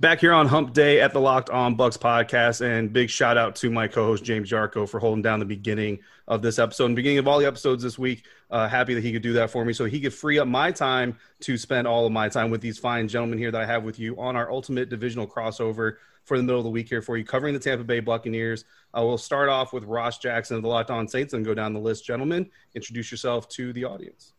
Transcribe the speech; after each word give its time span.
Back 0.00 0.20
here 0.20 0.32
on 0.32 0.48
Hump 0.48 0.72
Day 0.72 1.02
at 1.02 1.12
the 1.12 1.20
Locked 1.20 1.50
On 1.50 1.76
Bucs 1.76 1.98
podcast, 1.98 2.62
and 2.62 2.90
big 2.90 3.10
shout 3.10 3.36
out 3.36 3.54
to 3.56 3.70
my 3.70 3.86
co-host 3.86 4.24
James 4.24 4.50
Yarko 4.50 4.88
for 4.88 4.98
holding 4.98 5.20
down 5.20 5.40
the 5.40 5.44
beginning 5.44 5.98
of 6.26 6.40
this 6.40 6.58
episode 6.58 6.86
and 6.86 6.96
beginning 6.96 7.18
of 7.18 7.28
all 7.28 7.38
the 7.38 7.46
episodes 7.46 7.82
this 7.82 7.98
week. 7.98 8.24
Uh, 8.50 8.66
happy 8.66 8.94
that 8.94 9.04
he 9.04 9.12
could 9.12 9.20
do 9.20 9.34
that 9.34 9.50
for 9.50 9.62
me, 9.62 9.74
so 9.74 9.84
he 9.84 10.00
could 10.00 10.14
free 10.14 10.38
up 10.38 10.48
my 10.48 10.72
time 10.72 11.18
to 11.40 11.58
spend 11.58 11.86
all 11.86 12.06
of 12.06 12.12
my 12.12 12.30
time 12.30 12.48
with 12.48 12.62
these 12.62 12.78
fine 12.78 13.08
gentlemen 13.08 13.38
here 13.38 13.50
that 13.50 13.60
I 13.60 13.66
have 13.66 13.84
with 13.84 13.98
you 13.98 14.18
on 14.18 14.36
our 14.36 14.50
ultimate 14.50 14.88
divisional 14.88 15.26
crossover 15.26 15.96
for 16.24 16.38
the 16.38 16.42
middle 16.42 16.60
of 16.60 16.64
the 16.64 16.70
week 16.70 16.88
here 16.88 17.02
for 17.02 17.18
you, 17.18 17.24
covering 17.24 17.52
the 17.52 17.60
Tampa 17.60 17.84
Bay 17.84 18.00
Buccaneers. 18.00 18.64
Uh, 18.96 19.04
we'll 19.04 19.18
start 19.18 19.50
off 19.50 19.74
with 19.74 19.84
Ross 19.84 20.16
Jackson 20.16 20.56
of 20.56 20.62
the 20.62 20.68
Locked 20.68 20.90
On 20.90 21.06
Saints 21.08 21.34
and 21.34 21.44
go 21.44 21.52
down 21.52 21.74
the 21.74 21.78
list, 21.78 22.06
gentlemen. 22.06 22.48
Introduce 22.74 23.10
yourself 23.10 23.50
to 23.50 23.74
the 23.74 23.84
audience. 23.84 24.32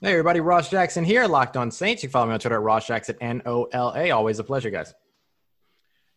Hey, 0.00 0.12
everybody. 0.12 0.38
Ross 0.38 0.70
Jackson 0.70 1.02
here, 1.02 1.26
Locked 1.26 1.56
On 1.56 1.72
Saints. 1.72 2.04
You 2.04 2.08
can 2.08 2.12
follow 2.12 2.26
me 2.28 2.34
on 2.34 2.38
Twitter 2.38 2.54
at 2.54 2.62
Ross 2.62 2.86
Jackson, 2.86 3.16
N 3.20 3.42
O 3.44 3.64
L 3.64 3.92
A. 3.96 4.12
Always 4.12 4.38
a 4.38 4.44
pleasure, 4.44 4.70
guys. 4.70 4.94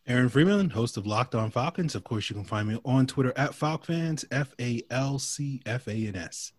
Aaron 0.06 0.30
Freeman, 0.30 0.70
host 0.70 0.98
of 0.98 1.08
Locked 1.08 1.34
On 1.34 1.50
Falcons. 1.50 1.96
Of 1.96 2.04
course, 2.04 2.30
you 2.30 2.36
can 2.36 2.46
find 2.46 2.68
me 2.68 2.80
on 2.86 3.08
Twitter 3.08 3.34
at 3.36 3.54
FalcFans, 3.54 4.24
F 4.30 4.54
A 4.62 4.84
L 4.92 5.18
C 5.18 5.64
F 5.66 5.88
A 5.88 5.94
N 5.94 6.16
S. 6.16 6.52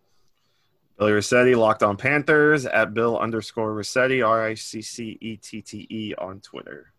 Billy 0.99 1.13
Riccette, 1.13 1.57
Locked 1.57 1.85
On 1.85 1.97
Panthers, 1.97 2.67
at 2.67 2.93
Bill 2.93 3.17
underscore 3.17 3.73
Riccette, 3.73 4.27
R 4.27 4.45
I 4.45 4.55
C 4.55 4.83
C 4.83 5.17
E 5.21 5.37
T 5.37 5.63
T 5.63 5.87
E 5.89 6.15
on 6.19 6.41
Twitter. 6.41 6.92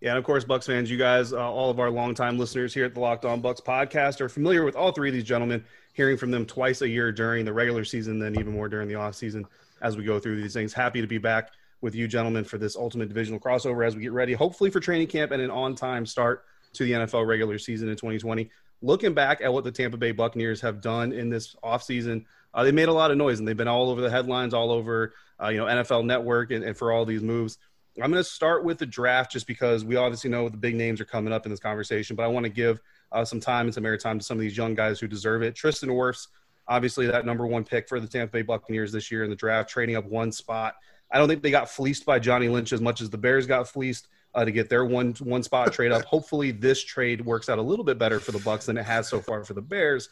Yeah, 0.00 0.10
and 0.10 0.18
of 0.18 0.24
course, 0.24 0.44
Bucs 0.44 0.64
fans, 0.64 0.90
you 0.90 0.96
guys, 0.96 1.34
uh, 1.34 1.38
all 1.38 1.70
of 1.70 1.78
our 1.78 1.90
longtime 1.90 2.38
listeners 2.38 2.72
here 2.72 2.86
at 2.86 2.94
the 2.94 3.00
Locked 3.00 3.26
On 3.26 3.42
Bucs 3.42 3.62
podcast 3.62 4.22
are 4.22 4.30
familiar 4.30 4.64
with 4.64 4.74
all 4.74 4.92
three 4.92 5.10
of 5.10 5.14
these 5.14 5.24
gentlemen 5.24 5.62
hearing 5.92 6.16
from 6.16 6.30
them 6.30 6.46
twice 6.46 6.80
a 6.80 6.88
year 6.88 7.12
during 7.12 7.44
the 7.44 7.52
regular 7.52 7.84
season, 7.84 8.18
then 8.18 8.34
even 8.38 8.54
more 8.54 8.68
during 8.68 8.88
the 8.88 8.94
off 8.94 9.14
season 9.14 9.44
as 9.82 9.98
we 9.98 10.04
go 10.04 10.18
through 10.18 10.40
these 10.40 10.54
things. 10.54 10.72
Happy 10.72 11.02
to 11.02 11.06
be 11.06 11.18
back 11.18 11.50
with 11.82 11.94
you 11.94 12.08
gentlemen 12.08 12.44
for 12.44 12.56
this 12.56 12.76
ultimate 12.76 13.08
divisional 13.08 13.38
crossover 13.38 13.86
as 13.86 13.94
we 13.94 14.02
get 14.02 14.12
ready, 14.12 14.32
hopefully 14.32 14.70
for 14.70 14.80
training 14.80 15.06
camp 15.06 15.32
and 15.32 15.42
an 15.42 15.50
on-time 15.50 16.06
start 16.06 16.44
to 16.72 16.84
the 16.84 16.92
NFL 16.92 17.26
regular 17.26 17.58
season 17.58 17.88
in 17.88 17.96
2020. 17.96 18.50
Looking 18.82 19.12
back 19.12 19.42
at 19.42 19.52
what 19.52 19.64
the 19.64 19.72
Tampa 19.72 19.98
Bay 19.98 20.12
Buccaneers 20.12 20.62
have 20.62 20.80
done 20.80 21.12
in 21.12 21.28
this 21.28 21.54
offseason, 21.62 22.24
uh, 22.54 22.64
they 22.64 22.72
made 22.72 22.88
a 22.88 22.92
lot 22.92 23.10
of 23.10 23.18
noise 23.18 23.38
and 23.38 23.46
they've 23.46 23.56
been 23.56 23.68
all 23.68 23.90
over 23.90 24.00
the 24.00 24.10
headlines, 24.10 24.54
all 24.54 24.70
over 24.70 25.12
uh, 25.42 25.48
you 25.48 25.58
know 25.58 25.66
NFL 25.66 26.04
Network, 26.06 26.50
and, 26.50 26.64
and 26.64 26.76
for 26.76 26.92
all 26.92 27.04
these 27.04 27.22
moves. 27.22 27.58
I'm 27.96 28.10
going 28.10 28.22
to 28.22 28.24
start 28.24 28.64
with 28.64 28.78
the 28.78 28.86
draft 28.86 29.32
just 29.32 29.46
because 29.46 29.84
we 29.84 29.96
obviously 29.96 30.30
know 30.30 30.48
the 30.48 30.56
big 30.56 30.76
names 30.76 31.00
are 31.00 31.04
coming 31.04 31.32
up 31.32 31.44
in 31.44 31.50
this 31.50 31.60
conversation, 31.60 32.16
but 32.16 32.22
I 32.22 32.28
want 32.28 32.44
to 32.44 32.50
give 32.50 32.80
uh, 33.12 33.24
some 33.24 33.40
time 33.40 33.66
and 33.66 33.74
some 33.74 33.84
airtime 33.84 34.18
to 34.18 34.24
some 34.24 34.38
of 34.38 34.42
these 34.42 34.56
young 34.56 34.74
guys 34.74 35.00
who 35.00 35.08
deserve 35.08 35.42
it. 35.42 35.54
Tristan 35.54 35.90
Wirfs, 35.90 36.28
obviously 36.68 37.06
that 37.08 37.26
number 37.26 37.46
one 37.46 37.64
pick 37.64 37.88
for 37.88 37.98
the 37.98 38.06
Tampa 38.06 38.32
Bay 38.32 38.42
Buccaneers 38.42 38.92
this 38.92 39.10
year 39.10 39.24
in 39.24 39.30
the 39.30 39.36
draft, 39.36 39.68
trading 39.68 39.96
up 39.96 40.04
one 40.04 40.30
spot. 40.30 40.76
I 41.10 41.18
don't 41.18 41.28
think 41.28 41.42
they 41.42 41.50
got 41.50 41.68
fleeced 41.68 42.06
by 42.06 42.20
Johnny 42.20 42.48
Lynch 42.48 42.72
as 42.72 42.80
much 42.80 43.00
as 43.00 43.10
the 43.10 43.18
Bears 43.18 43.46
got 43.46 43.68
fleeced 43.68 44.06
uh, 44.34 44.44
to 44.44 44.52
get 44.52 44.68
their 44.68 44.84
one 44.84 45.12
one 45.20 45.42
spot 45.42 45.72
trade 45.72 45.90
up. 45.90 46.04
Hopefully, 46.04 46.52
this 46.52 46.82
trade 46.84 47.24
works 47.24 47.48
out 47.48 47.58
a 47.58 47.62
little 47.62 47.84
bit 47.84 47.98
better 47.98 48.20
for 48.20 48.30
the 48.30 48.38
Bucs 48.38 48.66
than 48.66 48.76
it 48.78 48.84
has 48.84 49.08
so 49.08 49.20
far 49.20 49.42
for 49.44 49.54
the 49.54 49.62
Bears. 49.62 50.08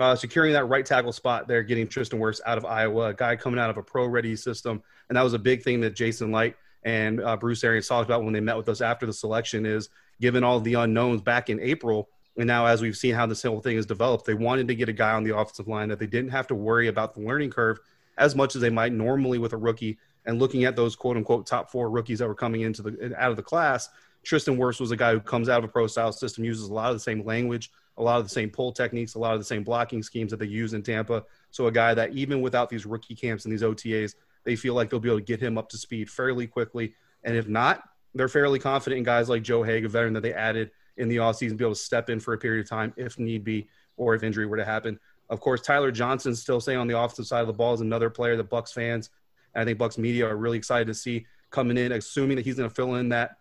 Uh, 0.00 0.14
securing 0.16 0.52
that 0.52 0.64
right 0.64 0.86
tackle 0.86 1.12
spot 1.12 1.46
there, 1.46 1.62
getting 1.62 1.86
Tristan 1.86 2.18
Wirfs 2.18 2.40
out 2.46 2.56
of 2.56 2.64
Iowa, 2.64 3.08
a 3.08 3.14
guy 3.14 3.36
coming 3.36 3.60
out 3.60 3.70
of 3.70 3.76
a 3.76 3.82
pro-ready 3.82 4.36
system, 4.36 4.82
and 5.08 5.16
that 5.16 5.22
was 5.22 5.34
a 5.34 5.38
big 5.38 5.62
thing 5.62 5.80
that 5.80 5.94
Jason 5.94 6.32
Licht 6.32 6.56
and 6.82 7.20
uh, 7.20 7.36
Bruce 7.36 7.62
Arians 7.62 7.88
talked 7.88 8.08
about 8.08 8.24
when 8.24 8.32
they 8.32 8.40
met 8.40 8.56
with 8.56 8.68
us 8.68 8.80
after 8.80 9.06
the 9.06 9.12
selection. 9.12 9.66
Is 9.66 9.88
given 10.20 10.44
all 10.44 10.60
the 10.60 10.74
unknowns 10.74 11.22
back 11.22 11.50
in 11.50 11.60
April, 11.60 12.08
and 12.36 12.46
now, 12.46 12.66
as 12.66 12.80
we've 12.80 12.96
seen 12.96 13.14
how 13.14 13.26
this 13.26 13.42
whole 13.42 13.60
thing 13.60 13.76
has 13.76 13.86
developed, 13.86 14.24
they 14.24 14.34
wanted 14.34 14.68
to 14.68 14.74
get 14.74 14.88
a 14.88 14.92
guy 14.92 15.12
on 15.12 15.24
the 15.24 15.36
offensive 15.36 15.68
line 15.68 15.88
that 15.88 15.98
they 15.98 16.06
didn't 16.06 16.30
have 16.30 16.46
to 16.48 16.54
worry 16.54 16.88
about 16.88 17.14
the 17.14 17.20
learning 17.20 17.50
curve 17.50 17.78
as 18.18 18.36
much 18.36 18.54
as 18.54 18.62
they 18.62 18.70
might 18.70 18.92
normally 18.92 19.38
with 19.38 19.52
a 19.52 19.56
rookie. 19.56 19.98
And 20.26 20.38
looking 20.38 20.64
at 20.64 20.76
those 20.76 20.94
quote 20.94 21.16
unquote 21.16 21.46
top 21.46 21.70
four 21.70 21.90
rookies 21.90 22.18
that 22.18 22.28
were 22.28 22.34
coming 22.34 22.60
into 22.62 22.82
the 22.82 23.14
out 23.18 23.30
of 23.30 23.36
the 23.36 23.42
class, 23.42 23.88
Tristan 24.22 24.56
Wirfs 24.56 24.80
was 24.80 24.90
a 24.90 24.96
guy 24.96 25.12
who 25.12 25.20
comes 25.20 25.48
out 25.48 25.58
of 25.58 25.64
a 25.64 25.68
pro 25.68 25.86
style 25.86 26.12
system, 26.12 26.44
uses 26.44 26.68
a 26.68 26.72
lot 26.72 26.90
of 26.90 26.96
the 26.96 27.00
same 27.00 27.24
language, 27.24 27.70
a 27.96 28.02
lot 28.02 28.18
of 28.18 28.24
the 28.24 28.30
same 28.30 28.50
pull 28.50 28.72
techniques, 28.72 29.14
a 29.14 29.18
lot 29.18 29.34
of 29.34 29.40
the 29.40 29.44
same 29.44 29.64
blocking 29.64 30.02
schemes 30.02 30.30
that 30.30 30.38
they 30.38 30.46
use 30.46 30.74
in 30.74 30.82
Tampa. 30.82 31.24
So 31.50 31.66
a 31.66 31.72
guy 31.72 31.94
that 31.94 32.12
even 32.12 32.40
without 32.40 32.68
these 32.68 32.86
rookie 32.86 33.14
camps 33.14 33.44
and 33.44 33.52
these 33.52 33.62
OTAs, 33.62 34.14
they 34.44 34.56
feel 34.56 34.74
like 34.74 34.90
they'll 34.90 35.00
be 35.00 35.08
able 35.08 35.18
to 35.18 35.24
get 35.24 35.40
him 35.40 35.58
up 35.58 35.68
to 35.70 35.78
speed 35.78 36.10
fairly 36.10 36.46
quickly. 36.46 36.94
And 37.24 37.36
if 37.36 37.48
not, 37.48 37.82
they're 38.14 38.28
fairly 38.28 38.58
confident 38.58 38.98
in 38.98 39.04
guys 39.04 39.28
like 39.28 39.42
Joe 39.42 39.62
Haeg, 39.62 39.84
a 39.84 39.88
veteran 39.88 40.14
that 40.14 40.22
they 40.22 40.32
added 40.32 40.70
in 40.96 41.08
the 41.08 41.16
offseason, 41.16 41.56
be 41.56 41.64
able 41.64 41.74
to 41.74 41.80
step 41.80 42.10
in 42.10 42.20
for 42.20 42.34
a 42.34 42.38
period 42.38 42.64
of 42.64 42.68
time 42.68 42.92
if 42.96 43.18
need 43.18 43.44
be, 43.44 43.68
or 43.96 44.14
if 44.14 44.22
injury 44.22 44.46
were 44.46 44.56
to 44.56 44.64
happen. 44.64 44.98
Of 45.28 45.40
course, 45.40 45.60
Tyler 45.60 45.92
Johnson 45.92 46.34
still 46.34 46.60
staying 46.60 46.78
on 46.78 46.88
the 46.88 46.98
offensive 46.98 47.26
side 47.26 47.42
of 47.42 47.46
the 47.46 47.52
ball 47.52 47.74
is 47.74 47.80
another 47.80 48.10
player 48.10 48.36
that 48.36 48.50
Bucs 48.50 48.72
fans 48.72 49.10
and 49.54 49.62
I 49.62 49.64
think 49.64 49.78
Bucs 49.78 49.98
media 49.98 50.26
are 50.26 50.36
really 50.36 50.58
excited 50.58 50.86
to 50.86 50.94
see 50.94 51.26
coming 51.50 51.76
in, 51.76 51.92
assuming 51.92 52.36
that 52.36 52.44
he's 52.44 52.56
going 52.56 52.68
to 52.68 52.74
fill 52.74 52.96
in 52.96 53.08
that 53.10 53.36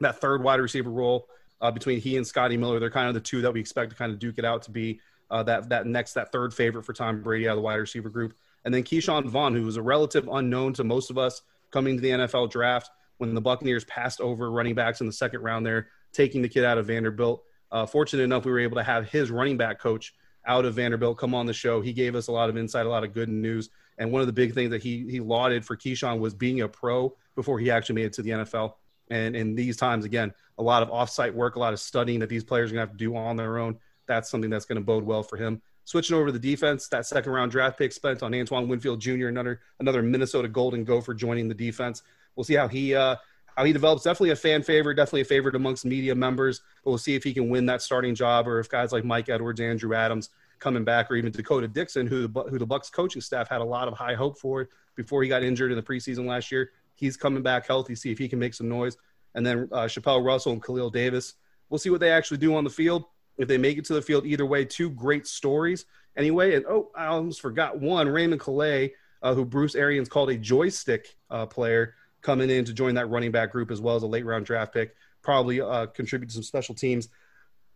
that 0.00 0.20
third 0.20 0.42
wide 0.42 0.60
receiver 0.60 0.90
role 0.90 1.28
uh, 1.60 1.70
between 1.70 2.00
he 2.00 2.16
and 2.16 2.26
Scotty 2.26 2.56
Miller. 2.56 2.80
They're 2.80 2.90
kind 2.90 3.08
of 3.08 3.14
the 3.14 3.20
two 3.20 3.40
that 3.42 3.52
we 3.52 3.60
expect 3.60 3.90
to 3.90 3.96
kind 3.96 4.10
of 4.10 4.18
duke 4.18 4.38
it 4.38 4.44
out 4.44 4.62
to 4.62 4.70
be 4.70 5.00
uh, 5.30 5.42
that 5.44 5.68
that 5.68 5.86
next 5.86 6.14
that 6.14 6.32
third 6.32 6.52
favorite 6.52 6.84
for 6.84 6.92
Tom 6.92 7.22
Brady 7.22 7.48
out 7.48 7.52
of 7.52 7.56
the 7.58 7.62
wide 7.62 7.76
receiver 7.76 8.08
group. 8.08 8.34
And 8.64 8.72
then 8.72 8.82
Ke'Shawn 8.82 9.26
Vaughn, 9.26 9.54
who 9.54 9.64
was 9.64 9.76
a 9.76 9.82
relative 9.82 10.28
unknown 10.30 10.72
to 10.74 10.84
most 10.84 11.10
of 11.10 11.18
us 11.18 11.42
coming 11.70 11.96
to 11.96 12.02
the 12.02 12.10
NFL 12.10 12.50
draft 12.50 12.90
when 13.18 13.34
the 13.34 13.40
Buccaneers 13.40 13.84
passed 13.84 14.20
over 14.20 14.50
running 14.50 14.74
backs 14.74 15.00
in 15.00 15.06
the 15.06 15.12
second 15.12 15.42
round 15.42 15.66
there, 15.66 15.88
taking 16.12 16.42
the 16.42 16.48
kid 16.48 16.64
out 16.64 16.78
of 16.78 16.86
Vanderbilt. 16.86 17.42
Uh, 17.70 17.86
fortunate 17.86 18.22
enough, 18.22 18.44
we 18.44 18.52
were 18.52 18.60
able 18.60 18.76
to 18.76 18.82
have 18.82 19.08
his 19.08 19.30
running 19.30 19.56
back 19.56 19.80
coach 19.80 20.14
out 20.46 20.64
of 20.64 20.74
Vanderbilt 20.74 21.18
come 21.18 21.34
on 21.34 21.46
the 21.46 21.52
show. 21.52 21.80
He 21.80 21.92
gave 21.92 22.14
us 22.14 22.28
a 22.28 22.32
lot 22.32 22.50
of 22.50 22.56
insight, 22.56 22.86
a 22.86 22.88
lot 22.88 23.04
of 23.04 23.12
good 23.12 23.28
news. 23.28 23.70
And 23.98 24.10
one 24.10 24.20
of 24.20 24.26
the 24.26 24.32
big 24.32 24.54
things 24.54 24.70
that 24.70 24.82
he 24.82 25.06
he 25.08 25.20
lauded 25.20 25.64
for 25.64 25.76
Ke'Shawn 25.76 26.18
was 26.18 26.34
being 26.34 26.62
a 26.62 26.68
pro 26.68 27.14
before 27.34 27.58
he 27.58 27.70
actually 27.70 27.96
made 27.96 28.06
it 28.06 28.12
to 28.14 28.22
the 28.22 28.30
NFL. 28.30 28.74
And 29.10 29.36
in 29.36 29.54
these 29.54 29.76
times, 29.76 30.04
again, 30.04 30.32
a 30.58 30.62
lot 30.62 30.82
of 30.82 30.88
offsite 30.88 31.34
work, 31.34 31.56
a 31.56 31.58
lot 31.58 31.72
of 31.72 31.80
studying 31.80 32.20
that 32.20 32.28
these 32.28 32.44
players 32.44 32.70
are 32.70 32.74
going 32.74 32.86
to 32.86 32.90
have 32.90 32.98
to 32.98 33.04
do 33.04 33.16
on 33.16 33.36
their 33.36 33.58
own. 33.58 33.78
That's 34.06 34.30
something 34.30 34.50
that's 34.50 34.64
going 34.64 34.76
to 34.76 34.84
bode 34.84 35.04
well 35.04 35.22
for 35.22 35.36
him. 35.36 35.60
Switching 35.84 36.16
over 36.16 36.26
to 36.26 36.32
the 36.32 36.38
defense, 36.38 36.86
that 36.88 37.06
second 37.06 37.32
round 37.32 37.50
draft 37.50 37.76
pick 37.76 37.92
spent 37.92 38.22
on 38.22 38.34
Antoine 38.34 38.68
Winfield 38.68 39.00
Jr., 39.00 39.26
another 39.26 39.60
another 39.80 40.02
Minnesota 40.02 40.48
Golden 40.48 40.84
Gopher 40.84 41.14
joining 41.14 41.48
the 41.48 41.54
defense. 41.54 42.02
We'll 42.36 42.44
see 42.44 42.54
how 42.54 42.68
he 42.68 42.94
uh, 42.94 43.16
how 43.56 43.64
he 43.64 43.72
develops. 43.72 44.02
Definitely 44.04 44.30
a 44.30 44.36
fan 44.36 44.62
favorite, 44.62 44.94
definitely 44.94 45.22
a 45.22 45.26
favorite 45.26 45.54
amongst 45.54 45.84
media 45.84 46.14
members. 46.14 46.60
But 46.84 46.90
we'll 46.90 46.98
see 46.98 47.14
if 47.14 47.24
he 47.24 47.34
can 47.34 47.48
win 47.48 47.66
that 47.66 47.82
starting 47.82 48.14
job, 48.14 48.46
or 48.46 48.60
if 48.60 48.68
guys 48.68 48.92
like 48.92 49.04
Mike 49.04 49.28
Edwards, 49.28 49.60
Andrew 49.60 49.94
Adams 49.94 50.30
coming 50.58 50.84
back, 50.84 51.10
or 51.10 51.16
even 51.16 51.32
Dakota 51.32 51.66
Dixon, 51.66 52.06
who 52.06 52.28
the, 52.28 52.42
who 52.44 52.58
the 52.58 52.66
Bucs 52.66 52.90
coaching 52.90 53.20
staff 53.20 53.48
had 53.48 53.60
a 53.60 53.64
lot 53.64 53.88
of 53.88 53.94
high 53.94 54.14
hope 54.14 54.38
for 54.38 54.68
before 54.94 55.22
he 55.22 55.28
got 55.28 55.42
injured 55.42 55.72
in 55.72 55.76
the 55.76 55.82
preseason 55.82 56.26
last 56.26 56.52
year. 56.52 56.70
He's 56.94 57.16
coming 57.16 57.42
back 57.42 57.66
healthy. 57.66 57.94
See 57.94 58.12
if 58.12 58.18
he 58.18 58.28
can 58.28 58.38
make 58.38 58.54
some 58.54 58.68
noise. 58.68 58.96
And 59.34 59.44
then 59.44 59.68
uh, 59.72 59.88
Chapelle 59.88 60.22
Russell 60.22 60.52
and 60.52 60.62
Khalil 60.62 60.90
Davis. 60.90 61.34
We'll 61.68 61.78
see 61.78 61.90
what 61.90 62.00
they 62.00 62.10
actually 62.10 62.36
do 62.38 62.54
on 62.54 62.64
the 62.64 62.70
field. 62.70 63.04
If 63.38 63.48
they 63.48 63.58
make 63.58 63.78
it 63.78 63.84
to 63.86 63.94
the 63.94 64.02
field, 64.02 64.26
either 64.26 64.46
way, 64.46 64.64
two 64.64 64.90
great 64.90 65.26
stories. 65.26 65.86
Anyway, 66.16 66.54
and 66.54 66.66
oh, 66.66 66.90
I 66.94 67.06
almost 67.06 67.40
forgot 67.40 67.80
one. 67.80 68.08
Raymond 68.08 68.40
Calais, 68.40 68.92
uh, 69.22 69.34
who 69.34 69.44
Bruce 69.44 69.74
Arians 69.74 70.08
called 70.08 70.30
a 70.30 70.36
joystick 70.36 71.16
uh, 71.30 71.46
player, 71.46 71.94
coming 72.20 72.50
in 72.50 72.64
to 72.64 72.72
join 72.72 72.94
that 72.94 73.08
running 73.08 73.32
back 73.32 73.52
group 73.52 73.70
as 73.70 73.80
well 73.80 73.96
as 73.96 74.02
a 74.02 74.06
late 74.06 74.26
round 74.26 74.44
draft 74.44 74.72
pick. 74.74 74.94
Probably 75.22 75.60
uh, 75.60 75.86
contribute 75.86 76.28
to 76.28 76.34
some 76.34 76.42
special 76.42 76.74
teams. 76.74 77.08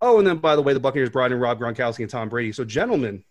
Oh, 0.01 0.19
and 0.19 0.27
then 0.27 0.39
by 0.39 0.57
the 0.57 0.63
way, 0.63 0.75
the 0.75 0.81
Buccaneers 0.81 1.11
brought 1.11 1.33
in 1.33 1.39
Rob 1.39 1.59
Gronkowski 1.59 2.01
and 2.01 2.11
Tom 2.11 2.29
Brady. 2.29 2.53
So, 2.53 2.65
gentlemen, 2.65 3.25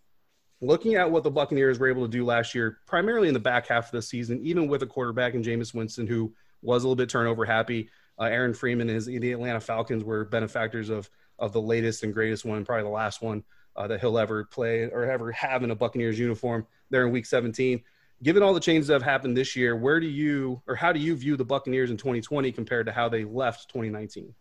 looking 0.61 0.95
at 0.95 1.09
what 1.09 1.23
the 1.23 1.31
Buccaneers 1.31 1.77
were 1.79 1.87
able 1.87 2.03
to 2.03 2.11
do 2.11 2.25
last 2.25 2.55
year, 2.55 2.79
primarily 2.87 3.27
in 3.27 3.33
the 3.33 3.39
back 3.39 3.67
half 3.67 3.85
of 3.85 3.91
the 3.91 4.01
season, 4.01 4.39
even 4.41 4.67
with 4.67 4.81
a 4.81 4.87
quarterback 4.87 5.35
in 5.35 5.43
Jameis 5.43 5.73
Winston 5.73 6.07
who 6.07 6.33
was 6.61 6.83
a 6.83 6.87
little 6.87 6.95
bit 6.95 7.09
turnover 7.09 7.45
happy, 7.45 7.89
uh, 8.19 8.23
Aaron 8.23 8.53
Freeman 8.53 8.89
and 8.89 8.95
his, 8.95 9.05
the 9.05 9.31
Atlanta 9.31 9.59
Falcons 9.59 10.03
were 10.03 10.25
benefactors 10.25 10.89
of 10.89 11.09
of 11.39 11.53
the 11.53 11.61
latest 11.61 12.03
and 12.03 12.13
greatest 12.13 12.45
one, 12.45 12.65
probably 12.65 12.83
the 12.83 12.89
last 12.89 13.21
one 13.21 13.43
uh, 13.75 13.87
that 13.87 13.99
he'll 13.99 14.17
ever 14.17 14.45
play 14.45 14.83
or 14.83 15.09
ever 15.09 15.31
have 15.31 15.63
in 15.63 15.71
a 15.71 15.75
Buccaneers 15.75 16.17
uniform 16.17 16.65
there 16.89 17.05
in 17.05 17.11
Week 17.11 17.25
17. 17.25 17.81
Given 18.23 18.43
all 18.43 18.53
the 18.53 18.59
changes 18.59 18.87
that 18.87 18.93
have 18.93 19.03
happened 19.03 19.35
this 19.35 19.55
year, 19.55 19.75
where 19.75 19.99
do 19.99 20.07
you 20.07 20.61
or 20.67 20.75
how 20.75 20.93
do 20.93 20.99
you 20.99 21.15
view 21.15 21.35
the 21.35 21.43
Buccaneers 21.43 21.91
in 21.91 21.97
2020 21.97 22.51
compared 22.51 22.85
to 22.85 22.91
how 22.91 23.09
they 23.09 23.25
left 23.25 23.69
2019? 23.69 24.33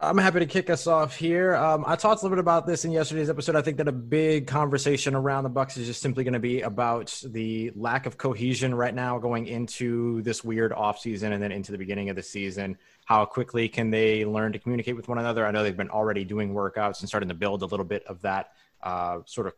I'm 0.00 0.16
happy 0.16 0.38
to 0.38 0.46
kick 0.46 0.70
us 0.70 0.86
off 0.86 1.16
here. 1.16 1.56
Um, 1.56 1.82
I 1.84 1.96
talked 1.96 2.22
a 2.22 2.24
little 2.24 2.36
bit 2.36 2.38
about 2.38 2.68
this 2.68 2.84
in 2.84 2.92
yesterday's 2.92 3.28
episode. 3.28 3.56
I 3.56 3.62
think 3.62 3.78
that 3.78 3.88
a 3.88 3.92
big 3.92 4.46
conversation 4.46 5.16
around 5.16 5.42
the 5.42 5.50
Bucs 5.50 5.76
is 5.76 5.88
just 5.88 6.00
simply 6.00 6.22
going 6.22 6.34
to 6.34 6.38
be 6.38 6.60
about 6.60 7.20
the 7.26 7.72
lack 7.74 8.06
of 8.06 8.16
cohesion 8.16 8.76
right 8.76 8.94
now 8.94 9.18
going 9.18 9.48
into 9.48 10.22
this 10.22 10.44
weird 10.44 10.70
offseason 10.70 11.32
and 11.32 11.42
then 11.42 11.50
into 11.50 11.72
the 11.72 11.78
beginning 11.78 12.10
of 12.10 12.16
the 12.16 12.22
season. 12.22 12.78
How 13.06 13.24
quickly 13.24 13.68
can 13.68 13.90
they 13.90 14.24
learn 14.24 14.52
to 14.52 14.60
communicate 14.60 14.94
with 14.94 15.08
one 15.08 15.18
another? 15.18 15.44
I 15.44 15.50
know 15.50 15.64
they've 15.64 15.76
been 15.76 15.90
already 15.90 16.22
doing 16.22 16.54
workouts 16.54 17.00
and 17.00 17.08
starting 17.08 17.28
to 17.30 17.34
build 17.34 17.62
a 17.62 17.66
little 17.66 17.84
bit 17.84 18.04
of 18.04 18.22
that 18.22 18.52
uh, 18.84 19.18
sort 19.24 19.48
of 19.48 19.54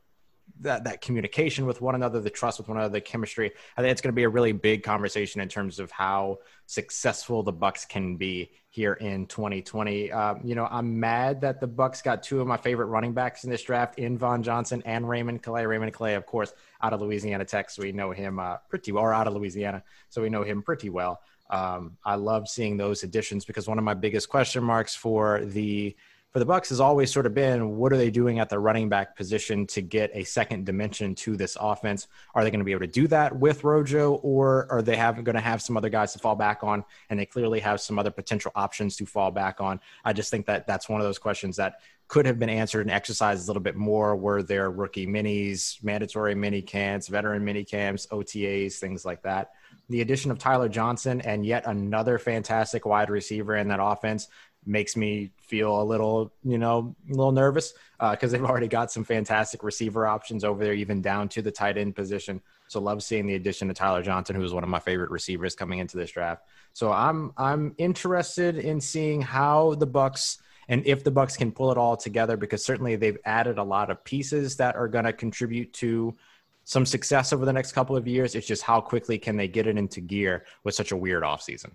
that 0.61 0.85
that 0.85 1.00
communication 1.00 1.67
with 1.67 1.81
one 1.81 1.94
another, 1.94 2.20
the 2.20 2.31
trust 2.31 2.58
with 2.58 2.69
one 2.69 2.76
another, 2.76 2.93
the 2.93 3.00
chemistry. 3.00 3.52
I 3.76 3.82
think 3.82 3.93
it's 3.93 4.00
going 4.00 4.12
to 4.12 4.17
be 4.17 4.25
a 4.25 4.29
really 4.29 4.52
big 4.52 4.82
conversation 4.82 5.41
in 5.41 5.49
terms 5.49 5.79
of 5.79 5.91
how 5.91 6.38
successful 6.67 7.43
the 7.43 7.52
Bucs 7.52 7.88
can 7.88 8.17
be 8.17 8.50
here 8.69 8.94
in 8.94 9.26
2020. 9.26 10.12
Um, 10.12 10.41
you 10.44 10.55
know, 10.55 10.69
I'm 10.70 11.00
mad 11.00 11.41
that 11.41 11.61
the 11.61 11.69
Bucs 11.69 12.02
got 12.02 12.23
two 12.23 12.41
of 12.41 12.47
my 12.47 12.56
favorite 12.56 12.87
running 12.87 13.12
backs 13.12 13.44
in 13.44 13.50
this 13.50 13.62
draft, 13.62 13.99
in 13.99 14.17
Vaughn 14.17 14.43
Johnson 14.43 14.82
and 14.87 15.08
Raymond 15.08 15.43
Calais. 15.43 15.67
Raymond 15.67 15.93
Calais, 15.93 16.14
of 16.14 16.26
course, 16.26 16.53
out 16.82 16.93
of 16.93 17.00
Louisiana 17.00 17.44
Tech, 17.44 17.70
so 17.70 17.82
we 17.82 17.93
know 17.93 18.11
him 18.11 18.38
uh, 18.38 18.56
pretty 18.69 18.93
well, 18.93 19.05
or 19.05 19.12
out 19.12 19.26
of 19.26 19.35
Louisiana, 19.35 19.82
so 20.08 20.23
we 20.23 20.31
know 20.31 20.43
him 20.43 20.62
pretty 20.62 20.91
well. 20.91 21.20
Um, 21.50 21.96
I 22.05 22.14
love 22.14 22.49
seeing 22.49 22.76
those 22.76 23.03
additions 23.03 23.44
because 23.44 23.67
one 23.67 23.79
of 23.79 23.85
my 23.85 23.94
biggest 23.94 24.29
question 24.29 24.62
marks 24.62 24.94
for 24.94 25.44
the 25.44 25.96
for 26.32 26.38
the 26.38 26.47
Bucs 26.47 26.69
has 26.69 26.79
always 26.79 27.12
sort 27.12 27.27
of 27.27 27.35
been 27.35 27.77
what 27.77 27.93
are 27.93 27.97
they 27.97 28.11
doing 28.11 28.38
at 28.38 28.49
the 28.49 28.59
running 28.59 28.88
back 28.88 29.17
position 29.17 29.67
to 29.67 29.82
get 29.82 30.11
a 30.15 30.23
second 30.23 30.65
dimension 30.65 31.15
to 31.17 31.37
this 31.37 31.56
offense? 31.61 32.06
Are 32.35 32.44
they 32.44 32.50
going 32.50 32.61
to 32.61 32.65
be 32.65 32.71
able 32.71 32.82
to 32.82 32.87
do 32.87 33.09
that 33.09 33.37
with 33.37 33.65
Rojo, 33.65 34.15
or 34.23 34.69
are 34.71 34.81
they 34.81 34.97
have, 34.97 35.23
going 35.25 35.35
to 35.35 35.41
have 35.41 35.61
some 35.61 35.77
other 35.77 35.88
guys 35.88 36.12
to 36.12 36.21
fall 36.21 36.37
back 36.37 36.62
on? 36.62 36.85
And 37.09 37.19
they 37.19 37.27
clearly 37.27 37.59
have 37.61 37.81
some 37.81 37.99
other 37.99 38.12
potential 38.12 38.53
options 38.55 38.94
to 38.97 39.06
fall 39.06 39.32
back 39.32 39.61
on. 39.61 39.81
I 40.05 40.12
just 40.12 40.31
think 40.31 40.47
that 40.47 40.69
that's 40.69 40.88
one 40.88 41.00
of 41.00 41.06
those 41.06 41.19
questions 41.19 41.56
that 41.56 41.81
could 42.06 42.27
have 42.27 42.38
been 42.38 42.50
answered 42.50 42.82
and 42.82 42.91
exercised 42.91 43.44
a 43.44 43.47
little 43.49 43.62
bit 43.62 43.77
more. 43.77 44.17
Were 44.17 44.43
there 44.43 44.71
rookie 44.71 45.06
minis, 45.06 45.82
mandatory 45.82 46.35
mini 46.35 46.62
camps, 46.62 47.09
veteran 47.09 47.44
mini 47.44 47.65
camps, 47.65 48.06
OTAs, 48.11 48.75
things 48.75 49.05
like 49.05 49.23
that? 49.23 49.53
The 49.88 50.00
addition 50.00 50.31
of 50.31 50.38
Tyler 50.38 50.69
Johnson 50.69 51.21
and 51.21 51.44
yet 51.44 51.67
another 51.67 52.19
fantastic 52.19 52.85
wide 52.85 53.11
receiver 53.11 53.56
in 53.56 53.69
that 53.69 53.81
offense 53.81 54.29
makes 54.67 54.97
me 54.97 55.31
feel 55.41 55.81
a 55.81 55.85
little, 55.85 56.33
you 56.45 56.59
know, 56.59 56.95
a 57.09 57.12
little 57.12 57.33
nervous 57.33 57.75
because 57.99 58.33
uh, 58.33 58.37
they've 58.37 58.45
already 58.45 58.69
got 58.69 58.93
some 58.93 59.05
fantastic 59.05 59.62
receiver 59.62 60.07
options 60.07 60.45
over 60.45 60.62
there, 60.62 60.75
even 60.75 61.01
down 61.01 61.29
to 61.31 61.43
the 61.43 61.51
tight 61.51 61.79
end 61.79 61.95
position. 61.95 62.41
So 62.69 62.81
love 62.81 63.03
seeing 63.03 63.27
the 63.27 63.35
addition 63.35 63.69
of 63.69 63.77
Tyler 63.77 64.03
Johnson, 64.03 64.37
who 64.37 64.45
is 64.45 64.53
one 64.53 64.62
of 64.62 64.69
my 64.69 64.79
favorite 64.79 65.11
receivers 65.11 65.55
coming 65.57 65.81
into 65.81 65.97
this 65.97 66.12
draft. 66.12 66.45
So 66.73 66.93
I'm 66.93 67.33
I'm 67.37 67.75
interested 67.79 68.59
in 68.59 68.81
seeing 68.81 69.21
how 69.21 69.75
the 69.75 69.87
Bucs 69.87 70.39
and 70.69 70.87
if 70.87 71.03
the 71.03 71.11
Bucs 71.11 71.37
can 71.37 71.51
pull 71.51 71.73
it 71.73 71.79
all 71.79 71.97
together 71.97 72.37
because 72.37 72.65
certainly 72.65 72.95
they've 72.95 73.19
added 73.25 73.59
a 73.59 73.63
lot 73.63 73.91
of 73.91 74.05
pieces 74.05 74.56
that 74.56 74.77
are 74.77 74.87
going 74.87 75.05
to 75.05 75.13
contribute 75.13 75.73
to 75.75 76.17
some 76.65 76.87
success 76.87 77.33
over 77.33 77.45
the 77.45 77.53
next 77.53 77.73
couple 77.73 77.97
of 77.97 78.06
years. 78.06 78.37
It's 78.37 78.47
just 78.47 78.63
how 78.63 78.81
quickly 78.81 79.19
can 79.19 79.37
they 79.37 79.49
get 79.49 79.67
it 79.67 79.77
into 79.77 80.01
gear 80.01 80.45
with 80.63 80.77
such 80.77 80.93
a 80.93 80.97
weird 80.97 81.25
offseason. 81.25 81.73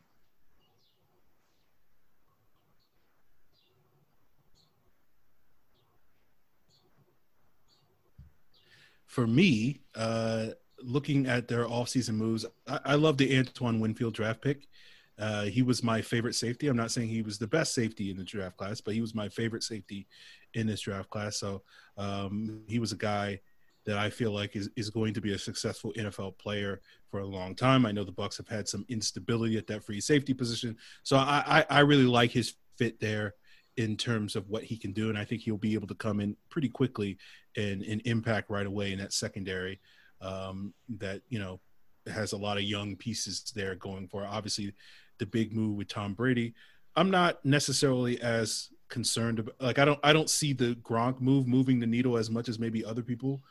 For 9.16 9.26
me, 9.26 9.80
uh, 9.96 10.48
looking 10.84 11.26
at 11.26 11.48
their 11.48 11.64
offseason 11.64 12.16
moves, 12.16 12.46
I, 12.68 12.80
I 12.84 12.96
love 12.96 13.18
the 13.18 13.38
Antoine 13.38 13.80
Winfield 13.80 14.14
draft 14.14 14.42
pick. 14.42 14.68
Uh, 15.18 15.44
he 15.44 15.62
was 15.62 15.82
my 15.82 16.02
favorite 16.02 16.36
safety. 16.36 16.68
I'm 16.68 16.76
not 16.76 16.92
saying 16.92 17.08
he 17.08 17.22
was 17.22 17.38
the 17.38 17.48
best 17.48 17.74
safety 17.74 18.12
in 18.12 18.18
the 18.18 18.26
draft 18.26 18.58
class, 18.58 18.82
but 18.82 18.94
he 18.94 19.00
was 19.00 19.16
my 19.16 19.30
favorite 19.30 19.64
safety 19.64 20.06
in 20.54 20.68
this 20.68 20.82
draft 20.82 21.10
class. 21.10 21.38
So 21.38 21.62
um, 21.98 22.64
he 22.68 22.78
was 22.78 22.92
a 22.92 22.98
guy 22.98 23.40
that 23.86 23.98
I 23.98 24.10
feel 24.10 24.32
like 24.32 24.54
is, 24.58 24.70
is 24.76 24.90
going 24.90 25.14
to 25.14 25.22
be 25.22 25.32
a 25.32 25.40
successful 25.40 25.94
NFL 25.94 26.38
player 26.38 26.82
for 27.10 27.22
a 27.22 27.26
long 27.26 27.56
time. 27.56 27.86
I 27.86 27.94
know 27.94 28.04
the 28.04 28.12
Bucs 28.12 28.36
have 28.36 28.50
had 28.50 28.68
some 28.68 28.86
instability 28.90 29.58
at 29.58 29.68
that 29.68 29.86
free 29.86 30.02
safety 30.02 30.34
position, 30.34 30.76
so 31.04 31.16
I, 31.16 31.64
I, 31.70 31.78
I 31.78 31.80
really 31.80 32.04
like 32.04 32.32
his 32.32 32.56
fit 32.78 33.00
there 33.00 33.36
in 33.78 33.98
terms 33.98 34.36
of 34.36 34.50
what 34.50 34.64
he 34.64 34.78
can 34.78 34.94
do, 34.94 35.10
and 35.10 35.18
I 35.18 35.26
think 35.26 35.42
he'll 35.42 35.58
be 35.58 35.74
able 35.74 35.88
to 35.88 35.96
come 35.96 36.20
in 36.20 36.36
pretty 36.50 36.70
quickly 36.70 37.18
and, 37.58 37.82
and 37.84 38.02
impact 38.06 38.50
right 38.50 38.66
away 38.66 38.94
in 38.94 39.00
that 39.00 39.14
secondary 39.14 39.80
um, 40.22 40.74
that 40.98 41.22
you 41.30 41.40
know 41.40 41.60
has 42.08 42.34
a 42.34 42.38
lot 42.38 42.58
of 42.58 42.64
young 42.64 42.96
pieces 42.96 43.52
there 43.56 43.76
going 43.76 44.08
for. 44.08 44.26
Obviously, 44.26 44.74
the 45.18 45.26
big 45.26 45.54
move 45.54 45.76
with 45.76 45.88
Tom 45.88 46.14
Brady. 46.14 46.54
I'm 46.96 47.10
not 47.10 47.44
necessarily 47.44 48.22
as 48.22 48.70
concerned 48.88 49.40
about 49.40 49.56
like 49.60 49.80
I 49.80 49.86
don't 49.86 50.00
I 50.04 50.14
don't 50.14 50.30
see 50.30 50.54
the 50.54 50.76
Gronk 50.76 51.20
move 51.20 51.48
moving 51.48 51.80
the 51.80 51.88
needle 51.88 52.18
as 52.18 52.30
much 52.30 52.48
as 52.48 52.60
maybe 52.60 52.86
other 52.86 53.02
people 53.02 53.42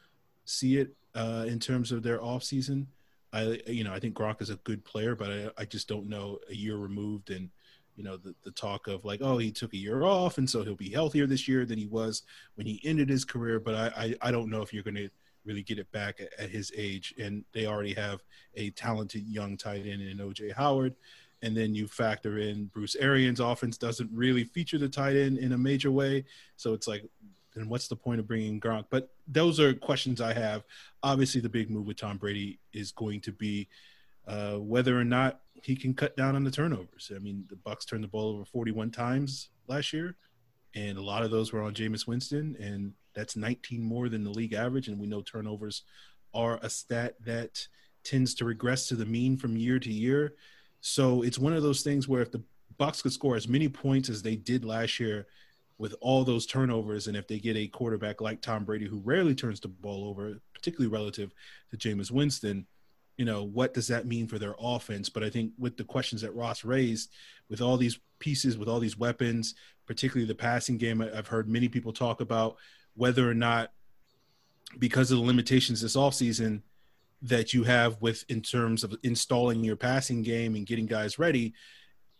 see 0.44 0.78
it 0.78 0.94
uh, 1.14 1.44
in 1.46 1.58
terms 1.58 1.92
of 1.92 2.02
their 2.02 2.18
offseason. 2.18 2.86
I 3.32 3.60
you 3.66 3.84
know 3.84 3.92
I 3.92 4.00
think 4.00 4.14
Gronk 4.14 4.40
is 4.40 4.50
a 4.50 4.56
good 4.56 4.84
player, 4.84 5.14
but 5.14 5.30
I, 5.30 5.50
I 5.58 5.64
just 5.64 5.88
don't 5.88 6.08
know 6.08 6.38
a 6.48 6.54
year 6.54 6.76
removed 6.76 7.30
and 7.30 7.50
you 7.96 8.04
know 8.04 8.16
the, 8.16 8.34
the 8.44 8.50
talk 8.50 8.86
of 8.86 9.04
like 9.04 9.20
oh 9.22 9.38
he 9.38 9.50
took 9.50 9.72
a 9.72 9.78
year 9.78 10.04
off 10.04 10.38
and 10.38 10.48
so 10.48 10.62
he'll 10.62 10.74
be 10.74 10.90
healthier 10.90 11.26
this 11.26 11.46
year 11.46 11.64
than 11.64 11.78
he 11.78 11.86
was 11.86 12.22
when 12.56 12.66
he 12.66 12.80
ended 12.84 13.08
his 13.08 13.24
career 13.24 13.60
but 13.60 13.74
i 13.74 13.86
i, 14.22 14.28
I 14.28 14.30
don't 14.30 14.50
know 14.50 14.62
if 14.62 14.72
you're 14.72 14.82
going 14.82 14.96
to 14.96 15.08
really 15.44 15.62
get 15.62 15.78
it 15.78 15.90
back 15.92 16.20
at, 16.20 16.32
at, 16.38 16.48
his 16.48 16.72
age 16.74 17.14
and 17.18 17.44
they 17.52 17.66
already 17.66 17.92
have 17.92 18.22
a 18.54 18.70
talented 18.70 19.26
young 19.28 19.56
tight 19.56 19.86
end 19.86 20.02
in 20.02 20.18
oj 20.18 20.52
howard 20.52 20.94
and 21.42 21.56
then 21.56 21.74
you 21.74 21.86
factor 21.86 22.38
in 22.38 22.66
bruce 22.66 22.96
arians 22.96 23.40
offense 23.40 23.76
doesn't 23.76 24.10
really 24.12 24.44
feature 24.44 24.78
the 24.78 24.88
tight 24.88 25.16
end 25.16 25.38
in 25.38 25.52
a 25.52 25.58
major 25.58 25.90
way 25.90 26.24
so 26.56 26.72
it's 26.72 26.88
like 26.88 27.04
then 27.54 27.68
what's 27.68 27.88
the 27.88 27.96
point 27.96 28.20
of 28.20 28.26
bringing 28.26 28.60
Gronk? 28.60 28.86
But 28.90 29.10
those 29.28 29.60
are 29.60 29.72
questions 29.72 30.20
I 30.20 30.32
have. 30.32 30.64
Obviously, 31.02 31.40
the 31.40 31.48
big 31.48 31.70
move 31.70 31.86
with 31.86 31.96
Tom 31.96 32.16
Brady 32.16 32.58
is 32.72 32.92
going 32.92 33.20
to 33.22 33.32
be 33.32 33.68
uh, 34.26 34.54
whether 34.54 34.98
or 34.98 35.04
not 35.04 35.40
he 35.62 35.76
can 35.76 35.94
cut 35.94 36.16
down 36.16 36.36
on 36.36 36.44
the 36.44 36.50
turnovers. 36.50 37.10
I 37.14 37.18
mean, 37.18 37.44
the 37.48 37.56
Bucs 37.56 37.86
turned 37.86 38.04
the 38.04 38.08
ball 38.08 38.34
over 38.34 38.44
41 38.44 38.90
times 38.90 39.48
last 39.66 39.92
year, 39.92 40.16
and 40.74 40.98
a 40.98 41.02
lot 41.02 41.22
of 41.22 41.30
those 41.30 41.52
were 41.52 41.62
on 41.62 41.74
Jameis 41.74 42.06
Winston, 42.06 42.56
and 42.60 42.92
that's 43.14 43.36
19 43.36 43.82
more 43.82 44.08
than 44.08 44.24
the 44.24 44.30
league 44.30 44.52
average. 44.52 44.88
And 44.88 44.98
we 44.98 45.06
know 45.06 45.22
turnovers 45.22 45.82
are 46.34 46.58
a 46.62 46.68
stat 46.68 47.14
that 47.24 47.66
tends 48.02 48.34
to 48.34 48.44
regress 48.44 48.88
to 48.88 48.96
the 48.96 49.06
mean 49.06 49.36
from 49.36 49.56
year 49.56 49.78
to 49.78 49.92
year. 49.92 50.34
So 50.80 51.22
it's 51.22 51.38
one 51.38 51.54
of 51.54 51.62
those 51.62 51.82
things 51.82 52.06
where 52.08 52.20
if 52.20 52.30
the 52.30 52.42
Bucs 52.78 53.02
could 53.02 53.12
score 53.12 53.36
as 53.36 53.48
many 53.48 53.68
points 53.68 54.08
as 54.08 54.20
they 54.20 54.36
did 54.36 54.64
last 54.64 55.00
year 55.00 55.26
with 55.78 55.94
all 56.00 56.24
those 56.24 56.46
turnovers, 56.46 57.06
and 57.06 57.16
if 57.16 57.26
they 57.26 57.38
get 57.38 57.56
a 57.56 57.66
quarterback 57.68 58.20
like 58.20 58.40
Tom 58.40 58.64
Brady 58.64 58.86
who 58.86 59.00
rarely 59.04 59.34
turns 59.34 59.60
the 59.60 59.68
ball 59.68 60.08
over, 60.08 60.40
particularly 60.52 60.92
relative 60.92 61.32
to 61.70 61.76
Jameis 61.76 62.10
Winston, 62.10 62.66
you 63.16 63.24
know, 63.24 63.44
what 63.44 63.74
does 63.74 63.88
that 63.88 64.06
mean 64.06 64.26
for 64.26 64.38
their 64.38 64.54
offense? 64.58 65.08
But 65.08 65.22
I 65.22 65.30
think 65.30 65.52
with 65.58 65.76
the 65.76 65.84
questions 65.84 66.22
that 66.22 66.34
Ross 66.34 66.64
raised, 66.64 67.10
with 67.48 67.60
all 67.60 67.76
these 67.76 67.98
pieces, 68.18 68.58
with 68.58 68.68
all 68.68 68.80
these 68.80 68.98
weapons, 68.98 69.54
particularly 69.86 70.26
the 70.26 70.34
passing 70.34 70.78
game, 70.78 71.00
I've 71.00 71.28
heard 71.28 71.48
many 71.48 71.68
people 71.68 71.92
talk 71.92 72.20
about 72.20 72.56
whether 72.94 73.28
or 73.28 73.34
not, 73.34 73.72
because 74.78 75.10
of 75.10 75.18
the 75.18 75.24
limitations 75.24 75.80
this 75.80 75.96
offseason 75.96 76.62
that 77.22 77.54
you 77.54 77.62
have 77.62 78.00
with 78.02 78.24
in 78.28 78.40
terms 78.40 78.82
of 78.82 78.96
installing 79.02 79.62
your 79.62 79.76
passing 79.76 80.22
game 80.22 80.56
and 80.56 80.66
getting 80.66 80.86
guys 80.86 81.18
ready, 81.18 81.54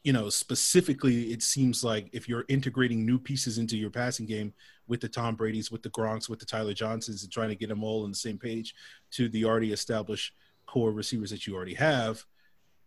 you 0.04 0.12
know, 0.12 0.28
specifically, 0.28 1.32
it 1.32 1.42
seems 1.42 1.82
like 1.82 2.10
if 2.12 2.28
you're 2.28 2.44
integrating 2.48 3.04
new 3.04 3.18
pieces 3.18 3.58
into 3.58 3.76
your 3.76 3.90
passing 3.90 4.26
game 4.26 4.52
with 4.86 5.00
the 5.00 5.08
Tom 5.08 5.34
Brady's, 5.34 5.70
with 5.70 5.82
the 5.82 5.90
Gronks, 5.90 6.28
with 6.28 6.38
the 6.38 6.46
Tyler 6.46 6.74
Johnsons, 6.74 7.22
and 7.22 7.32
trying 7.32 7.48
to 7.48 7.54
get 7.54 7.70
them 7.70 7.82
all 7.82 8.04
on 8.04 8.10
the 8.10 8.16
same 8.16 8.38
page 8.38 8.74
to 9.12 9.28
the 9.30 9.46
already 9.46 9.72
established 9.72 10.34
core 10.66 10.92
receivers 10.92 11.30
that 11.30 11.46
you 11.46 11.54
already 11.54 11.74
have, 11.74 12.24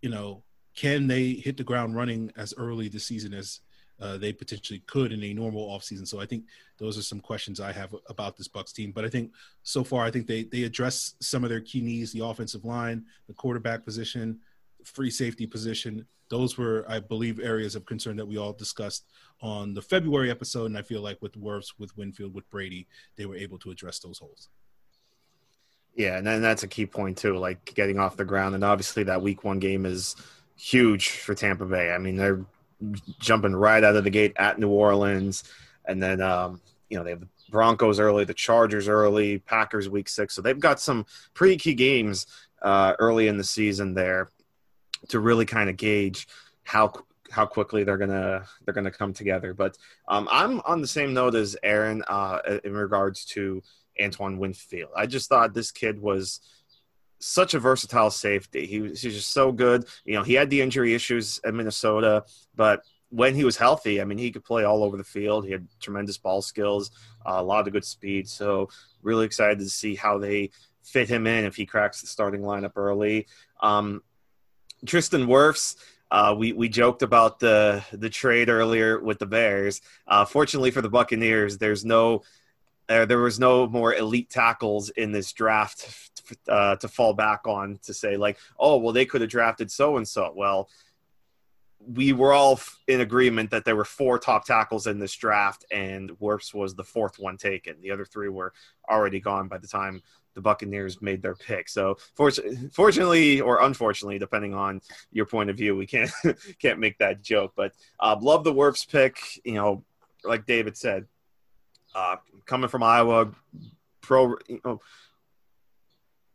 you 0.01 0.09
know, 0.09 0.44
can 0.75 1.07
they 1.07 1.33
hit 1.33 1.57
the 1.57 1.63
ground 1.63 1.95
running 1.95 2.31
as 2.38 2.53
early 2.57 2.88
this 2.88 3.06
season 3.06 3.33
as 3.33 3.61
uh, 3.99 4.16
they 4.16 4.31
potentially 4.31 4.83
could 4.85 5.11
in 5.11 5.23
a 5.23 5.33
normal 5.33 5.68
offseason? 5.68 6.07
So 6.07 6.19
I 6.19 6.25
think 6.28 6.45
those 6.78 6.97
are 6.97 7.01
some 7.01 7.19
questions 7.19 7.59
I 7.59 7.71
have 7.71 7.95
about 8.07 8.37
this 8.37 8.47
Bucs 8.47 8.73
team. 8.73 8.92
But 8.92 9.04
I 9.04 9.09
think 9.09 9.31
so 9.63 9.83
far, 9.83 10.06
I 10.06 10.11
think 10.11 10.28
they 10.28 10.44
they 10.44 10.63
address 10.63 11.16
some 11.19 11.44
of 11.44 11.49
their 11.49 11.61
key 11.61 11.81
needs: 11.81 12.11
the 12.11 12.23
offensive 12.23 12.63
line, 12.63 13.06
the 13.28 13.33
quarterback 13.33 13.83
position, 13.85 14.40
free 14.83 15.09
safety 15.09 15.47
position. 15.47 16.06
Those 16.30 16.57
were, 16.57 16.85
I 16.90 16.99
believe, 16.99 17.40
areas 17.40 17.75
of 17.75 17.85
concern 17.85 18.18
that 18.18 18.28
we 18.28 18.37
all 18.37 18.54
discussed 18.54 19.06
on 19.42 19.73
the 19.73 19.81
February 19.81 20.30
episode. 20.30 20.66
And 20.66 20.78
I 20.78 20.81
feel 20.81 21.01
like 21.01 21.21
with 21.21 21.40
Wirfs, 21.40 21.73
with 21.80 21.95
Winfield, 21.97 22.33
with 22.33 22.49
Brady, 22.49 22.85
they 23.16 23.25
were 23.25 23.37
able 23.37 23.57
to 23.59 23.71
address 23.71 23.99
those 23.99 24.19
holes. 24.19 24.49
Yeah, 25.97 26.18
and 26.18 26.25
then 26.25 26.44
that's 26.44 26.61
a 26.61 26.68
key 26.68 26.85
point 26.85 27.18
too, 27.18 27.37
like 27.37 27.73
getting 27.73 27.97
off 27.97 28.16
the 28.16 28.23
ground. 28.23 28.54
And 28.54 28.63
obviously, 28.63 29.04
that 29.04 29.23
week 29.23 29.44
one 29.44 29.57
game 29.57 29.85
is 29.85 30.16
huge 30.56 31.09
for 31.09 31.33
Tampa 31.33 31.66
Bay. 31.66 31.92
I 31.92 31.97
mean, 31.97 32.16
they're 32.16 32.45
jumping 33.19 33.56
right 33.56 33.83
out 33.83 33.95
of 33.95 34.04
the 34.04 34.11
gate 34.11 34.33
at 34.37 34.59
New 34.59 34.69
Orleans, 34.69 35.44
and 35.85 36.01
then 36.01 36.21
um, 36.21 36.61
you 36.89 36.97
know 36.97 37.04
they 37.04 37.09
have 37.09 37.21
the 37.21 37.27
Broncos 37.49 37.99
early, 37.99 38.25
the 38.25 38.35
Chargers 38.35 38.87
early, 38.87 39.39
Packers 39.39 39.89
week 39.89 40.07
six. 40.07 40.35
So 40.35 40.42
they've 40.44 40.59
got 40.59 40.80
some 40.80 41.07
pretty 41.33 41.57
key 41.57 41.73
games 41.73 42.27
uh, 42.61 42.94
early 42.99 43.27
in 43.27 43.37
the 43.37 43.44
season 43.44 43.95
there 43.95 44.30
to 45.09 45.19
really 45.19 45.45
kind 45.45 45.68
of 45.68 45.77
gauge 45.77 46.27
how 46.63 46.94
how 47.31 47.47
quickly 47.47 47.83
they're 47.83 47.97
gonna 47.97 48.45
they're 48.63 48.73
gonna 48.73 48.92
come 48.92 49.13
together. 49.13 49.56
But 49.56 49.80
um, 50.07 50.27
I'm 50.31 50.61
on 50.61 50.80
the 50.80 50.87
same 50.87 51.16
note 51.16 51.33
as 51.33 51.57
Aaron 51.63 52.04
uh, 52.07 52.39
in 52.63 52.73
regards 52.73 53.25
to 53.25 53.63
Antoine 54.01 54.37
Winfield. 54.37 54.92
I 54.95 55.06
just 55.06 55.30
thought 55.30 55.54
this 55.54 55.71
kid 55.71 55.99
was 55.99 56.42
such 57.19 57.54
a 57.54 57.59
versatile 57.59 58.11
safety. 58.11 58.66
He 58.66 58.81
was, 58.81 59.01
he 59.01 59.07
was 59.07 59.16
just 59.16 59.31
so 59.31 59.51
good. 59.51 59.85
You 60.06 60.16
know, 60.16 60.23
he 60.23 60.33
had 60.33 60.49
the 60.49 60.61
injury 60.61 60.94
issues 60.94 61.39
at 61.44 61.54
Minnesota, 61.54 62.23
but 62.56 62.81
when 63.09 63.35
he 63.35 63.44
was 63.44 63.57
healthy, 63.57 64.01
I 64.01 64.06
mean, 64.06 64.18
he 64.18 64.31
could 64.31 64.44
play 64.44 64.63
all 64.66 64.83
over 64.83 64.97
the 64.97 65.04
field. 65.04 65.45
He 65.45 65.51
had 65.51 65.68
tremendous 65.80 66.18
ball 66.18 66.42
skills, 66.42 66.92
uh, 67.25 67.35
a 67.37 67.44
lot 67.44 67.66
of 67.66 67.73
good 67.73 67.85
speed. 67.85 68.27
So, 68.27 68.69
really 69.01 69.25
excited 69.25 69.59
to 69.59 69.69
see 69.69 69.95
how 69.95 70.18
they 70.18 70.51
fit 70.83 71.09
him 71.09 71.27
in 71.27 71.45
if 71.45 71.56
he 71.56 71.66
cracks 71.66 72.01
the 72.01 72.07
starting 72.07 72.42
lineup 72.42 72.73
early. 72.75 73.27
Um, 73.61 74.01
Tristan 74.85 75.27
Wirfs, 75.27 75.75
uh, 76.11 76.35
we 76.37 76.54
we 76.54 76.69
joked 76.69 77.01
about 77.01 77.39
the 77.39 77.83
the 77.92 78.09
trade 78.09 78.49
earlier 78.49 78.99
with 78.99 79.19
the 79.19 79.25
Bears. 79.25 79.81
Uh, 80.07 80.25
fortunately 80.25 80.71
for 80.71 80.81
the 80.81 80.89
Buccaneers, 80.89 81.57
there's 81.57 81.85
no 81.85 82.23
uh, 82.89 83.06
there 83.06 83.19
was 83.19 83.39
no 83.39 83.67
more 83.67 83.94
elite 83.94 84.29
tackles 84.29 84.89
in 84.89 85.11
this 85.11 85.33
draft 85.33 86.21
uh, 86.47 86.75
to 86.77 86.87
fall 86.87 87.13
back 87.13 87.41
on 87.45 87.79
to 87.83 87.94
say 87.94 88.17
like, 88.17 88.37
oh, 88.59 88.77
well, 88.77 88.94
they 88.94 89.06
could 89.06 89.21
have 89.21 89.29
drafted 89.29 89.71
so 89.71 89.97
and 89.97 90.07
so. 90.07 90.31
Well, 90.35 90.69
we 91.79 92.11
were 92.11 92.33
all 92.33 92.59
in 92.87 93.01
agreement 93.01 93.51
that 93.51 93.63
there 93.63 93.75
were 93.75 93.85
four 93.85 94.19
top 94.19 94.45
tackles 94.45 94.87
in 94.87 94.99
this 94.99 95.15
draft, 95.15 95.65
and 95.71 96.11
Wirfs 96.19 96.53
was 96.53 96.75
the 96.75 96.83
fourth 96.83 97.19
one 97.19 97.37
taken. 97.37 97.75
The 97.81 97.91
other 97.91 98.06
three 98.06 98.29
were 98.29 98.53
already 98.89 99.19
gone 99.19 99.47
by 99.47 99.57
the 99.57 99.67
time 99.67 100.01
the 100.33 100.41
Buccaneers 100.41 101.01
made 101.01 101.21
their 101.21 101.35
pick. 101.35 101.67
So, 101.67 101.97
fortunately 102.15 103.41
or 103.41 103.61
unfortunately, 103.63 104.19
depending 104.19 104.53
on 104.53 104.81
your 105.11 105.25
point 105.25 105.49
of 105.49 105.57
view, 105.57 105.75
we 105.75 105.87
can't 105.87 106.11
can't 106.61 106.79
make 106.79 106.97
that 106.99 107.21
joke. 107.21 107.53
But 107.56 107.73
uh, 107.99 108.17
love 108.19 108.44
the 108.44 108.53
Wirfs 108.53 108.87
pick. 108.89 109.17
You 109.44 109.56
know, 109.56 109.83
like 110.23 110.45
David 110.45 110.77
said, 110.77 111.07
uh, 111.95 112.17
coming 112.47 112.69
from 112.69 112.83
Iowa, 112.83 113.31
pro. 114.01 114.35
You 114.47 114.61
know, 114.66 114.81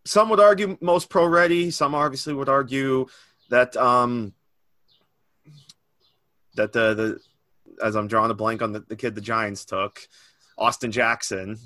some 0.04 0.28
would 0.28 0.40
argue 0.40 0.78
most 0.80 1.10
pro 1.10 1.26
ready. 1.26 1.70
Some 1.70 1.94
obviously 1.94 2.34
would 2.34 2.48
argue 2.48 3.06
that 3.50 3.76
um, 3.76 4.32
that 6.54 6.72
the 6.72 6.94
the 6.94 7.20
as 7.84 7.96
I'm 7.96 8.06
drawing 8.06 8.30
a 8.30 8.34
blank 8.34 8.62
on 8.62 8.72
the, 8.72 8.80
the 8.80 8.96
kid 8.96 9.14
the 9.14 9.20
Giants 9.20 9.64
took, 9.64 10.00
Austin 10.56 10.92
Jackson. 10.92 11.58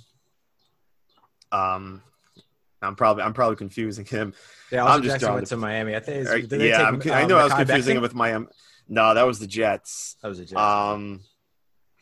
Um, 1.53 2.03
I'm 2.83 2.97
probably 2.97 3.25
I'm 3.25 3.35
probably 3.35 3.57
confusing 3.57 4.05
him. 4.05 4.35
Yeah, 4.71 4.83
Austin 4.83 4.97
I'm 4.97 5.03
just 5.03 5.15
Jackson 5.15 5.35
went 5.35 5.47
to 5.49 5.57
Miami. 5.57 5.97
I 5.97 6.01
think. 6.01 6.27
yeah, 6.53 6.91
take, 6.91 7.13
i 7.13 7.25
know 7.25 7.39
uh, 7.39 7.43
I 7.43 7.45
was 7.45 7.55
confusing 7.55 7.97
him 7.97 8.03
with 8.03 8.15
Miami. 8.15 8.47
No, 8.89 9.15
that 9.15 9.27
was 9.27 9.39
the 9.39 9.47
Jets. 9.47 10.17
That 10.23 10.29
was 10.29 10.39
the 10.39 10.45
Jets. 10.45 10.61
Um, 10.61 11.21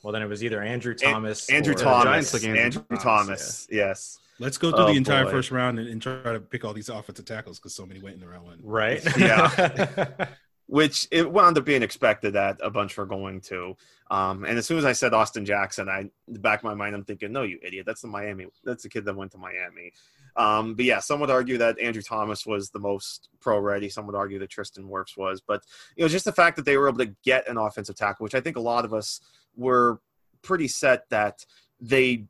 well, 0.05 0.13
then 0.13 0.21
it 0.21 0.29
was 0.29 0.45
either 0.45 0.63
Andrew 0.63 0.95
Thomas. 0.95 1.49
An- 1.49 1.57
Andrew 1.57 1.75
Thomas. 1.75 2.35
Andrew, 2.35 2.61
Andrew, 2.61 2.83
Thomas. 2.91 3.03
Thomas 3.03 3.69
yeah. 3.71 3.87
Yes. 3.87 4.19
Let's 4.39 4.59
go 4.59 4.71
through 4.71 4.85
oh, 4.85 4.87
the 4.89 4.99
entire 4.99 5.25
boy. 5.25 5.31
first 5.31 5.51
round 5.51 5.79
and, 5.79 5.89
and, 5.89 6.03
try 6.03 6.33
to 6.33 6.41
pick 6.41 6.65
all 6.65 6.75
these 6.75 6.91
offensive 6.91 7.25
tackles 7.25 7.59
because 7.59 7.75
so 7.75 7.87
many 7.87 8.03
went 8.03 8.17
in 8.17 8.21
the 8.21 8.29
round 8.29 8.45
one. 8.45 8.59
Right. 8.63 9.03
Yeah. 9.17 10.27
Which 10.67 11.07
it 11.11 11.31
wound 11.31 11.57
up 11.57 11.65
being 11.65 11.83
expected 11.83 12.35
that 12.35 12.59
a 12.63 12.71
bunch 12.71 12.97
were 12.97 13.07
going 13.07 13.41
to. 13.43 13.77
Um, 14.11 14.45
and 14.45 14.59
as 14.59 14.67
soon 14.67 14.79
as 14.79 14.85
I 14.85 14.93
said 14.93 15.15
Austin 15.15 15.45
Jackson, 15.45 15.89
I 15.89 16.01
in 16.01 16.11
the 16.29 16.39
back 16.39 16.61
of 16.61 16.65
my 16.65 16.75
mind 16.75 16.95
I'm 16.95 17.05
thinking, 17.05 17.33
no, 17.33 17.43
you 17.43 17.59
idiot, 17.63 17.87
that's 17.87 18.01
the 18.01 18.09
Miami, 18.09 18.47
that's 18.65 18.83
the 18.83 18.89
kid 18.89 19.05
that 19.05 19.15
went 19.15 19.33
to 19.33 19.39
Miami. 19.39 19.93
Um, 20.37 20.75
but 20.75 20.85
yeah, 20.85 20.99
some 20.99 21.21
would 21.21 21.31
argue 21.31 21.59
that 21.59 21.79
Andrew 21.79 22.03
Thomas 22.03 22.45
was 22.45 22.71
the 22.71 22.81
most 22.81 23.29
pro 23.41 23.59
ready. 23.59 23.89
Some 23.89 24.07
would 24.07 24.17
argue 24.17 24.39
that 24.41 24.51
Tristan 24.51 24.89
Wirfs 24.89 25.17
was. 25.17 25.41
But 25.41 25.63
you 25.97 26.05
know, 26.05 26.09
just 26.09 26.25
the 26.25 26.33
fact 26.33 26.57
that 26.57 26.65
they 26.65 26.77
were 26.77 26.89
able 26.89 26.99
to 26.99 27.15
get 27.25 27.49
an 27.49 27.57
offensive 27.57 27.97
tackle, 27.97 28.25
which 28.25 28.35
I 28.35 28.41
think 28.41 28.57
a 28.57 28.61
lot 28.61 28.85
of 28.85 28.93
us 28.93 29.21
were 29.57 30.01
pretty 30.43 30.69
set 30.69 31.09
that 31.11 31.45
they 31.81 32.27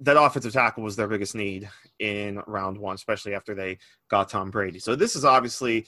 that 0.00 0.20
offensive 0.20 0.52
tackle 0.52 0.82
was 0.82 0.96
their 0.96 1.08
biggest 1.08 1.34
need 1.34 1.68
in 2.00 2.40
round 2.46 2.76
one, 2.76 2.94
especially 2.94 3.34
after 3.34 3.54
they 3.54 3.78
got 4.08 4.28
Tom 4.28 4.50
Brady. 4.50 4.78
So 4.78 4.96
this 4.96 5.14
is 5.14 5.24
obviously 5.24 5.86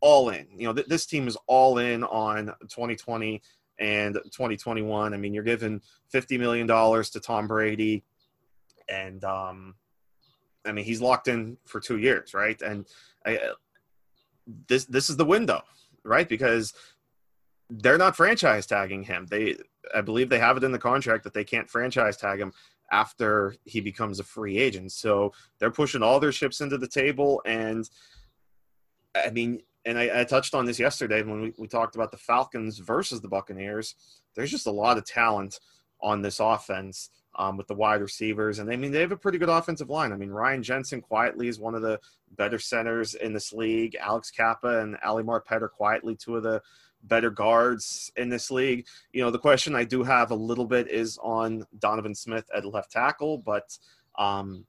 all 0.00 0.30
in. 0.30 0.46
You 0.56 0.68
know, 0.68 0.72
th- 0.72 0.86
this 0.86 1.06
team 1.06 1.26
is 1.26 1.36
all 1.46 1.78
in 1.78 2.04
on 2.04 2.46
2020 2.68 3.42
and 3.78 4.14
2021. 4.14 5.12
I 5.12 5.16
mean, 5.16 5.34
you're 5.34 5.42
giving 5.42 5.80
50 6.10 6.38
million 6.38 6.66
dollars 6.66 7.10
to 7.10 7.20
Tom 7.20 7.48
Brady, 7.48 8.04
and 8.88 9.22
um, 9.24 9.74
I 10.66 10.72
mean 10.72 10.84
he's 10.84 11.00
locked 11.00 11.28
in 11.28 11.56
for 11.64 11.80
two 11.80 11.98
years, 11.98 12.34
right? 12.34 12.60
And 12.60 12.86
I, 13.24 13.36
uh, 13.36 13.54
this 14.68 14.84
this 14.84 15.10
is 15.10 15.16
the 15.16 15.24
window, 15.24 15.62
right? 16.04 16.28
Because 16.28 16.72
they're 17.68 17.98
not 17.98 18.16
franchise 18.16 18.66
tagging 18.66 19.02
him. 19.02 19.26
They, 19.28 19.56
I 19.94 20.00
believe, 20.00 20.28
they 20.28 20.38
have 20.38 20.56
it 20.56 20.64
in 20.64 20.72
the 20.72 20.78
contract 20.78 21.24
that 21.24 21.34
they 21.34 21.44
can't 21.44 21.68
franchise 21.68 22.16
tag 22.16 22.40
him 22.40 22.52
after 22.92 23.56
he 23.64 23.80
becomes 23.80 24.20
a 24.20 24.24
free 24.24 24.58
agent. 24.58 24.92
So 24.92 25.32
they're 25.58 25.70
pushing 25.70 26.02
all 26.02 26.20
their 26.20 26.32
ships 26.32 26.60
into 26.60 26.78
the 26.78 26.86
table. 26.86 27.42
And 27.44 27.88
I 29.16 29.30
mean, 29.30 29.62
and 29.84 29.98
I, 29.98 30.20
I 30.20 30.24
touched 30.24 30.54
on 30.54 30.64
this 30.64 30.78
yesterday 30.78 31.22
when 31.22 31.40
we, 31.40 31.54
we 31.58 31.66
talked 31.66 31.96
about 31.96 32.10
the 32.10 32.16
Falcons 32.16 32.78
versus 32.78 33.20
the 33.20 33.28
Buccaneers. 33.28 33.94
There's 34.34 34.50
just 34.50 34.66
a 34.66 34.72
lot 34.72 34.98
of 34.98 35.04
talent 35.04 35.58
on 36.06 36.22
this 36.22 36.38
offense 36.38 37.10
um, 37.34 37.56
with 37.56 37.66
the 37.66 37.74
wide 37.74 38.00
receivers. 38.00 38.60
And 38.60 38.70
I 38.70 38.76
mean, 38.76 38.92
they 38.92 39.00
have 39.00 39.10
a 39.10 39.16
pretty 39.16 39.38
good 39.38 39.48
offensive 39.48 39.90
line. 39.90 40.12
I 40.12 40.16
mean, 40.16 40.30
Ryan 40.30 40.62
Jensen 40.62 41.00
quietly 41.00 41.48
is 41.48 41.58
one 41.58 41.74
of 41.74 41.82
the 41.82 41.98
better 42.36 42.60
centers 42.60 43.14
in 43.14 43.32
this 43.32 43.52
league. 43.52 43.96
Alex 44.00 44.30
Cappa 44.30 44.80
and 44.80 44.96
Ali 45.04 45.24
Marpet 45.24 45.62
are 45.62 45.68
quietly 45.68 46.14
two 46.14 46.36
of 46.36 46.44
the 46.44 46.62
better 47.02 47.28
guards 47.28 48.12
in 48.16 48.28
this 48.28 48.52
league. 48.52 48.86
You 49.12 49.24
know, 49.24 49.32
the 49.32 49.38
question 49.38 49.74
I 49.74 49.82
do 49.82 50.04
have 50.04 50.30
a 50.30 50.36
little 50.36 50.64
bit 50.64 50.88
is 50.88 51.18
on 51.20 51.66
Donovan 51.80 52.14
Smith 52.14 52.48
at 52.54 52.64
left 52.64 52.92
tackle, 52.92 53.38
but 53.38 53.76
um, 54.16 54.64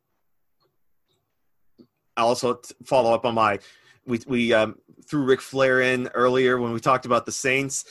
I'll 2.18 2.30
also 2.30 2.60
follow 2.84 3.14
up 3.14 3.26
on 3.26 3.36
my. 3.36 3.60
We, 4.08 4.22
we 4.26 4.54
um, 4.54 4.76
threw 5.06 5.24
Ric 5.24 5.42
Flair 5.42 5.82
in 5.82 6.08
earlier 6.16 6.58
when 6.58 6.72
we 6.72 6.80
talked 6.80 7.06
about 7.06 7.26
the 7.26 7.32
Saints. 7.32 7.86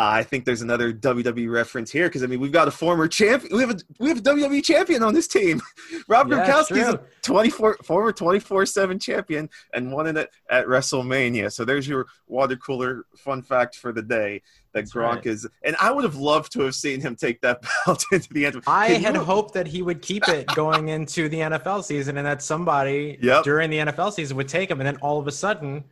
I 0.00 0.22
think 0.22 0.44
there's 0.44 0.62
another 0.62 0.92
WWE 0.92 1.50
reference 1.50 1.90
here 1.90 2.06
because 2.06 2.22
I 2.22 2.26
mean 2.26 2.38
we've 2.38 2.52
got 2.52 2.68
a 2.68 2.70
former 2.70 3.08
champion. 3.08 3.52
We 3.52 3.62
have 3.62 3.70
a 3.70 3.78
we 3.98 4.08
have 4.08 4.18
a 4.18 4.22
WWE 4.22 4.62
champion 4.62 5.02
on 5.02 5.12
this 5.12 5.26
team. 5.26 5.60
Rob 6.08 6.30
yeah, 6.30 6.46
Gronkowski 6.46 6.76
is 6.76 6.88
a 6.88 7.00
24 7.22 7.78
former 7.82 8.12
24 8.12 8.64
seven 8.66 9.00
champion 9.00 9.50
and 9.74 9.90
won 9.90 10.06
it 10.06 10.30
at, 10.48 10.66
WrestleMania. 10.66 11.52
So 11.52 11.64
there's 11.64 11.88
your 11.88 12.06
water 12.28 12.54
cooler 12.56 13.06
fun 13.16 13.42
fact 13.42 13.74
for 13.74 13.92
the 13.92 14.02
day 14.02 14.40
that 14.72 14.82
That's 14.82 14.92
Gronk 14.92 15.16
right. 15.16 15.26
is. 15.26 15.48
And 15.64 15.74
I 15.80 15.90
would 15.90 16.04
have 16.04 16.14
loved 16.14 16.52
to 16.52 16.60
have 16.60 16.76
seen 16.76 17.00
him 17.00 17.16
take 17.16 17.40
that 17.40 17.64
belt 17.86 18.04
into 18.12 18.32
the 18.32 18.46
end. 18.46 18.62
I 18.68 18.90
had 18.90 19.16
you... 19.16 19.24
hoped 19.24 19.52
that 19.54 19.66
he 19.66 19.82
would 19.82 20.00
keep 20.00 20.28
it 20.28 20.46
going 20.54 20.88
into 20.90 21.28
the 21.28 21.38
NFL 21.38 21.82
season 21.82 22.18
and 22.18 22.26
that 22.26 22.40
somebody 22.40 23.18
yep. 23.20 23.42
during 23.42 23.68
the 23.68 23.78
NFL 23.78 24.12
season 24.12 24.36
would 24.36 24.48
take 24.48 24.70
him, 24.70 24.80
and 24.80 24.86
then 24.86 24.96
all 24.98 25.18
of 25.18 25.26
a 25.26 25.32
sudden 25.32 25.82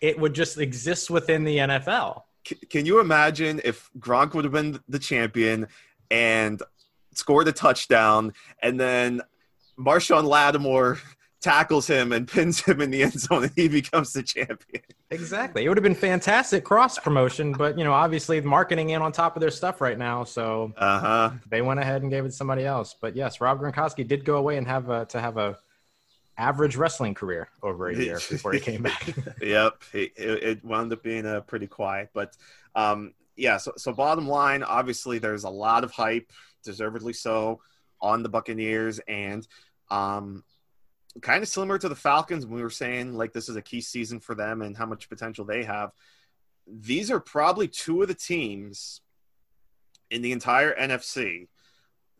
it 0.00 0.18
would 0.18 0.32
just 0.32 0.56
exist 0.56 1.10
within 1.10 1.44
the 1.44 1.58
NFL 1.58 2.22
can 2.68 2.86
you 2.86 3.00
imagine 3.00 3.60
if 3.64 3.90
Gronk 3.98 4.34
would 4.34 4.44
have 4.44 4.52
been 4.52 4.80
the 4.88 4.98
champion 4.98 5.68
and 6.10 6.62
scored 7.14 7.48
a 7.48 7.52
touchdown, 7.52 8.32
and 8.62 8.78
then 8.78 9.22
Marshon 9.78 10.24
Lattimore 10.24 10.98
tackles 11.40 11.86
him 11.86 12.12
and 12.12 12.28
pins 12.28 12.60
him 12.60 12.80
in 12.80 12.90
the 12.90 13.02
end 13.02 13.18
zone, 13.18 13.44
and 13.44 13.52
he 13.56 13.68
becomes 13.68 14.12
the 14.12 14.22
champion? 14.22 14.82
Exactly. 15.10 15.64
It 15.64 15.68
would 15.68 15.76
have 15.76 15.82
been 15.82 15.94
fantastic 15.94 16.64
cross 16.64 16.98
promotion, 16.98 17.52
but 17.52 17.78
you 17.78 17.84
know, 17.84 17.92
obviously, 17.92 18.40
the 18.40 18.46
marketing 18.46 18.90
in 18.90 19.02
on 19.02 19.12
top 19.12 19.36
of 19.36 19.40
their 19.40 19.50
stuff 19.50 19.80
right 19.80 19.98
now, 19.98 20.24
so 20.24 20.72
uh-huh. 20.76 21.30
they 21.48 21.62
went 21.62 21.80
ahead 21.80 22.02
and 22.02 22.10
gave 22.10 22.24
it 22.24 22.28
to 22.28 22.34
somebody 22.34 22.64
else. 22.64 22.94
But 23.00 23.16
yes, 23.16 23.40
Rob 23.40 23.60
Gronkowski 23.60 24.06
did 24.06 24.24
go 24.24 24.36
away 24.36 24.56
and 24.56 24.66
have 24.66 24.90
a, 24.90 25.06
to 25.06 25.20
have 25.20 25.36
a 25.36 25.58
average 26.40 26.74
wrestling 26.74 27.12
career 27.12 27.48
over 27.62 27.90
a 27.90 27.96
year 27.96 28.18
before 28.30 28.52
he 28.52 28.60
came 28.60 28.82
back. 28.82 29.06
yep, 29.42 29.82
it, 29.92 30.12
it, 30.16 30.64
wound 30.64 30.90
up 30.92 31.02
being 31.02 31.26
a 31.26 31.42
pretty 31.42 31.66
quiet, 31.66 32.08
but 32.14 32.36
um, 32.74 33.12
yeah. 33.36 33.58
So, 33.58 33.72
so 33.76 33.92
bottom 33.92 34.26
line, 34.26 34.62
obviously, 34.62 35.18
there's 35.18 35.44
a 35.44 35.50
lot 35.50 35.84
of 35.84 35.90
hype, 35.90 36.32
deservedly 36.64 37.12
so, 37.12 37.60
on 38.00 38.22
the 38.22 38.30
Buccaneers, 38.30 39.00
and 39.06 39.46
um, 39.90 40.42
kind 41.20 41.42
of 41.42 41.48
similar 41.48 41.78
to 41.78 41.88
the 41.90 41.94
Falcons. 41.94 42.46
we 42.46 42.62
were 42.62 42.70
saying 42.70 43.14
like 43.14 43.34
this 43.34 43.50
is 43.50 43.56
a 43.56 43.62
key 43.62 43.82
season 43.82 44.18
for 44.18 44.34
them 44.34 44.62
and 44.62 44.76
how 44.76 44.86
much 44.86 45.10
potential 45.10 45.44
they 45.44 45.62
have. 45.62 45.92
These 46.66 47.10
are 47.10 47.20
probably 47.20 47.68
two 47.68 48.00
of 48.00 48.08
the 48.08 48.14
teams 48.14 49.02
in 50.10 50.22
the 50.22 50.32
entire 50.32 50.74
NFC 50.74 51.48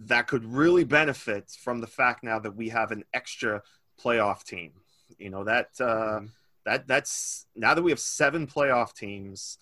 that 0.01 0.27
could 0.27 0.45
really 0.45 0.85
benefit 0.85 1.51
from 1.63 1.81
the 1.81 1.87
fact 1.87 2.25
now 2.25 2.39
that 2.39 2.57
we 2.57 2.71
have 2.71 2.91
an 2.91 3.05
extra 3.13 3.63
playoff 4.03 4.45
team. 4.45 4.73
You 5.19 5.31
know 5.31 5.45
that 5.45 5.71
uh, 5.81 5.85
mm-hmm. 5.85 6.27
that 6.65 6.87
that's 6.87 7.47
now 7.55 7.75
that 7.75 7.83
we 7.83 7.91
have 7.91 8.01
seven 8.01 8.47
playoff 8.47 8.95
teams, 8.95 9.59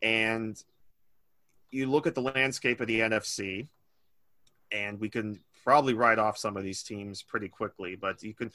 and 0.00 0.62
you 1.70 1.86
look 1.86 2.06
at 2.06 2.14
the 2.14 2.22
landscape 2.22 2.80
of 2.80 2.86
the 2.86 3.00
NFC, 3.00 3.68
and 4.70 5.00
we 5.00 5.08
can 5.08 5.40
probably 5.64 5.94
write 5.94 6.18
off 6.18 6.38
some 6.38 6.56
of 6.56 6.64
these 6.64 6.82
teams 6.82 7.22
pretty 7.22 7.48
quickly. 7.48 7.96
But 7.96 8.22
you 8.22 8.34
can 8.34 8.52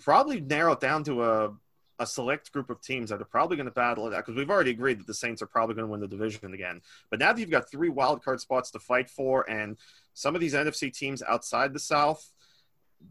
probably 0.00 0.40
narrow 0.40 0.72
it 0.72 0.80
down 0.80 1.04
to 1.04 1.22
a 1.24 1.54
a 2.00 2.06
select 2.06 2.52
group 2.52 2.70
of 2.70 2.80
teams 2.80 3.10
that 3.10 3.20
are 3.20 3.26
probably 3.26 3.56
going 3.56 3.66
to 3.66 3.72
battle 3.72 4.06
it 4.06 4.14
out 4.14 4.24
because 4.24 4.36
we've 4.36 4.50
already 4.50 4.70
agreed 4.70 4.98
that 4.98 5.06
the 5.06 5.14
Saints 5.14 5.42
are 5.42 5.46
probably 5.46 5.74
going 5.74 5.86
to 5.86 5.90
win 5.90 6.00
the 6.00 6.08
division 6.08 6.52
again. 6.52 6.80
But 7.10 7.20
now 7.20 7.32
that 7.32 7.40
you've 7.40 7.50
got 7.50 7.70
three 7.70 7.88
wild 7.88 8.24
card 8.24 8.40
spots 8.40 8.70
to 8.72 8.80
fight 8.80 9.08
for, 9.08 9.48
and 9.48 9.76
some 10.12 10.34
of 10.34 10.40
these 10.40 10.54
NFC 10.54 10.92
teams 10.92 11.22
outside 11.22 11.72
the 11.72 11.78
South 11.78 12.32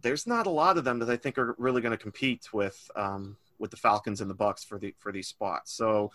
there's 0.02 0.28
not 0.28 0.48
a 0.48 0.52
lot 0.52 0.78
of 0.78 0.84
them 0.84 1.00
that 1.00 1.10
I 1.10 1.18
think 1.18 1.38
are 1.38 1.56
really 1.58 1.82
going 1.82 1.92
to 1.92 1.98
compete 1.98 2.50
with 2.54 2.90
um, 2.96 3.38
with 3.60 3.72
the 3.72 3.78
Falcons 3.78 4.22
and 4.22 4.30
the 4.30 4.36
Bucs 4.36 4.66
for 4.66 4.78
the 4.78 4.94
for 4.98 5.12
these 5.12 5.28
spots. 5.28 5.72
So 5.72 6.12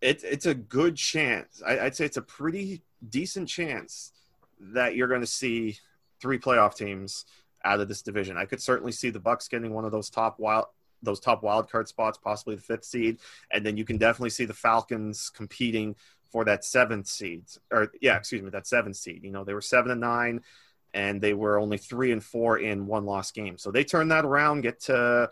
it, 0.00 0.22
it's 0.24 0.46
a 0.46 0.54
good 0.54 0.96
chance. 0.96 1.62
I, 1.64 1.84
would 1.84 1.94
say 1.94 2.04
it's 2.04 2.16
a 2.16 2.22
pretty 2.22 2.82
decent 3.08 3.48
chance 3.48 4.12
that 4.60 4.96
you're 4.96 5.08
going 5.08 5.20
to 5.20 5.26
see 5.26 5.78
three 6.20 6.38
playoff 6.38 6.74
teams 6.74 7.24
out 7.64 7.80
of 7.80 7.88
this 7.88 8.02
division. 8.02 8.36
I 8.36 8.44
could 8.44 8.60
certainly 8.60 8.92
see 8.92 9.10
the 9.10 9.20
Bucs 9.20 9.48
getting 9.48 9.72
one 9.72 9.84
of 9.84 9.92
those 9.92 10.10
top 10.10 10.38
wild 10.38 10.66
those 11.04 11.18
top 11.18 11.42
wild 11.42 11.68
card 11.70 11.88
spots, 11.88 12.16
possibly 12.16 12.54
the 12.54 12.62
fifth 12.62 12.84
seed, 12.84 13.18
and 13.50 13.66
then 13.66 13.76
you 13.76 13.84
can 13.84 13.98
definitely 13.98 14.30
see 14.30 14.44
the 14.44 14.54
Falcons 14.54 15.30
competing 15.34 15.96
for 16.30 16.44
that 16.44 16.64
seventh 16.64 17.08
seed, 17.08 17.42
or 17.70 17.92
yeah, 18.00 18.16
excuse 18.16 18.40
me, 18.40 18.50
that 18.50 18.66
seventh 18.66 18.96
seed. 18.96 19.22
You 19.24 19.32
know, 19.32 19.44
they 19.44 19.52
were 19.52 19.60
seven 19.60 19.90
and 19.90 20.00
nine 20.00 20.40
and 20.94 21.20
they 21.20 21.34
were 21.34 21.58
only 21.58 21.78
three 21.78 22.12
and 22.12 22.22
four 22.22 22.58
in 22.58 22.86
one 22.86 23.04
loss 23.04 23.30
game. 23.30 23.58
So 23.58 23.70
they 23.70 23.84
turn 23.84 24.08
that 24.08 24.24
around, 24.24 24.62
get 24.62 24.80
to 24.82 25.30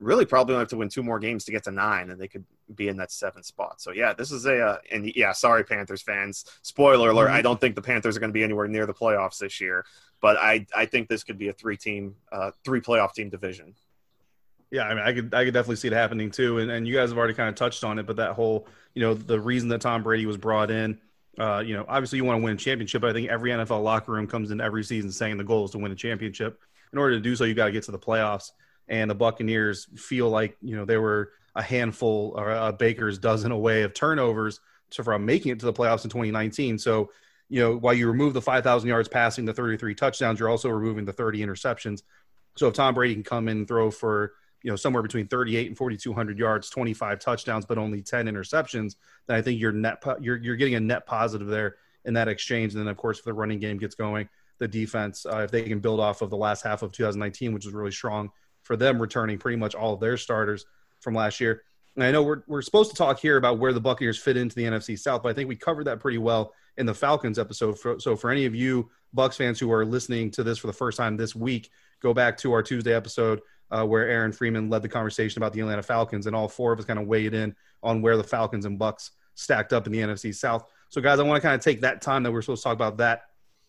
really 0.00 0.26
probably 0.26 0.54
only 0.54 0.62
have 0.62 0.68
to 0.68 0.76
win 0.76 0.88
two 0.88 1.02
more 1.02 1.18
games 1.18 1.44
to 1.44 1.52
get 1.52 1.64
to 1.64 1.70
nine, 1.70 2.10
and 2.10 2.20
they 2.20 2.28
could 2.28 2.44
be 2.74 2.88
in 2.88 2.96
that 2.96 3.10
seventh 3.10 3.46
spot. 3.46 3.80
So 3.80 3.92
yeah, 3.92 4.12
this 4.12 4.32
is 4.32 4.46
a 4.46 4.60
uh, 4.60 4.78
and 4.90 5.10
yeah, 5.14 5.32
sorry 5.32 5.64
Panthers 5.64 6.02
fans. 6.02 6.44
Spoiler 6.62 7.10
alert: 7.10 7.30
I 7.30 7.42
don't 7.42 7.60
think 7.60 7.74
the 7.74 7.82
Panthers 7.82 8.16
are 8.16 8.20
going 8.20 8.30
to 8.30 8.34
be 8.34 8.44
anywhere 8.44 8.68
near 8.68 8.86
the 8.86 8.94
playoffs 8.94 9.38
this 9.38 9.60
year, 9.60 9.84
but 10.20 10.36
I 10.36 10.66
I 10.74 10.86
think 10.86 11.08
this 11.08 11.24
could 11.24 11.38
be 11.38 11.48
a 11.48 11.52
three 11.52 11.76
team, 11.76 12.16
uh, 12.32 12.50
three 12.64 12.80
playoff 12.80 13.12
team 13.14 13.30
division. 13.30 13.74
Yeah, 14.70 14.88
I 14.88 14.94
mean, 14.94 15.04
I 15.04 15.12
could 15.12 15.34
I 15.34 15.44
could 15.44 15.54
definitely 15.54 15.76
see 15.76 15.88
it 15.88 15.94
happening 15.94 16.30
too, 16.30 16.58
and 16.58 16.70
and 16.70 16.86
you 16.86 16.94
guys 16.94 17.10
have 17.10 17.18
already 17.18 17.34
kind 17.34 17.48
of 17.48 17.54
touched 17.54 17.84
on 17.84 17.98
it, 17.98 18.06
but 18.06 18.16
that 18.16 18.32
whole 18.32 18.66
you 18.94 19.02
know 19.02 19.14
the 19.14 19.40
reason 19.40 19.68
that 19.68 19.80
Tom 19.80 20.02
Brady 20.02 20.26
was 20.26 20.36
brought 20.36 20.70
in. 20.70 21.00
Uh, 21.38 21.62
you 21.64 21.74
know, 21.74 21.84
obviously 21.88 22.16
you 22.16 22.24
want 22.24 22.40
to 22.40 22.44
win 22.44 22.54
a 22.54 22.56
championship, 22.56 23.02
but 23.02 23.10
I 23.10 23.12
think 23.12 23.28
every 23.28 23.50
NFL 23.50 23.82
locker 23.82 24.12
room 24.12 24.26
comes 24.26 24.50
in 24.50 24.60
every 24.60 24.84
season 24.84 25.10
saying 25.10 25.36
the 25.36 25.44
goal 25.44 25.64
is 25.64 25.72
to 25.72 25.78
win 25.78 25.90
a 25.90 25.96
championship. 25.96 26.60
In 26.92 26.98
order 26.98 27.14
to 27.14 27.20
do 27.20 27.34
so, 27.34 27.44
you 27.44 27.54
got 27.54 27.66
to 27.66 27.72
get 27.72 27.82
to 27.84 27.92
the 27.92 27.98
playoffs. 27.98 28.50
And 28.86 29.10
the 29.10 29.14
Buccaneers 29.14 29.88
feel 29.96 30.28
like 30.28 30.56
you 30.60 30.76
know 30.76 30.84
they 30.84 30.98
were 30.98 31.32
a 31.54 31.62
handful 31.62 32.34
or 32.36 32.50
a 32.50 32.72
baker's 32.72 33.18
dozen 33.18 33.52
away 33.52 33.82
of 33.82 33.94
turnovers 33.94 34.60
to, 34.90 35.04
from 35.04 35.24
making 35.24 35.52
it 35.52 35.60
to 35.60 35.66
the 35.66 35.72
playoffs 35.72 36.04
in 36.04 36.10
2019. 36.10 36.78
So, 36.78 37.10
you 37.48 37.60
know, 37.60 37.76
while 37.76 37.94
you 37.94 38.08
remove 38.08 38.34
the 38.34 38.42
5,000 38.42 38.88
yards 38.88 39.08
passing, 39.08 39.44
the 39.44 39.54
33 39.54 39.94
touchdowns, 39.94 40.40
you're 40.40 40.48
also 40.48 40.68
removing 40.68 41.04
the 41.04 41.12
30 41.12 41.40
interceptions. 41.40 42.02
So 42.56 42.68
if 42.68 42.74
Tom 42.74 42.94
Brady 42.94 43.14
can 43.14 43.22
come 43.22 43.48
in 43.48 43.58
and 43.58 43.68
throw 43.68 43.90
for, 43.90 44.32
you 44.64 44.70
know, 44.70 44.76
somewhere 44.76 45.02
between 45.02 45.28
38 45.28 45.68
and 45.68 45.76
4,200 45.76 46.38
yards, 46.38 46.68
25 46.70 47.20
touchdowns, 47.20 47.64
but 47.64 47.78
only 47.78 48.02
10 48.02 48.26
interceptions, 48.26 48.96
then 49.28 49.36
I 49.36 49.42
think 49.42 49.60
you're 49.60 49.70
net, 49.70 50.02
you're, 50.20 50.38
you're 50.38 50.56
getting 50.56 50.74
a 50.74 50.80
net 50.80 51.06
positive 51.06 51.46
there 51.46 51.76
in 52.04 52.14
that 52.14 52.26
exchange. 52.26 52.74
And 52.74 52.82
then, 52.82 52.88
of 52.88 52.96
course, 52.96 53.20
if 53.20 53.24
the 53.24 53.32
running 53.32 53.60
game 53.60 53.78
gets 53.78 53.94
going, 53.94 54.28
the 54.58 54.66
defense, 54.66 55.24
uh, 55.24 55.38
if 55.38 55.52
they 55.52 55.62
can 55.62 55.78
build 55.78 56.00
off 56.00 56.22
of 56.22 56.30
the 56.30 56.36
last 56.36 56.62
half 56.64 56.82
of 56.82 56.90
2019, 56.90 57.54
which 57.54 57.64
was 57.64 57.74
really 57.74 57.92
strong 57.92 58.30
for 58.62 58.76
them, 58.76 59.00
returning 59.00 59.38
pretty 59.38 59.56
much 59.56 59.76
all 59.76 59.94
of 59.94 60.00
their 60.00 60.16
starters– 60.16 60.66
from 61.04 61.14
last 61.14 61.38
year. 61.38 61.62
And 61.94 62.02
I 62.02 62.10
know 62.10 62.24
we're, 62.24 62.42
we're 62.48 62.62
supposed 62.62 62.90
to 62.90 62.96
talk 62.96 63.20
here 63.20 63.36
about 63.36 63.60
where 63.60 63.72
the 63.72 63.80
Buccaneers 63.80 64.18
fit 64.18 64.36
into 64.36 64.56
the 64.56 64.64
NFC 64.64 64.98
South, 64.98 65.22
but 65.22 65.28
I 65.28 65.32
think 65.32 65.48
we 65.48 65.54
covered 65.54 65.86
that 65.86 66.00
pretty 66.00 66.18
well 66.18 66.52
in 66.76 66.86
the 66.86 66.94
Falcons 66.94 67.38
episode. 67.38 67.78
For, 67.78 68.00
so 68.00 68.16
for 68.16 68.30
any 68.30 68.46
of 68.46 68.54
you 68.54 68.90
Bucs 69.16 69.36
fans 69.36 69.60
who 69.60 69.70
are 69.70 69.84
listening 69.84 70.32
to 70.32 70.42
this 70.42 70.58
for 70.58 70.66
the 70.66 70.72
first 70.72 70.98
time 70.98 71.16
this 71.16 71.36
week, 71.36 71.70
go 72.02 72.12
back 72.12 72.36
to 72.38 72.52
our 72.52 72.64
Tuesday 72.64 72.92
episode 72.92 73.40
uh, 73.70 73.84
where 73.84 74.08
Aaron 74.08 74.32
Freeman 74.32 74.70
led 74.70 74.82
the 74.82 74.88
conversation 74.88 75.42
about 75.42 75.52
the 75.52 75.60
Atlanta 75.60 75.82
Falcons, 75.82 76.26
and 76.26 76.36
all 76.36 76.48
four 76.48 76.72
of 76.72 76.78
us 76.78 76.84
kind 76.84 76.98
of 76.98 77.06
weighed 77.06 77.34
in 77.34 77.54
on 77.82 78.02
where 78.02 78.16
the 78.16 78.24
Falcons 78.24 78.64
and 78.64 78.78
Bucs 78.78 79.10
stacked 79.34 79.72
up 79.72 79.86
in 79.86 79.92
the 79.92 79.98
NFC 79.98 80.34
South. 80.34 80.64
So 80.88 81.00
guys, 81.00 81.18
I 81.18 81.22
want 81.22 81.42
to 81.42 81.46
kind 81.46 81.54
of 81.54 81.60
take 81.60 81.80
that 81.80 82.00
time 82.00 82.22
that 82.22 82.32
we're 82.32 82.42
supposed 82.42 82.62
to 82.62 82.68
talk 82.68 82.74
about 82.74 82.98
that 82.98 83.22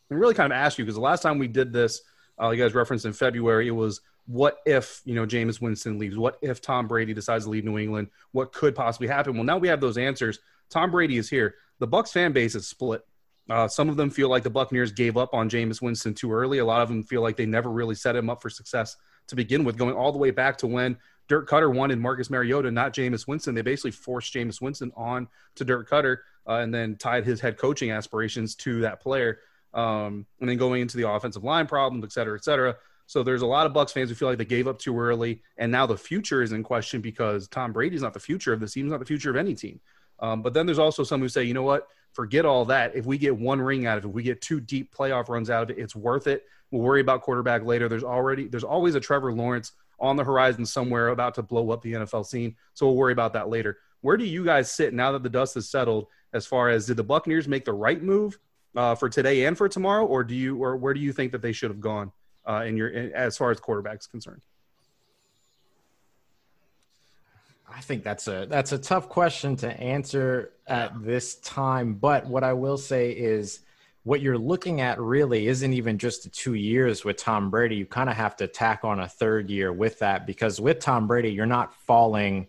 and 0.09 0.19
really 0.19 0.33
kind 0.33 0.51
of 0.51 0.57
ask 0.57 0.77
you 0.77 0.85
because 0.85 0.95
the 0.95 1.01
last 1.01 1.21
time 1.21 1.39
we 1.39 1.47
did 1.47 1.73
this, 1.73 2.01
uh, 2.41 2.49
you 2.51 2.61
guys 2.61 2.73
referenced 2.75 3.05
in 3.05 3.13
February, 3.13 3.67
it 3.67 3.71
was 3.71 4.01
what 4.27 4.57
if 4.65 5.01
you 5.05 5.15
know 5.15 5.25
Jameis 5.25 5.61
Winston 5.61 5.99
leaves? 5.99 6.17
What 6.17 6.37
if 6.41 6.61
Tom 6.61 6.87
Brady 6.87 7.13
decides 7.13 7.45
to 7.45 7.49
leave 7.49 7.65
New 7.65 7.77
England? 7.77 8.09
What 8.31 8.53
could 8.53 8.75
possibly 8.75 9.07
happen? 9.07 9.35
Well, 9.35 9.43
now 9.43 9.57
we 9.57 9.67
have 9.67 9.81
those 9.81 9.97
answers. 9.97 10.39
Tom 10.69 10.91
Brady 10.91 11.17
is 11.17 11.29
here. 11.29 11.55
The 11.79 11.87
Bucs 11.87 12.11
fan 12.11 12.31
base 12.31 12.55
is 12.55 12.67
split. 12.67 13.01
Uh, 13.49 13.67
some 13.67 13.89
of 13.89 13.97
them 13.97 14.09
feel 14.09 14.29
like 14.29 14.41
the 14.41 14.49
Buccaneers 14.49 14.91
gave 14.91 15.17
up 15.17 15.33
on 15.33 15.49
Jameis 15.49 15.81
Winston 15.81 16.15
too 16.15 16.31
early. 16.31 16.57
A 16.57 16.65
lot 16.65 16.81
of 16.81 16.89
them 16.89 17.03
feel 17.03 17.21
like 17.21 17.37
they 17.37 17.45
never 17.45 17.69
really 17.69 17.93
set 17.93 18.15
him 18.15 18.29
up 18.29 18.41
for 18.41 18.49
success 18.49 18.95
to 19.27 19.35
begin 19.35 19.63
with, 19.63 19.77
going 19.77 19.95
all 19.95 20.11
the 20.11 20.17
way 20.17 20.31
back 20.31 20.57
to 20.59 20.67
when 20.67 20.97
Dirk 21.27 21.49
Koetter 21.49 21.73
won 21.73 21.91
and 21.91 22.01
Marcus 22.01 22.29
Mariota, 22.29 22.71
not 22.71 22.93
Jameis 22.93 23.27
Winston. 23.27 23.55
They 23.55 23.61
basically 23.61 23.91
forced 23.91 24.33
Jameis 24.33 24.61
Winston 24.61 24.91
on 24.95 25.27
to 25.55 25.65
Dirk 25.65 25.89
Koetter 25.89 26.17
uh, 26.47 26.55
and 26.55 26.73
then 26.73 26.95
tied 26.97 27.25
his 27.25 27.41
head 27.41 27.57
coaching 27.57 27.91
aspirations 27.91 28.55
to 28.55 28.81
that 28.81 29.01
player. 29.01 29.39
Um, 29.73 30.25
and 30.39 30.47
then 30.47 30.57
going 30.57 30.81
into 30.81 30.95
the 30.95 31.09
offensive 31.09 31.43
line 31.43 31.67
problems, 31.67 32.05
et 32.05 32.11
cetera, 32.11 32.37
et 32.37 32.43
cetera. 32.45 32.77
So 33.07 33.23
there's 33.23 33.41
a 33.41 33.45
lot 33.45 33.65
of 33.65 33.73
Bucs 33.73 33.91
fans 33.91 34.09
who 34.09 34.15
feel 34.15 34.29
like 34.29 34.37
they 34.37 34.45
gave 34.45 34.67
up 34.67 34.79
too 34.79 34.97
early, 34.99 35.41
and 35.57 35.71
now 35.71 35.85
the 35.85 35.97
future 35.97 36.41
is 36.41 36.53
in 36.53 36.63
question 36.63 37.01
because 37.01 37.47
Tom 37.47 37.73
Brady's 37.73 38.01
not 38.01 38.13
the 38.13 38.19
future 38.19 38.53
of 38.53 38.59
this 38.59 38.73
team, 38.73 38.85
he's 38.85 38.91
not 38.91 38.99
the 38.99 39.05
future 39.05 39.29
of 39.29 39.35
any 39.35 39.53
team. 39.53 39.79
Um, 40.19 40.41
but 40.41 40.53
then 40.53 40.65
there's 40.65 40.79
also 40.79 41.03
some 41.03 41.19
who 41.19 41.27
say, 41.27 41.43
you 41.43 41.53
know 41.53 41.61
what, 41.61 41.87
forget 42.13 42.45
all 42.45 42.65
that. 42.65 42.95
If 42.95 43.05
we 43.05 43.17
get 43.17 43.37
one 43.37 43.61
ring 43.61 43.85
out 43.85 43.97
of 43.97 44.05
it, 44.05 44.07
if 44.07 44.13
we 44.13 44.23
get 44.23 44.41
two 44.41 44.61
deep 44.61 44.95
playoff 44.95 45.27
runs 45.27 45.49
out 45.49 45.63
of 45.63 45.69
it, 45.69 45.77
it's 45.77 45.95
worth 45.95 46.25
it. 46.27 46.45
We'll 46.75 46.83
worry 46.83 47.01
about 47.01 47.21
quarterback 47.21 47.63
later. 47.63 47.87
There's 47.87 48.03
already 48.03 48.47
there's 48.47 48.63
always 48.63 48.95
a 48.95 48.99
Trevor 48.99 49.33
Lawrence 49.33 49.71
on 49.99 50.15
the 50.15 50.23
horizon 50.23 50.65
somewhere 50.65 51.09
about 51.09 51.35
to 51.35 51.41
blow 51.41 51.71
up 51.71 51.81
the 51.81 51.93
NFL 51.93 52.25
scene. 52.25 52.55
So 52.73 52.85
we'll 52.85 52.95
worry 52.95 53.13
about 53.13 53.33
that 53.33 53.49
later. 53.49 53.77
Where 54.01 54.17
do 54.17 54.25
you 54.25 54.43
guys 54.43 54.71
sit 54.71 54.93
now 54.93 55.11
that 55.13 55.23
the 55.23 55.29
dust 55.29 55.55
has 55.55 55.69
settled? 55.69 56.07
As 56.33 56.45
far 56.45 56.69
as 56.69 56.85
did 56.85 56.97
the 56.97 57.03
Buccaneers 57.03 57.47
make 57.47 57.63
the 57.63 57.73
right 57.73 58.03
move 58.03 58.37
uh, 58.75 58.93
for 58.95 59.07
today 59.07 59.45
and 59.45 59.57
for 59.57 59.69
tomorrow, 59.69 60.05
or 60.05 60.23
do 60.23 60.35
you 60.35 60.57
or 60.61 60.75
where 60.75 60.93
do 60.93 60.99
you 60.99 61.13
think 61.13 61.31
that 61.31 61.41
they 61.41 61.53
should 61.53 61.71
have 61.71 61.79
gone? 61.79 62.11
uh, 62.45 62.63
in 62.65 62.77
your 62.77 62.89
in, 62.89 63.11
as 63.13 63.37
far 63.37 63.51
as 63.51 63.59
quarterbacks 63.59 64.09
concerned? 64.09 64.41
I 67.67 67.81
think 67.81 68.03
that's 68.03 68.27
a 68.27 68.45
that's 68.49 68.71
a 68.71 68.77
tough 68.77 69.09
question 69.09 69.55
to 69.57 69.79
answer 69.79 70.51
at 70.67 71.03
this 71.03 71.35
time. 71.35 71.95
But 71.95 72.25
what 72.25 72.43
I 72.43 72.53
will 72.53 72.77
say 72.77 73.11
is 73.11 73.61
what 74.05 74.21
you're 74.21 74.37
looking 74.37 74.81
at 74.81 75.01
really 75.01 75.47
isn't 75.47 75.73
even 75.73 75.97
just 75.97 76.23
the 76.23 76.29
two 76.29 76.53
years 76.53 77.03
with 77.03 77.17
Tom 77.17 77.49
Brady. 77.49 77.75
You 77.75 77.87
kind 77.87 78.07
of 78.07 78.15
have 78.15 78.35
to 78.35 78.47
tack 78.47 78.81
on 78.83 78.99
a 78.99 79.07
third 79.07 79.49
year 79.49 79.73
with 79.73 79.97
that 79.99 80.27
because 80.27 80.61
with 80.61 80.79
Tom 80.79 81.07
Brady, 81.07 81.31
you're 81.31 81.47
not 81.47 81.73
falling 81.73 82.45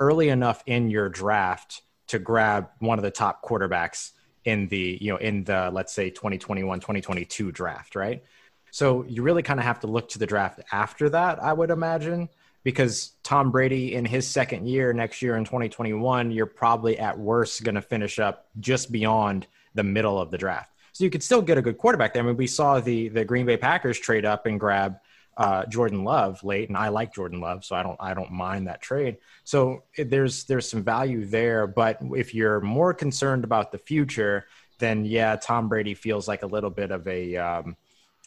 early 0.00 0.28
enough 0.28 0.64
in 0.66 0.90
your 0.90 1.08
draft 1.08 1.82
to 2.08 2.18
grab 2.18 2.68
one 2.80 2.98
of 2.98 3.04
the 3.04 3.12
top 3.12 3.44
quarterbacks 3.44 4.10
in 4.44 4.66
the, 4.66 4.98
you 5.00 5.12
know, 5.12 5.18
in 5.18 5.44
the 5.44 5.70
let's 5.72 5.92
say 5.92 6.10
2021, 6.10 6.80
2022 6.80 7.52
draft, 7.52 7.94
right? 7.94 8.24
So 8.72 9.04
you 9.04 9.22
really 9.22 9.44
kind 9.44 9.60
of 9.60 9.66
have 9.66 9.78
to 9.80 9.86
look 9.86 10.08
to 10.10 10.18
the 10.18 10.26
draft 10.26 10.60
after 10.72 11.08
that, 11.10 11.40
I 11.40 11.52
would 11.52 11.70
imagine, 11.70 12.28
because 12.64 13.12
Tom 13.22 13.52
Brady 13.52 13.94
in 13.94 14.04
his 14.04 14.26
second 14.26 14.66
year 14.66 14.92
next 14.92 15.22
year 15.22 15.36
in 15.36 15.44
2021, 15.44 16.32
you're 16.32 16.46
probably 16.46 16.98
at 16.98 17.16
worst 17.16 17.62
going 17.62 17.76
to 17.76 17.82
finish 17.82 18.18
up 18.18 18.48
just 18.58 18.90
beyond 18.90 19.46
the 19.74 19.84
middle 19.84 20.20
of 20.20 20.30
the 20.30 20.38
draft. 20.38 20.72
So 20.92 21.04
you 21.04 21.10
could 21.10 21.22
still 21.22 21.42
get 21.42 21.58
a 21.58 21.62
good 21.62 21.78
quarterback 21.78 22.12
there. 22.12 22.22
I 22.22 22.26
mean, 22.26 22.36
we 22.36 22.46
saw 22.46 22.80
the 22.80 23.08
the 23.08 23.24
Green 23.24 23.46
Bay 23.46 23.56
Packers 23.56 23.98
trade 23.98 24.24
up 24.24 24.46
and 24.46 24.58
grab 24.58 24.96
uh, 25.36 25.64
Jordan 25.66 26.04
Love 26.04 26.42
late, 26.44 26.68
and 26.68 26.76
I 26.76 26.88
like 26.88 27.14
Jordan 27.14 27.40
Love, 27.40 27.64
so 27.64 27.76
I 27.76 27.82
don't 27.82 27.96
I 28.00 28.14
don't 28.14 28.32
mind 28.32 28.66
that 28.66 28.82
trade. 28.82 29.18
So 29.44 29.84
there's 29.96 30.44
there's 30.44 30.68
some 30.68 30.82
value 30.82 31.24
there, 31.24 31.66
but 31.66 31.98
if 32.14 32.34
you're 32.34 32.60
more 32.60 32.92
concerned 32.92 33.44
about 33.44 33.72
the 33.72 33.78
future, 33.78 34.46
then 34.78 35.04
yeah, 35.04 35.36
Tom 35.36 35.68
Brady 35.68 35.94
feels 35.94 36.26
like 36.26 36.42
a 36.42 36.46
little 36.46 36.70
bit 36.70 36.90
of 36.90 37.06
a 37.06 37.36
um, 37.36 37.76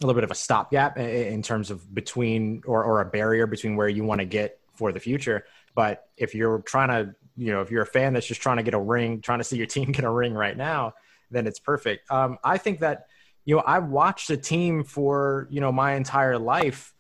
a 0.02 0.06
little 0.06 0.18
bit 0.18 0.24
of 0.24 0.32
a 0.32 0.36
stopgap 0.36 0.98
in 0.98 1.42
terms 1.42 1.70
of 1.72 1.94
between 1.94 2.62
or, 2.66 2.84
or 2.84 3.02
a 3.02 3.06
barrier 3.06 3.48
between 3.48 3.76
where 3.76 3.90
you 3.90 4.04
want 4.04 4.20
to 4.20 4.26
get 4.26 4.60
for 4.76 4.92
the 4.92 5.00
future. 5.00 5.46
But 5.76 6.08
if 6.18 6.34
you're 6.36 6.60
trying 6.60 6.90
to, 6.90 7.16
you 7.36 7.52
know, 7.52 7.62
if 7.62 7.72
you're 7.72 7.84
a 7.84 7.88
fan 7.88 8.14
that's 8.14 8.26
just 8.26 8.42
trying 8.42 8.58
to 8.58 8.64
get 8.64 8.74
a 8.74 8.80
ring, 8.80 9.22
trying 9.22 9.40
to 9.40 9.44
see 9.44 9.58
your 9.58 9.66
team 9.66 9.92
get 9.92 10.06
a 10.06 10.10
ring 10.10 10.34
right 10.34 10.58
now, 10.58 10.94
then 11.34 11.48
it's 11.48 11.60
perfect. 11.60 12.10
Um, 12.12 12.38
I 12.44 12.58
think 12.58 12.80
that, 12.80 13.08
you 13.46 13.56
know, 13.56 13.64
I've 13.66 13.88
watched 13.88 14.30
a 14.30 14.38
team 14.38 14.84
for, 14.84 15.48
you 15.50 15.62
know, 15.62 15.72
my 15.72 15.94
entire 15.94 16.38
life 16.38 16.94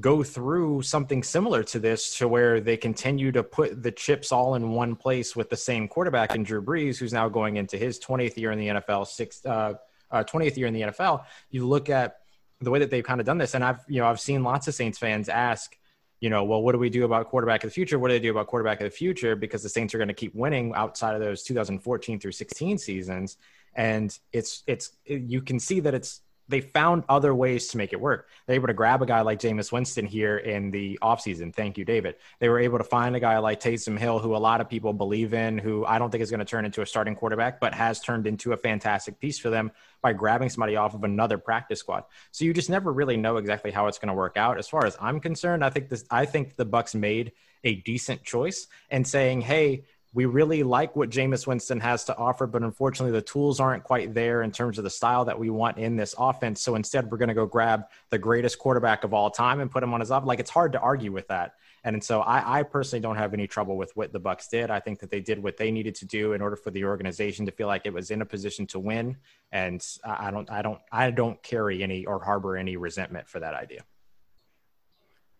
go 0.00 0.22
through 0.22 0.82
something 0.82 1.22
similar 1.22 1.62
to 1.64 1.78
this 1.78 2.18
to 2.18 2.28
where 2.28 2.60
they 2.60 2.76
continue 2.76 3.32
to 3.32 3.42
put 3.42 3.82
the 3.82 3.90
chips 3.90 4.30
all 4.30 4.54
in 4.54 4.70
one 4.70 4.94
place 4.94 5.34
with 5.34 5.50
the 5.50 5.56
same 5.56 5.88
quarterback 5.88 6.34
in 6.34 6.44
Drew 6.44 6.62
Brees, 6.62 6.98
who's 6.98 7.12
now 7.12 7.28
going 7.28 7.56
into 7.56 7.76
his 7.76 7.98
20th 7.98 8.36
year 8.36 8.52
in 8.52 8.58
the 8.58 8.68
NFL, 8.68 9.06
sixth, 9.06 9.44
uh, 9.44 9.74
uh, 10.10 10.24
20th 10.24 10.56
year 10.56 10.66
in 10.66 10.74
the 10.74 10.82
NFL, 10.82 11.24
you 11.50 11.66
look 11.66 11.90
at 11.90 12.18
the 12.60 12.70
way 12.70 12.78
that 12.78 12.90
they've 12.90 13.04
kind 13.04 13.20
of 13.20 13.26
done 13.26 13.38
this, 13.38 13.54
and 13.54 13.64
I've 13.64 13.80
you 13.88 14.00
know 14.00 14.06
I've 14.06 14.20
seen 14.20 14.42
lots 14.42 14.68
of 14.68 14.74
Saints 14.74 14.98
fans 14.98 15.28
ask, 15.28 15.76
you 16.20 16.30
know, 16.30 16.44
well, 16.44 16.62
what 16.62 16.72
do 16.72 16.78
we 16.78 16.90
do 16.90 17.04
about 17.04 17.28
quarterback 17.28 17.62
of 17.62 17.70
the 17.70 17.74
future? 17.74 17.98
What 17.98 18.08
do 18.08 18.14
they 18.14 18.20
do 18.20 18.30
about 18.30 18.48
quarterback 18.48 18.80
of 18.80 18.84
the 18.84 18.96
future? 18.96 19.36
Because 19.36 19.62
the 19.62 19.68
Saints 19.68 19.94
are 19.94 19.98
going 19.98 20.08
to 20.08 20.14
keep 20.14 20.34
winning 20.34 20.72
outside 20.74 21.14
of 21.14 21.20
those 21.20 21.42
2014 21.44 22.18
through 22.18 22.32
16 22.32 22.78
seasons, 22.78 23.36
and 23.78 24.18
it's 24.32 24.64
it's 24.66 24.90
you 25.06 25.40
can 25.40 25.58
see 25.58 25.80
that 25.80 25.94
it's 25.94 26.20
they 26.48 26.62
found 26.62 27.04
other 27.10 27.34
ways 27.34 27.68
to 27.68 27.76
make 27.76 27.92
it 27.92 28.00
work. 28.00 28.26
They're 28.46 28.56
able 28.56 28.68
to 28.68 28.74
grab 28.74 29.02
a 29.02 29.06
guy 29.06 29.20
like 29.20 29.38
Jameis 29.38 29.70
Winston 29.70 30.06
here 30.06 30.38
in 30.38 30.70
the 30.70 30.98
offseason. 31.02 31.54
Thank 31.54 31.76
you, 31.76 31.84
David. 31.84 32.16
They 32.40 32.48
were 32.48 32.58
able 32.58 32.78
to 32.78 32.84
find 32.84 33.14
a 33.14 33.20
guy 33.20 33.36
like 33.36 33.60
Taysom 33.60 33.98
Hill, 33.98 34.18
who 34.18 34.34
a 34.34 34.38
lot 34.38 34.62
of 34.62 34.68
people 34.68 34.94
believe 34.94 35.34
in, 35.34 35.58
who 35.58 35.84
I 35.84 35.98
don't 35.98 36.10
think 36.10 36.22
is 36.22 36.30
going 36.30 36.40
to 36.40 36.46
turn 36.46 36.64
into 36.64 36.80
a 36.80 36.86
starting 36.86 37.14
quarterback, 37.14 37.60
but 37.60 37.74
has 37.74 38.00
turned 38.00 38.26
into 38.26 38.52
a 38.52 38.56
fantastic 38.56 39.20
piece 39.20 39.38
for 39.38 39.50
them 39.50 39.70
by 40.00 40.14
grabbing 40.14 40.48
somebody 40.48 40.76
off 40.76 40.94
of 40.94 41.04
another 41.04 41.36
practice 41.36 41.80
squad. 41.80 42.04
So 42.32 42.46
you 42.46 42.54
just 42.54 42.70
never 42.70 42.92
really 42.92 43.18
know 43.18 43.36
exactly 43.36 43.70
how 43.70 43.86
it's 43.86 43.98
going 43.98 44.08
to 44.08 44.14
work 44.14 44.38
out. 44.38 44.58
As 44.58 44.68
far 44.68 44.86
as 44.86 44.96
I'm 45.00 45.20
concerned, 45.20 45.62
I 45.62 45.68
think 45.68 45.90
this 45.90 46.04
I 46.10 46.24
think 46.24 46.56
the 46.56 46.66
Bucs 46.66 46.94
made 46.94 47.32
a 47.62 47.74
decent 47.74 48.22
choice 48.22 48.68
and 48.88 49.06
saying, 49.06 49.42
hey, 49.42 49.84
we 50.14 50.24
really 50.24 50.62
like 50.62 50.96
what 50.96 51.10
Jameis 51.10 51.46
Winston 51.46 51.80
has 51.80 52.04
to 52.04 52.16
offer, 52.16 52.46
but 52.46 52.62
unfortunately, 52.62 53.12
the 53.12 53.22
tools 53.22 53.60
aren't 53.60 53.84
quite 53.84 54.14
there 54.14 54.42
in 54.42 54.50
terms 54.50 54.78
of 54.78 54.84
the 54.84 54.90
style 54.90 55.24
that 55.26 55.38
we 55.38 55.50
want 55.50 55.76
in 55.76 55.96
this 55.96 56.14
offense. 56.18 56.62
So 56.62 56.76
instead, 56.76 57.10
we're 57.10 57.18
going 57.18 57.28
to 57.28 57.34
go 57.34 57.44
grab 57.44 57.84
the 58.08 58.18
greatest 58.18 58.58
quarterback 58.58 59.04
of 59.04 59.12
all 59.12 59.30
time 59.30 59.60
and 59.60 59.70
put 59.70 59.82
him 59.82 59.92
on 59.92 60.00
his 60.00 60.10
up. 60.10 60.24
Like 60.24 60.40
it's 60.40 60.50
hard 60.50 60.72
to 60.72 60.80
argue 60.80 61.12
with 61.12 61.28
that. 61.28 61.56
And 61.84 62.02
so 62.02 62.20
I, 62.20 62.60
I, 62.60 62.62
personally 62.64 63.00
don't 63.00 63.16
have 63.16 63.34
any 63.34 63.46
trouble 63.46 63.76
with 63.76 63.94
what 63.96 64.12
the 64.12 64.20
Bucs 64.20 64.48
did. 64.48 64.70
I 64.70 64.80
think 64.80 64.98
that 64.98 65.10
they 65.10 65.20
did 65.20 65.40
what 65.40 65.56
they 65.56 65.70
needed 65.70 65.94
to 65.96 66.06
do 66.06 66.32
in 66.32 66.42
order 66.42 66.56
for 66.56 66.70
the 66.70 66.84
organization 66.84 67.46
to 67.46 67.52
feel 67.52 67.68
like 67.68 67.82
it 67.84 67.92
was 67.92 68.10
in 68.10 68.20
a 68.20 68.26
position 68.26 68.66
to 68.68 68.78
win. 68.78 69.16
And 69.52 69.86
I 70.04 70.30
don't, 70.30 70.50
I 70.50 70.62
don't, 70.62 70.80
I 70.90 71.10
don't 71.10 71.40
carry 71.42 71.82
any 71.82 72.04
or 72.04 72.22
harbor 72.22 72.56
any 72.56 72.76
resentment 72.76 73.28
for 73.28 73.40
that 73.40 73.54
idea. 73.54 73.84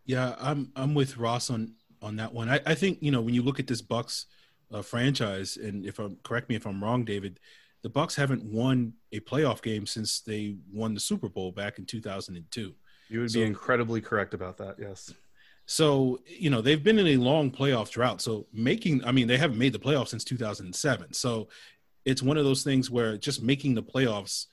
Yeah, 0.04 0.37
I'm 0.40 0.72
I'm 0.74 0.94
with 0.94 1.18
Ross 1.18 1.50
on 1.50 1.74
on 2.00 2.16
that 2.16 2.33
one. 2.33 2.48
I, 2.48 2.61
I 2.64 2.74
think 2.74 2.98
you 3.02 3.11
know 3.11 3.20
when 3.20 3.35
you 3.35 3.42
look 3.42 3.61
at 3.61 3.66
this 3.66 3.83
Bucs 3.83 4.24
uh, 4.72 4.83
franchise, 4.83 5.57
and 5.57 5.85
if 5.85 5.98
I'm 5.98 6.16
correct 6.22 6.48
me 6.48 6.57
if 6.57 6.66
I'm 6.66 6.83
wrong, 6.83 7.04
David, 7.04 7.40
the 7.83 7.90
Bucs 7.90 8.14
haven't 8.14 8.44
won 8.44 8.94
a 9.12 9.20
playoff 9.20 9.62
game 9.62 9.87
since 9.87 10.20
they 10.20 10.57
won 10.72 10.94
the 10.94 11.00
Super 11.00 11.28
Bowl 11.28 11.52
back 11.52 11.78
in 11.78 11.87
2002. 11.87 12.74
You 13.09 13.20
would 13.20 13.31
so, 13.31 13.38
be 13.38 13.44
incredibly 13.44 14.00
correct 14.00 14.35
about 14.35 14.59
that. 14.59 14.76
Yes. 14.78 15.12
So 15.66 16.20
you 16.26 16.50
know 16.50 16.61
they've 16.61 16.83
been 16.83 16.98
in 16.98 17.07
a 17.07 17.16
long 17.16 17.50
playoff 17.50 17.90
drought. 17.90 18.20
So 18.20 18.46
making, 18.52 19.04
I 19.04 19.12
mean, 19.12 19.26
they 19.26 19.37
haven't 19.37 19.59
made 19.59 19.72
the 19.72 19.78
playoffs 19.78 20.09
since 20.09 20.24
2007. 20.24 21.12
So 21.12 21.48
it's 22.04 22.22
one 22.22 22.38
of 22.38 22.44
those 22.44 22.62
things 22.62 22.90
where 22.90 23.16
just 23.18 23.42
making 23.42 23.74
the 23.74 23.83
playoffs, 23.83 24.46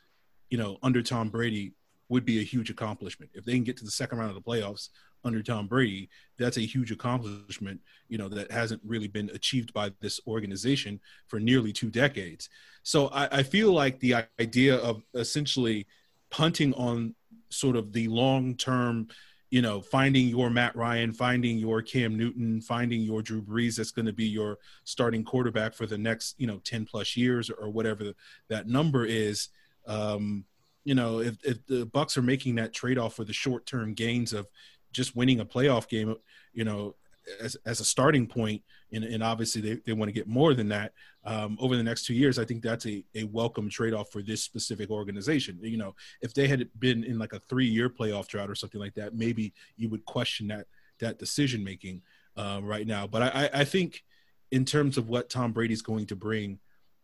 you 0.49 0.57
know, 0.57 0.77
under 0.83 1.01
Tom 1.01 1.29
Brady 1.29 1.73
would 2.09 2.25
be 2.25 2.39
a 2.39 2.43
huge 2.43 2.69
accomplishment. 2.69 3.31
If 3.33 3.45
they 3.45 3.53
can 3.53 3.63
get 3.63 3.77
to 3.77 3.85
the 3.85 3.91
second 3.91 4.19
round 4.19 4.29
of 4.29 4.35
the 4.35 4.41
playoffs 4.41 4.89
under 5.25 5.41
Tom 5.41 5.67
Brady, 5.67 6.09
that's 6.37 6.57
a 6.57 6.61
huge 6.61 6.91
accomplishment, 6.91 7.81
you 8.07 8.17
know, 8.17 8.29
that 8.29 8.51
hasn't 8.51 8.81
really 8.85 9.07
been 9.07 9.29
achieved 9.33 9.73
by 9.73 9.91
this 9.99 10.21
organization 10.27 10.99
for 11.27 11.39
nearly 11.39 11.73
two 11.73 11.89
decades. 11.89 12.49
So 12.83 13.07
I, 13.07 13.39
I 13.39 13.43
feel 13.43 13.73
like 13.73 13.99
the 13.99 14.15
idea 14.39 14.75
of 14.77 15.01
essentially 15.15 15.87
punting 16.29 16.73
on 16.75 17.15
sort 17.49 17.75
of 17.75 17.91
the 17.91 18.07
long 18.07 18.55
term, 18.55 19.07
you 19.49 19.61
know, 19.61 19.81
finding 19.81 20.27
your 20.27 20.49
Matt 20.49 20.75
Ryan, 20.75 21.11
finding 21.11 21.57
your 21.57 21.81
Cam 21.81 22.17
Newton, 22.17 22.61
finding 22.61 23.01
your 23.01 23.21
Drew 23.21 23.41
Brees 23.41 23.77
that's 23.77 23.91
going 23.91 24.05
to 24.05 24.13
be 24.13 24.25
your 24.25 24.59
starting 24.83 25.23
quarterback 25.23 25.73
for 25.73 25.85
the 25.85 25.97
next, 25.97 26.35
you 26.37 26.45
know, 26.45 26.59
10 26.63 26.85
plus 26.85 27.17
years 27.17 27.49
or 27.49 27.69
whatever 27.69 28.13
that 28.49 28.67
number 28.67 29.05
is. 29.05 29.49
Um, 29.87 30.45
you 30.83 30.93
know, 30.93 31.19
if, 31.19 31.43
if 31.43 31.65
the 31.65 31.87
Bucs 31.87 32.15
are 32.15 32.21
making 32.21 32.55
that 32.55 32.73
trade 32.73 32.99
off 32.99 33.15
for 33.15 33.23
the 33.23 33.33
short 33.33 33.65
term 33.65 33.93
gains 33.93 34.33
of 34.33 34.47
just 34.95 35.15
winning 35.15 35.39
a 35.39 35.45
playoff 35.45 35.87
game, 35.87 36.15
you 36.53 36.63
know, 36.63 36.95
as, 37.41 37.55
as 37.65 37.79
a 37.79 37.85
starting 37.85 38.27
point, 38.27 38.61
and, 38.91 39.03
and 39.03 39.23
obviously 39.23 39.61
they, 39.61 39.81
they 39.85 39.93
want 39.93 40.09
to 40.09 40.13
get 40.13 40.27
more 40.27 40.53
than 40.53 40.69
that 40.69 40.93
um, 41.25 41.57
over 41.59 41.75
the 41.75 41.83
next 41.83 42.05
two 42.05 42.13
years. 42.13 42.37
I 42.37 42.45
think 42.45 42.61
that's 42.61 42.85
a, 42.85 43.03
a 43.15 43.23
welcome 43.25 43.69
trade 43.69 43.93
off 43.93 44.11
for 44.11 44.21
this 44.21 44.43
specific 44.43 44.89
organization. 44.89 45.59
You 45.61 45.77
know, 45.77 45.95
if 46.21 46.33
they 46.33 46.47
had 46.47 46.69
been 46.79 47.03
in 47.03 47.17
like 47.17 47.33
a 47.33 47.39
three 47.39 47.65
year 47.65 47.89
playoff 47.89 48.27
drought 48.27 48.49
or 48.49 48.55
something 48.55 48.79
like 48.79 48.93
that, 48.95 49.15
maybe 49.15 49.53
you 49.75 49.89
would 49.89 50.05
question 50.05 50.47
that 50.47 50.67
that 50.99 51.19
decision 51.19 51.63
making 51.63 52.01
uh, 52.37 52.59
right 52.63 52.87
now. 52.87 53.07
But 53.07 53.21
I, 53.23 53.49
I 53.53 53.63
think 53.65 54.03
in 54.51 54.63
terms 54.63 54.97
of 54.97 55.09
what 55.09 55.29
Tom 55.29 55.51
Brady's 55.51 55.81
going 55.81 56.05
to 56.07 56.15
bring, 56.15 56.59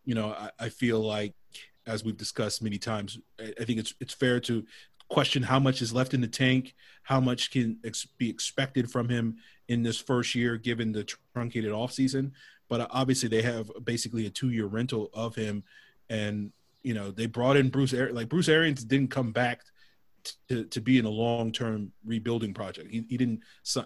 you 0.06 0.16
know, 0.16 0.32
I, 0.32 0.52
I 0.60 0.70
feel 0.70 1.00
like 1.00 1.34
as 1.88 2.04
we've 2.04 2.18
discussed 2.18 2.62
many 2.62 2.78
times, 2.78 3.18
I 3.40 3.64
think 3.64 3.80
it's 3.80 3.94
it's 4.00 4.14
fair 4.14 4.40
to 4.42 4.64
question 5.12 5.44
how 5.44 5.60
much 5.60 5.82
is 5.82 5.94
left 5.94 6.14
in 6.14 6.22
the 6.22 6.28
tank, 6.28 6.74
how 7.04 7.20
much 7.20 7.52
can 7.52 7.78
ex- 7.84 8.08
be 8.18 8.30
expected 8.30 8.90
from 8.90 9.10
him 9.10 9.36
in 9.68 9.84
this 9.84 10.00
first 10.00 10.34
year, 10.34 10.58
given 10.58 10.92
the 10.92 11.04
truncated 11.34 11.72
offseason. 11.72 12.32
But 12.70 12.88
obviously, 12.92 13.28
they 13.28 13.42
have 13.42 13.70
basically 13.84 14.26
a 14.26 14.30
two-year 14.30 14.66
rental 14.66 15.10
of 15.14 15.36
him, 15.36 15.64
and 16.10 16.52
you 16.84 16.94
know 16.94 17.12
they 17.12 17.26
brought 17.26 17.58
in 17.58 17.70
Bruce 17.70 17.94
Ar- 17.94 18.14
like 18.14 18.30
Bruce 18.30 18.48
Arians 18.48 18.84
didn't 18.86 19.12
come 19.12 19.32
back 19.32 19.62
to, 20.48 20.64
to 20.66 20.82
be 20.82 20.98
in 20.98 21.06
a 21.06 21.10
long-term 21.10 21.92
rebuilding 22.06 22.54
project. 22.54 22.90
He, 22.92 23.04
he 23.10 23.18
didn't, 23.18 23.42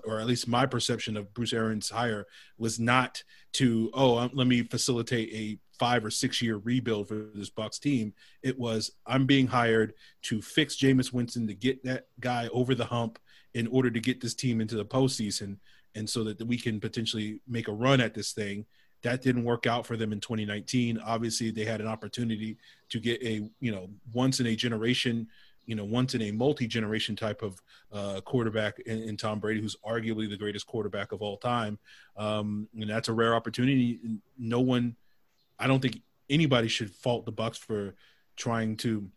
or 0.05 0.19
at 0.19 0.27
least 0.27 0.47
my 0.47 0.65
perception 0.65 1.17
of 1.17 1.33
Bruce 1.33 1.53
Arians' 1.53 1.89
hire 1.89 2.27
was 2.57 2.79
not 2.79 3.23
to, 3.53 3.89
oh, 3.93 4.17
um, 4.17 4.31
let 4.33 4.47
me 4.47 4.63
facilitate 4.63 5.29
a 5.33 5.59
five 5.79 6.05
or 6.05 6.11
six 6.11 6.41
year 6.41 6.57
rebuild 6.57 7.07
for 7.07 7.27
this 7.33 7.49
Bucs 7.49 7.79
team. 7.79 8.13
It 8.43 8.57
was 8.57 8.91
I'm 9.05 9.25
being 9.25 9.47
hired 9.47 9.93
to 10.23 10.41
fix 10.41 10.75
Jameis 10.75 11.13
Winston 11.13 11.47
to 11.47 11.53
get 11.53 11.83
that 11.83 12.07
guy 12.19 12.47
over 12.51 12.75
the 12.75 12.85
hump 12.85 13.19
in 13.53 13.67
order 13.67 13.89
to 13.89 13.99
get 13.99 14.21
this 14.21 14.33
team 14.33 14.61
into 14.61 14.75
the 14.75 14.85
postseason, 14.85 15.57
and 15.95 16.09
so 16.09 16.23
that 16.23 16.41
we 16.45 16.57
can 16.57 16.79
potentially 16.79 17.39
make 17.47 17.67
a 17.67 17.73
run 17.73 18.01
at 18.01 18.13
this 18.13 18.33
thing. 18.33 18.65
That 19.03 19.21
didn't 19.21 19.43
work 19.43 19.67
out 19.67 19.85
for 19.85 19.97
them 19.97 20.11
in 20.11 20.19
2019. 20.19 20.99
Obviously, 20.99 21.51
they 21.51 21.65
had 21.65 21.79
an 21.79 21.87
opportunity 21.87 22.57
to 22.89 22.99
get 22.99 23.21
a 23.23 23.49
you 23.59 23.71
know 23.71 23.89
once 24.13 24.39
in 24.39 24.47
a 24.47 24.55
generation 24.55 25.27
you 25.65 25.75
know, 25.75 25.83
once 25.83 26.15
in 26.15 26.21
a 26.21 26.31
multi 26.31 26.67
generation 26.67 27.15
type 27.15 27.41
of 27.41 27.61
uh, 27.91 28.21
quarterback 28.21 28.79
in, 28.81 29.01
in, 29.01 29.17
Tom 29.17 29.39
Brady, 29.39 29.61
who's 29.61 29.75
arguably 29.85 30.29
the 30.29 30.37
greatest 30.37 30.67
quarterback 30.67 31.11
of 31.11 31.21
all 31.21 31.37
time. 31.37 31.79
Um, 32.17 32.67
and 32.79 32.89
that's 32.89 33.09
a 33.09 33.13
rare 33.13 33.35
opportunity. 33.35 33.99
No 34.37 34.59
one, 34.59 34.95
I 35.59 35.67
don't 35.67 35.81
think 35.81 36.01
anybody 36.29 36.67
should 36.67 36.91
fault 36.91 37.25
the 37.25 37.31
Bucs 37.31 37.57
for 37.57 37.95
trying 38.35 38.77
to 38.77 39.09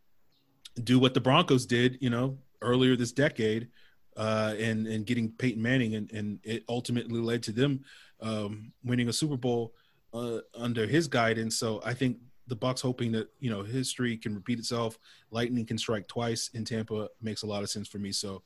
do 0.83 0.99
what 0.99 1.15
the 1.15 1.21
Broncos 1.21 1.67
did, 1.67 1.99
you 2.01 2.11
know, 2.11 2.39
earlier 2.63 2.97
this 2.97 3.13
decade, 3.13 3.69
uh, 4.17 4.55
and 4.59 4.87
and 4.87 5.07
getting 5.07 5.31
Peyton 5.31 5.63
Manning, 5.63 5.95
and, 5.95 6.11
and 6.13 6.39
it 6.43 6.65
ultimately 6.69 7.21
led 7.21 7.43
to 7.45 7.53
them 7.53 7.85
um, 8.21 8.73
winning 8.85 9.09
a 9.09 9.13
Super 9.13 9.37
Bowl 9.37 9.75
uh, 10.13 10.39
under 10.55 10.87
his 10.87 11.09
guidance. 11.09 11.57
So 11.57 11.81
I 11.85 11.95
think 11.95 12.19
the 12.47 12.57
Bucs 12.57 12.81
hoping 12.81 13.13
that 13.13 13.29
you 13.41 13.51
know 13.51 13.63
history 13.63 14.17
can 14.17 14.35
repeat 14.35 14.59
itself. 14.59 14.99
Lightning 15.31 15.67
can 15.67 15.79
strike 15.79 16.09
twice 16.09 16.51
in 16.55 16.65
Tampa 16.65 17.09
makes 17.21 17.43
a 17.43 17.47
lot 17.47 17.63
of 17.63 17.71
sense 17.71 17.89
for 17.89 17.99
me. 17.99 18.13
So, 18.13 18.43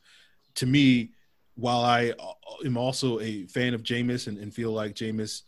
to 0.56 0.66
me, 0.66 1.12
while 1.54 1.82
I 1.84 2.10
uh, 2.18 2.66
am 2.66 2.76
also 2.76 3.20
a 3.20 3.46
fan 3.46 3.74
of 3.74 3.82
Jameis 3.82 4.26
and, 4.26 4.38
and 4.38 4.52
feel 4.52 4.72
like 4.72 4.94
Jameis, 4.94 5.42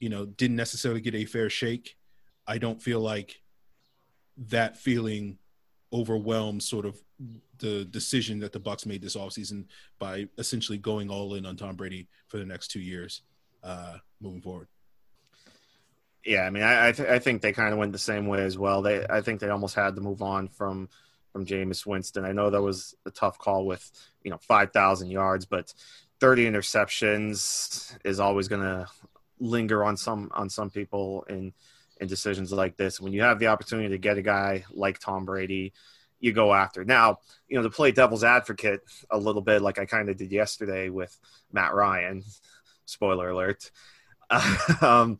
you 0.00 0.08
know, 0.08 0.26
didn't 0.26 0.56
necessarily 0.56 1.00
get 1.00 1.14
a 1.14 1.24
fair 1.24 1.48
shake, 1.48 1.96
I 2.46 2.58
don't 2.58 2.82
feel 2.82 3.00
like 3.00 3.40
that 4.48 4.76
feeling 4.76 5.38
overwhelms 5.92 6.68
sort 6.68 6.86
of 6.86 7.00
the 7.58 7.84
decision 7.84 8.40
that 8.40 8.52
the 8.52 8.60
Bucs 8.60 8.86
made 8.86 9.02
this 9.02 9.16
offseason 9.16 9.66
by 9.98 10.26
essentially 10.38 10.78
going 10.78 11.10
all 11.10 11.34
in 11.34 11.44
on 11.44 11.56
Tom 11.56 11.76
Brady 11.76 12.08
for 12.28 12.38
the 12.38 12.46
next 12.46 12.68
two 12.68 12.80
years 12.80 13.22
uh, 13.62 13.98
moving 14.20 14.40
forward. 14.40 14.68
Yeah, 16.24 16.42
I 16.42 16.50
mean, 16.50 16.62
I 16.62 16.88
I, 16.88 16.92
th- 16.92 17.08
I 17.08 17.18
think 17.18 17.40
they 17.40 17.52
kind 17.52 17.72
of 17.72 17.78
went 17.78 17.92
the 17.92 17.98
same 17.98 18.26
way 18.26 18.42
as 18.44 18.58
well. 18.58 18.82
They 18.82 19.06
I 19.08 19.20
think 19.20 19.40
they 19.40 19.48
almost 19.48 19.74
had 19.74 19.94
to 19.94 20.00
move 20.00 20.22
on 20.22 20.48
from 20.48 20.88
from 21.32 21.46
Jameis 21.46 21.86
Winston. 21.86 22.24
I 22.24 22.32
know 22.32 22.50
that 22.50 22.60
was 22.60 22.94
a 23.06 23.10
tough 23.10 23.38
call 23.38 23.64
with 23.64 23.90
you 24.22 24.30
know 24.30 24.38
five 24.38 24.72
thousand 24.72 25.10
yards, 25.10 25.46
but 25.46 25.72
thirty 26.20 26.44
interceptions 26.44 27.96
is 28.04 28.20
always 28.20 28.48
going 28.48 28.62
to 28.62 28.86
linger 29.40 29.82
on 29.82 29.96
some 29.96 30.30
on 30.34 30.48
some 30.48 30.70
people 30.70 31.24
in 31.28 31.52
in 32.00 32.08
decisions 32.08 32.52
like 32.52 32.76
this. 32.76 33.00
When 33.00 33.12
you 33.12 33.22
have 33.22 33.38
the 33.38 33.48
opportunity 33.48 33.88
to 33.90 33.98
get 33.98 34.18
a 34.18 34.22
guy 34.22 34.64
like 34.70 34.98
Tom 34.98 35.24
Brady, 35.24 35.72
you 36.18 36.32
go 36.32 36.52
after. 36.52 36.84
Now, 36.84 37.18
you 37.48 37.56
know, 37.56 37.62
to 37.62 37.70
play 37.70 37.92
devil's 37.92 38.24
advocate 38.24 38.80
a 39.10 39.18
little 39.18 39.42
bit, 39.42 39.62
like 39.62 39.78
I 39.78 39.86
kind 39.86 40.08
of 40.08 40.16
did 40.16 40.32
yesterday 40.32 40.88
with 40.88 41.16
Matt 41.52 41.74
Ryan. 41.74 42.22
Spoiler 42.86 43.30
alert. 43.30 43.70
um, 44.80 45.18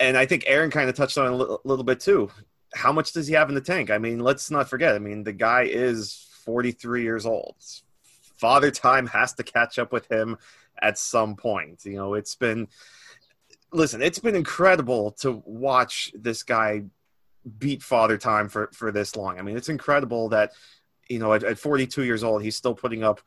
and 0.00 0.16
I 0.16 0.26
think 0.26 0.44
Aaron 0.46 0.70
kind 0.70 0.88
of 0.88 0.94
touched 0.94 1.18
on 1.18 1.32
a 1.32 1.36
little, 1.36 1.60
little 1.64 1.84
bit 1.84 2.00
too. 2.00 2.30
How 2.74 2.92
much 2.92 3.12
does 3.12 3.26
he 3.26 3.34
have 3.34 3.48
in 3.48 3.54
the 3.54 3.60
tank? 3.60 3.90
I 3.90 3.98
mean, 3.98 4.20
let's 4.20 4.50
not 4.50 4.68
forget. 4.68 4.94
I 4.94 4.98
mean, 4.98 5.24
the 5.24 5.32
guy 5.32 5.62
is 5.62 6.28
43 6.44 7.02
years 7.02 7.26
old. 7.26 7.56
Father 8.36 8.70
time 8.70 9.06
has 9.08 9.32
to 9.34 9.42
catch 9.42 9.78
up 9.78 9.92
with 9.92 10.10
him 10.10 10.36
at 10.82 10.98
some 10.98 11.36
point. 11.36 11.84
You 11.84 11.96
know, 11.96 12.14
it's 12.14 12.34
been 12.34 12.68
listen, 13.72 14.02
it's 14.02 14.18
been 14.18 14.36
incredible 14.36 15.12
to 15.20 15.42
watch 15.44 16.12
this 16.14 16.42
guy 16.42 16.84
beat 17.58 17.82
father 17.82 18.18
time 18.18 18.48
for 18.48 18.70
for 18.72 18.92
this 18.92 19.16
long. 19.16 19.38
I 19.38 19.42
mean, 19.42 19.56
it's 19.56 19.68
incredible 19.68 20.28
that 20.30 20.52
you 21.08 21.18
know 21.18 21.32
at, 21.32 21.44
at 21.44 21.58
42 21.58 22.04
years 22.04 22.22
old 22.22 22.42
he's 22.42 22.56
still 22.56 22.74
putting 22.74 23.02
up 23.02 23.20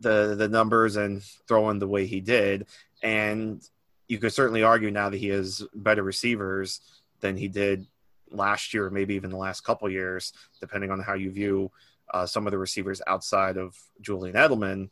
the 0.00 0.34
the 0.34 0.48
numbers 0.48 0.96
and 0.96 1.22
throwing 1.46 1.78
the 1.78 1.86
way 1.86 2.06
he 2.06 2.20
did 2.20 2.66
and 3.02 3.62
you 4.08 4.18
could 4.18 4.32
certainly 4.32 4.62
argue 4.62 4.90
now 4.90 5.08
that 5.08 5.16
he 5.16 5.28
has 5.28 5.64
better 5.74 6.02
receivers 6.02 6.80
than 7.20 7.36
he 7.36 7.48
did 7.48 7.86
last 8.30 8.74
year, 8.74 8.90
maybe 8.90 9.14
even 9.14 9.30
the 9.30 9.36
last 9.36 9.62
couple 9.62 9.88
years, 9.88 10.32
depending 10.60 10.90
on 10.90 11.00
how 11.00 11.14
you 11.14 11.30
view 11.30 11.70
uh, 12.12 12.26
some 12.26 12.46
of 12.46 12.50
the 12.50 12.58
receivers 12.58 13.00
outside 13.06 13.56
of 13.56 13.74
Julian 14.00 14.36
Edelman. 14.36 14.90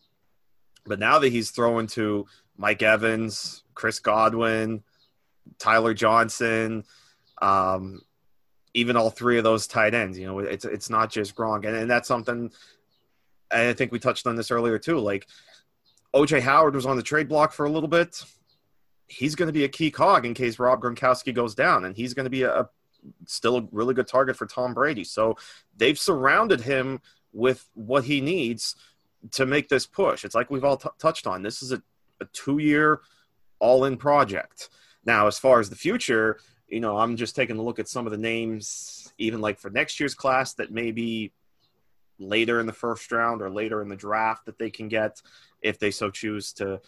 But 0.84 0.98
now 0.98 1.18
that 1.18 1.30
he's 1.30 1.50
throwing 1.50 1.86
to 1.88 2.26
Mike 2.56 2.82
Evans, 2.82 3.62
Chris 3.74 3.98
Godwin, 3.98 4.82
Tyler 5.58 5.94
Johnson, 5.94 6.84
um, 7.42 8.00
even 8.74 8.96
all 8.96 9.10
three 9.10 9.38
of 9.38 9.44
those 9.44 9.66
tight 9.66 9.94
ends, 9.94 10.18
you 10.18 10.26
know, 10.26 10.38
it's 10.38 10.64
it's 10.64 10.90
not 10.90 11.10
just 11.10 11.34
Gronk, 11.34 11.66
and, 11.66 11.76
and 11.76 11.90
that's 11.90 12.08
something. 12.08 12.50
I 13.50 13.72
think 13.72 13.90
we 13.90 13.98
touched 13.98 14.26
on 14.26 14.36
this 14.36 14.50
earlier 14.50 14.78
too. 14.78 14.98
Like 14.98 15.26
OJ 16.14 16.40
Howard 16.40 16.74
was 16.74 16.86
on 16.86 16.96
the 16.96 17.02
trade 17.02 17.28
block 17.28 17.52
for 17.52 17.66
a 17.66 17.70
little 17.70 17.88
bit 17.88 18.22
he's 19.10 19.34
going 19.34 19.48
to 19.48 19.52
be 19.52 19.64
a 19.64 19.68
key 19.68 19.90
cog 19.90 20.24
in 20.24 20.34
case 20.34 20.58
Rob 20.58 20.80
Gronkowski 20.80 21.34
goes 21.34 21.54
down, 21.54 21.84
and 21.84 21.96
he's 21.96 22.14
going 22.14 22.24
to 22.24 22.30
be 22.30 22.42
a, 22.42 22.60
a 22.60 22.68
still 23.26 23.58
a 23.58 23.68
really 23.72 23.92
good 23.92 24.06
target 24.06 24.36
for 24.36 24.46
Tom 24.46 24.72
Brady. 24.72 25.04
So 25.04 25.36
they've 25.76 25.98
surrounded 25.98 26.60
him 26.60 27.00
with 27.32 27.68
what 27.74 28.04
he 28.04 28.20
needs 28.20 28.76
to 29.32 29.46
make 29.46 29.68
this 29.68 29.86
push. 29.86 30.24
It's 30.24 30.34
like 30.34 30.50
we've 30.50 30.64
all 30.64 30.76
t- 30.76 30.88
touched 30.98 31.26
on. 31.26 31.42
This 31.42 31.62
is 31.62 31.72
a, 31.72 31.82
a 32.20 32.24
two 32.32 32.58
year 32.58 33.00
all 33.58 33.84
in 33.84 33.96
project. 33.96 34.70
Now, 35.04 35.26
as 35.26 35.38
far 35.38 35.60
as 35.60 35.70
the 35.70 35.76
future, 35.76 36.38
you 36.68 36.80
know, 36.80 36.98
I'm 36.98 37.16
just 37.16 37.36
taking 37.36 37.58
a 37.58 37.62
look 37.62 37.78
at 37.78 37.88
some 37.88 38.06
of 38.06 38.12
the 38.12 38.18
names, 38.18 39.12
even 39.18 39.40
like 39.40 39.58
for 39.58 39.70
next 39.70 40.00
year's 40.00 40.14
class, 40.14 40.54
that 40.54 40.70
maybe 40.70 41.32
later 42.18 42.60
in 42.60 42.66
the 42.66 42.72
first 42.72 43.10
round 43.12 43.42
or 43.42 43.50
later 43.50 43.82
in 43.82 43.88
the 43.88 43.96
draft 43.96 44.46
that 44.46 44.58
they 44.58 44.70
can 44.70 44.88
get 44.88 45.20
if 45.62 45.78
they 45.78 45.90
so 45.90 46.10
choose 46.10 46.52
to 46.52 46.80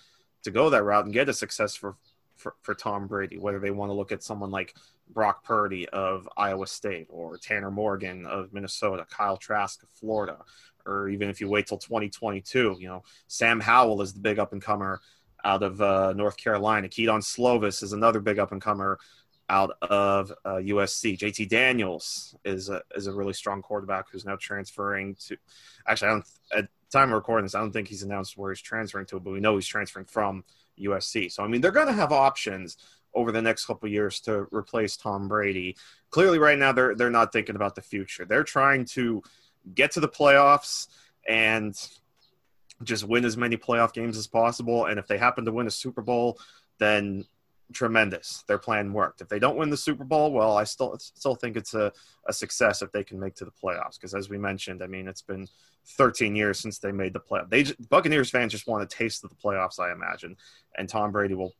to 0.43 0.51
go 0.51 0.71
that 0.71 0.83
route 0.83 1.05
and 1.05 1.15
get 1.15 1.29
a 1.29 1.33
success 1.33 1.75
for, 1.75 1.97
for, 2.37 2.55
for 2.63 2.75
Tom 2.75 3.07
Brady, 3.07 3.39
whether 3.39 3.61
they 3.61 3.71
want 3.71 3.91
to 3.91 3.95
look 3.95 4.13
at 4.13 4.23
someone 4.23 4.51
like 4.51 4.75
Brock 5.09 5.45
Purdy 5.45 5.89
of 5.91 6.29
Iowa 6.37 6.67
State 6.67 7.07
or 7.11 7.37
Tanner 7.37 7.71
Morgan 7.71 8.27
of 8.27 8.53
Minnesota, 8.53 9.07
Kyle 9.09 9.37
Trask 9.37 9.83
of 9.83 9.89
Florida, 9.91 10.39
or 10.87 11.09
even 11.09 11.29
if 11.29 11.41
you 11.41 11.49
wait 11.49 11.67
till 11.67 11.79
2022, 11.79 12.77
you 12.81 12.89
know, 12.89 13.03
Sam 13.27 13.61
Howell 13.61 14.03
is 14.03 14.13
the 14.13 14.21
big 14.21 14.39
up 14.39 14.53
and 14.53 14.63
comer 14.63 15.01
out 15.45 15.63
of 15.63 15.81
uh, 15.81 16.13
North 16.15 16.37
Carolina. 16.37 16.89
Kedon 16.89 17.21
Slovis 17.21 17.83
is 17.83 17.93
another 17.93 18.21
big 18.21 18.39
up 18.39 18.53
and 18.53 18.61
comer 18.61 18.99
out 19.49 19.77
of 19.83 20.33
uh, 20.45 20.55
USC. 20.55 21.19
JT 21.19 21.49
Daniels 21.49 22.35
is 22.45 22.69
a, 22.69 22.83
is 22.95 23.07
a 23.07 23.13
really 23.13 23.33
strong 23.33 23.61
quarterback 23.61 24.07
who's 24.11 24.25
now 24.25 24.37
transferring 24.37 25.15
to. 25.27 25.37
Actually, 25.87 26.09
I 26.09 26.11
don't. 26.13 26.27
At 26.57 26.69
time 26.91 27.09
of 27.09 27.15
recording 27.15 27.45
this, 27.45 27.55
I 27.55 27.61
don't 27.61 27.73
think 27.73 27.89
he's 27.89 28.03
announced 28.03 28.37
where 28.37 28.53
he's 28.53 28.61
transferring 28.61 29.07
to, 29.07 29.21
but 29.21 29.33
we 29.33 29.41
know 29.41 29.57
he's 29.57 29.67
transferring 29.67 30.07
from 30.07 30.45
USC. 30.79 31.31
So 31.33 31.43
I 31.43 31.49
mean, 31.49 31.61
they're 31.61 31.71
going 31.71 31.87
to 31.87 31.93
have 31.93 32.13
options 32.13 32.77
over 33.15 33.33
the 33.33 33.43
next 33.43 33.67
couple 33.67 33.89
years 33.89 34.21
to 34.21 34.47
replace 34.51 34.97
Tom 34.97 35.29
Brady. 35.29 35.77
Clearly, 36.11 36.39
right 36.39 36.59
now 36.59 36.73
they're 36.73 36.95
they're 36.95 37.11
not 37.11 37.33
thinking 37.33 37.57
about 37.57 37.75
the 37.75 37.83
future. 37.83 38.25
They're 38.25 38.45
trying 38.45 38.85
to 38.87 39.23
get 39.75 39.93
to 39.93 40.01
the 40.01 40.09
playoffs 40.09 40.89
and 41.29 41.75
just 42.83 43.05
win 43.05 43.25
as 43.25 43.37
many 43.37 43.57
playoff 43.57 43.93
games 43.93 44.17
as 44.17 44.27
possible. 44.27 44.87
And 44.87 44.99
if 44.99 45.07
they 45.07 45.19
happen 45.19 45.45
to 45.45 45.53
win 45.53 45.67
a 45.67 45.71
Super 45.71 46.03
Bowl, 46.03 46.39
then 46.79 47.25
tremendous. 47.73 48.45
Their 48.47 48.59
plan 48.59 48.93
worked. 48.93 49.21
If 49.21 49.29
they 49.29 49.39
don't 49.39 49.57
win 49.57 49.71
the 49.71 49.77
Super 49.77 50.05
Bowl, 50.05 50.33
well, 50.33 50.57
I 50.57 50.65
still 50.65 50.97
still 50.99 51.35
think 51.35 51.57
it's 51.57 51.75
a, 51.75 51.93
a 52.27 52.33
success 52.33 52.83
if 52.83 52.93
they 52.93 53.05
can 53.05 53.19
make 53.19 53.35
to 53.37 53.45
the 53.45 53.51
playoffs. 53.51 53.95
Because 53.95 54.15
as 54.15 54.29
we 54.29 54.39
mentioned, 54.39 54.83
I 54.83 54.87
mean, 54.87 55.09
it's 55.09 55.23
been 55.23 55.49
13 55.97 56.37
years 56.37 56.59
since 56.59 56.79
they 56.79 56.93
made 56.93 57.13
the 57.13 57.21
playoff. 57.21 57.51
They 57.51 57.65
Buccaneers 57.89 58.31
fans 58.31 58.53
just 58.53 58.67
want 58.67 58.83
a 58.83 58.87
taste 58.87 59.25
of 59.25 59.31
the 59.31 59.37
playoffs, 59.37 59.79
I 59.81 59.93
imagine, 59.93 60.37
and 60.77 60.89
Tom 60.89 61.13
Brady 61.13 61.35
will 61.35 61.55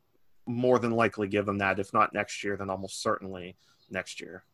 more 0.47 0.79
than 0.79 0.91
likely 0.93 1.29
give 1.29 1.47
them 1.47 1.59
that. 1.59 1.79
If 1.79 1.93
not 1.93 2.15
next 2.15 2.43
year, 2.45 2.57
then 2.57 2.71
almost 2.71 3.03
certainly 3.03 3.57
next 3.91 4.21
year. 4.21 4.45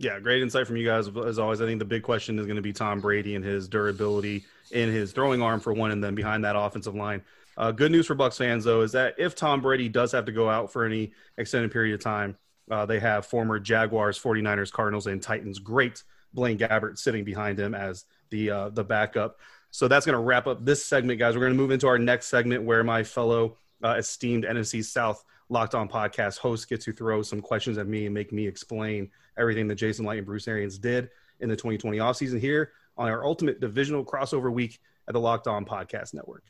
Yeah, 0.00 0.18
great 0.18 0.40
insight 0.40 0.66
from 0.66 0.78
you 0.78 0.86
guys 0.86 1.08
as 1.26 1.38
always. 1.38 1.60
I 1.60 1.66
think 1.66 1.78
the 1.78 1.84
big 1.84 2.02
question 2.02 2.38
is 2.38 2.46
going 2.46 2.56
to 2.56 2.62
be 2.62 2.72
Tom 2.72 3.02
Brady 3.02 3.34
and 3.34 3.44
his 3.44 3.68
durability 3.68 4.46
in 4.70 4.88
his 4.88 5.12
throwing 5.12 5.42
arm 5.42 5.60
for 5.60 5.74
one, 5.74 5.90
and 5.90 6.02
then 6.02 6.14
behind 6.14 6.42
that 6.44 6.56
offensive 6.56 6.94
line. 6.94 7.20
Uh, 7.58 7.70
good 7.70 7.92
news 7.92 8.06
for 8.06 8.16
Bucs 8.16 8.38
fans 8.38 8.64
though 8.64 8.80
is 8.80 8.92
that 8.92 9.14
if 9.18 9.34
Tom 9.34 9.60
Brady 9.60 9.90
does 9.90 10.10
have 10.12 10.24
to 10.24 10.32
go 10.32 10.48
out 10.48 10.72
for 10.72 10.86
any 10.86 11.12
extended 11.36 11.70
period 11.70 11.92
of 11.92 12.00
time, 12.00 12.38
uh, 12.70 12.86
they 12.86 12.98
have 12.98 13.26
former 13.26 13.60
Jaguars, 13.60 14.18
49ers, 14.18 14.72
Cardinals, 14.72 15.06
and 15.06 15.22
Titans 15.22 15.58
great 15.58 16.02
Blaine 16.32 16.56
Gabbert 16.56 16.96
sitting 16.96 17.22
behind 17.22 17.60
him 17.60 17.74
as 17.74 18.06
the 18.30 18.50
uh, 18.50 18.68
the 18.70 18.82
backup. 18.84 19.38
So 19.70 19.86
that's 19.86 20.06
going 20.06 20.16
to 20.16 20.22
wrap 20.22 20.46
up 20.46 20.64
this 20.64 20.82
segment, 20.82 21.18
guys. 21.18 21.34
We're 21.34 21.42
going 21.42 21.52
to 21.52 21.58
move 21.58 21.72
into 21.72 21.88
our 21.88 21.98
next 21.98 22.28
segment 22.28 22.62
where 22.64 22.82
my 22.82 23.04
fellow 23.04 23.58
uh, 23.84 23.96
esteemed 23.98 24.44
NFC 24.44 24.82
South 24.82 25.22
Locked 25.50 25.74
On 25.74 25.88
podcast 25.88 26.38
host 26.38 26.68
get 26.68 26.80
to 26.82 26.92
throw 26.92 27.22
some 27.22 27.40
questions 27.40 27.76
at 27.76 27.88
me 27.88 28.06
and 28.06 28.14
make 28.14 28.32
me 28.32 28.46
explain 28.46 29.10
everything 29.36 29.66
that 29.68 29.74
Jason 29.74 30.06
Licht 30.06 30.18
and 30.18 30.26
Bruce 30.26 30.46
Arians 30.46 30.78
did 30.78 31.10
in 31.40 31.48
the 31.48 31.56
2020 31.56 31.98
offseason 31.98 32.38
here 32.38 32.70
on 32.96 33.08
our 33.08 33.24
ultimate 33.24 33.60
divisional 33.60 34.04
crossover 34.04 34.52
week 34.52 34.78
at 35.08 35.12
the 35.14 35.20
Locked 35.20 35.48
On 35.48 35.64
Podcast 35.64 36.14
Network. 36.14 36.44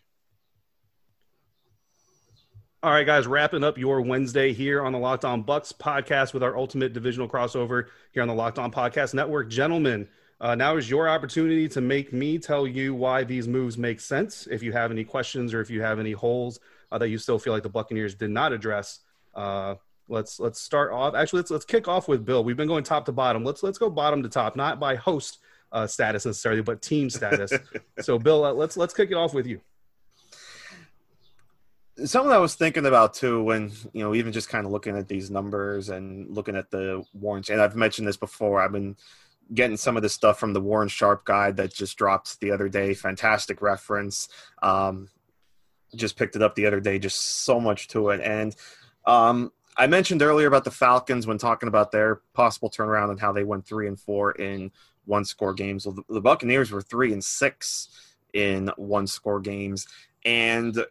All 2.82 2.90
right, 2.90 3.06
guys, 3.06 3.26
wrapping 3.26 3.64
up 3.64 3.78
your 3.78 4.02
Wednesday 4.02 4.52
here 4.52 4.82
on 4.82 4.92
the 4.92 4.98
Locked 4.98 5.24
On 5.24 5.44
Bucs 5.44 5.72
podcast 5.72 6.34
with 6.34 6.42
our 6.42 6.56
ultimate 6.56 6.92
divisional 6.92 7.28
crossover 7.28 7.86
here 8.12 8.22
on 8.22 8.28
the 8.28 8.34
Locked 8.34 8.58
On 8.58 8.70
Podcast 8.70 9.14
Network. 9.14 9.48
Gentlemen, 9.48 10.08
uh, 10.40 10.54
now 10.54 10.76
is 10.76 10.88
your 10.88 11.08
opportunity 11.08 11.68
to 11.68 11.80
make 11.80 12.12
me 12.12 12.38
tell 12.38 12.66
you 12.66 12.94
why 12.94 13.24
these 13.24 13.46
moves 13.46 13.76
make 13.76 14.00
sense. 14.00 14.46
If 14.50 14.62
you 14.62 14.72
have 14.72 14.90
any 14.90 15.04
questions 15.04 15.52
or 15.52 15.60
if 15.60 15.70
you 15.70 15.82
have 15.82 15.98
any 15.98 16.12
holes 16.12 16.60
uh, 16.90 16.98
that 16.98 17.09
you 17.09 17.18
still 17.18 17.38
feel 17.38 17.53
like 17.53 17.62
the 17.62 17.68
Buccaneers 17.68 18.14
did 18.14 18.31
not 18.31 18.53
address, 18.53 19.00
uh, 19.35 19.74
let's 20.09 20.40
let's 20.40 20.61
start 20.61 20.92
off. 20.92 21.14
Actually, 21.14 21.40
let's 21.40 21.50
let's 21.50 21.64
kick 21.64 21.88
off 21.88 22.09
with 22.09 22.24
Bill. 22.24 22.44
We've 22.44 22.57
been 22.57 22.68
going 22.68 22.85
top 22.85 23.05
to 23.07 23.12
bottom. 23.12 23.44
Let's 23.44 23.62
let's 23.62 23.79
go 23.79 23.88
bottom 23.88 24.22
to 24.22 24.29
top, 24.29 24.57
not 24.57 24.81
by 24.81 24.96
host 24.96 25.38
uh, 25.72 25.87
status 25.87 26.26
necessarily, 26.26 26.62
but 26.62 26.83
team 26.83 27.09
status. 27.09 27.53
so, 28.00 28.18
Bill, 28.18 28.44
uh, 28.44 28.53
let's 28.53 28.76
let's 28.76 28.92
kick 28.92 29.11
it 29.11 29.14
off 29.14 29.33
with 29.33 29.46
you. 29.46 29.61
Something 32.05 32.33
I 32.33 32.38
was 32.38 32.55
thinking 32.55 32.87
about 32.87 33.14
too, 33.14 33.42
when 33.42 33.72
you 33.92 34.03
know, 34.03 34.14
even 34.14 34.33
just 34.33 34.48
kind 34.48 34.66
of 34.66 34.72
looking 34.72 34.96
at 34.96 35.09
these 35.09 35.31
numbers 35.31 35.90
and 35.90 36.31
looking 36.35 36.57
at 36.57 36.70
the 36.70 37.05
warrants, 37.12 37.50
and 37.50 37.61
I've 37.61 37.76
mentioned 37.76 38.09
this 38.09 38.16
before. 38.16 38.61
I've 38.61 38.72
been 38.72 38.96
getting 39.53 39.76
some 39.76 39.96
of 39.96 40.03
the 40.03 40.09
stuff 40.09 40.38
from 40.38 40.53
the 40.53 40.61
Warren 40.61 40.88
Sharp 40.88 41.24
guide 41.24 41.57
that 41.57 41.74
just 41.74 41.96
dropped 41.98 42.40
the 42.40 42.53
other 42.53 42.68
day. 42.68 42.94
Fantastic 42.94 43.61
reference. 43.61 44.29
Um, 44.62 45.09
just 45.94 46.16
picked 46.16 46.37
it 46.37 46.42
up 46.42 46.55
the 46.55 46.66
other 46.66 46.81
day. 46.81 46.98
Just 46.98 47.44
so 47.44 47.61
much 47.61 47.88
to 47.88 48.11
it, 48.11 48.20
and 48.20 48.55
um, 49.05 49.53
I 49.76 49.87
mentioned 49.87 50.22
earlier 50.22 50.46
about 50.46 50.64
the 50.64 50.70
Falcons 50.70 51.26
when 51.26 51.38
talking 51.38 51.68
about 51.68 51.90
their 51.90 52.16
possible 52.35 52.70
turnaround 52.70 53.11
and 53.11 53.20
how 53.20 53.33
they 53.33 53.44
went 53.44 53.66
three 53.66 53.88
and 53.88 53.98
four 53.98 54.33
in 54.33 54.70
one 55.07 55.24
score 55.24 55.55
games. 55.55 55.87
Well, 55.87 55.94
the, 55.94 56.14
the 56.14 56.20
Buccaneers 56.20 56.70
were 56.70 56.83
three 56.83 57.12
and 57.12 57.24
six 57.24 57.88
in 58.35 58.70
one 58.76 59.07
score 59.07 59.40
games, 59.40 59.87
and 60.24 60.85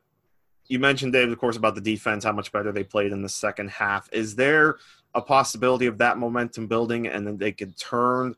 you 0.68 0.80
mentioned 0.80 1.14
Dave, 1.14 1.32
of 1.32 1.38
course, 1.38 1.58
about 1.58 1.76
the 1.76 1.82
defense, 1.82 2.24
how 2.24 2.32
much 2.32 2.52
better 2.52 2.72
they 2.72 2.84
played 2.84 3.12
in 3.12 3.22
the 3.22 3.30
second 3.30 3.72
half. 3.72 4.08
Is 4.14 4.36
there 4.36 4.78
a 5.16 5.22
possibility 5.22 5.88
of 5.88 5.98
that 5.98 6.18
momentum 6.18 6.68
building, 6.68 7.08
and 7.08 7.26
then 7.26 7.38
they 7.38 7.52
could 7.52 7.76
turn 7.78 8.36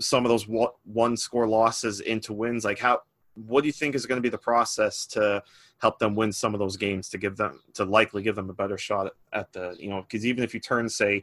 some 0.00 0.24
of 0.24 0.28
those 0.28 0.46
one 0.84 1.16
score 1.16 1.46
losses 1.46 2.00
into 2.00 2.32
wins? 2.32 2.64
Like 2.64 2.78
how? 2.78 3.02
What 3.46 3.62
do 3.62 3.66
you 3.66 3.72
think 3.72 3.94
is 3.94 4.06
going 4.06 4.16
to 4.16 4.22
be 4.22 4.28
the 4.28 4.38
process 4.38 5.06
to 5.06 5.42
help 5.78 5.98
them 5.98 6.14
win 6.14 6.32
some 6.32 6.54
of 6.54 6.60
those 6.60 6.76
games 6.76 7.08
to 7.10 7.18
give 7.18 7.36
them 7.36 7.60
to 7.74 7.84
likely 7.84 8.22
give 8.22 8.36
them 8.36 8.50
a 8.50 8.54
better 8.54 8.76
shot 8.76 9.12
at, 9.32 9.52
the 9.52 9.76
you 9.78 9.88
know 9.88 10.02
because 10.02 10.26
even 10.26 10.42
if 10.42 10.52
you 10.52 10.60
turn 10.60 10.88
say 10.88 11.22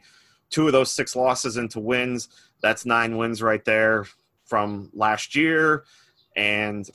two 0.50 0.66
of 0.66 0.72
those 0.72 0.90
six 0.90 1.14
losses 1.14 1.56
into 1.56 1.80
wins, 1.80 2.28
that's 2.62 2.86
nine 2.86 3.16
wins 3.16 3.42
right 3.42 3.64
there 3.64 4.06
from 4.44 4.90
last 4.94 5.34
year, 5.34 5.84
and 6.36 6.88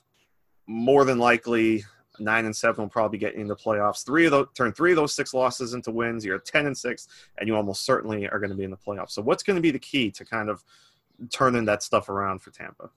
more 0.67 1.05
than 1.05 1.19
likely 1.19 1.83
nine 2.19 2.45
and 2.45 2.55
seven 2.55 2.83
will 2.83 2.89
probably 2.89 3.17
get 3.17 3.35
into 3.35 3.55
playoffs. 3.55 4.05
Three 4.05 4.25
of 4.25 4.31
those 4.31 4.47
turn 4.55 4.71
three 4.73 4.91
of 4.91 4.95
those 4.95 5.13
six 5.13 5.33
losses 5.33 5.73
into 5.73 5.91
wins. 5.91 6.25
You're 6.25 6.39
ten 6.39 6.65
and 6.65 6.77
six, 6.77 7.07
and 7.37 7.47
you 7.47 7.55
almost 7.55 7.85
certainly 7.85 8.27
are 8.27 8.39
going 8.39 8.51
to 8.51 8.55
be 8.55 8.63
in 8.63 8.71
the 8.71 8.77
playoffs. 8.77 9.11
So 9.11 9.21
what's 9.21 9.43
going 9.43 9.55
to 9.55 9.61
be 9.61 9.71
the 9.71 9.79
key 9.79 10.11
to 10.11 10.25
kind 10.25 10.49
of 10.49 10.63
turning 11.29 11.65
that 11.65 11.83
stuff 11.83 12.09
around 12.09 12.41
for 12.41 12.51
Tampa? 12.51 12.89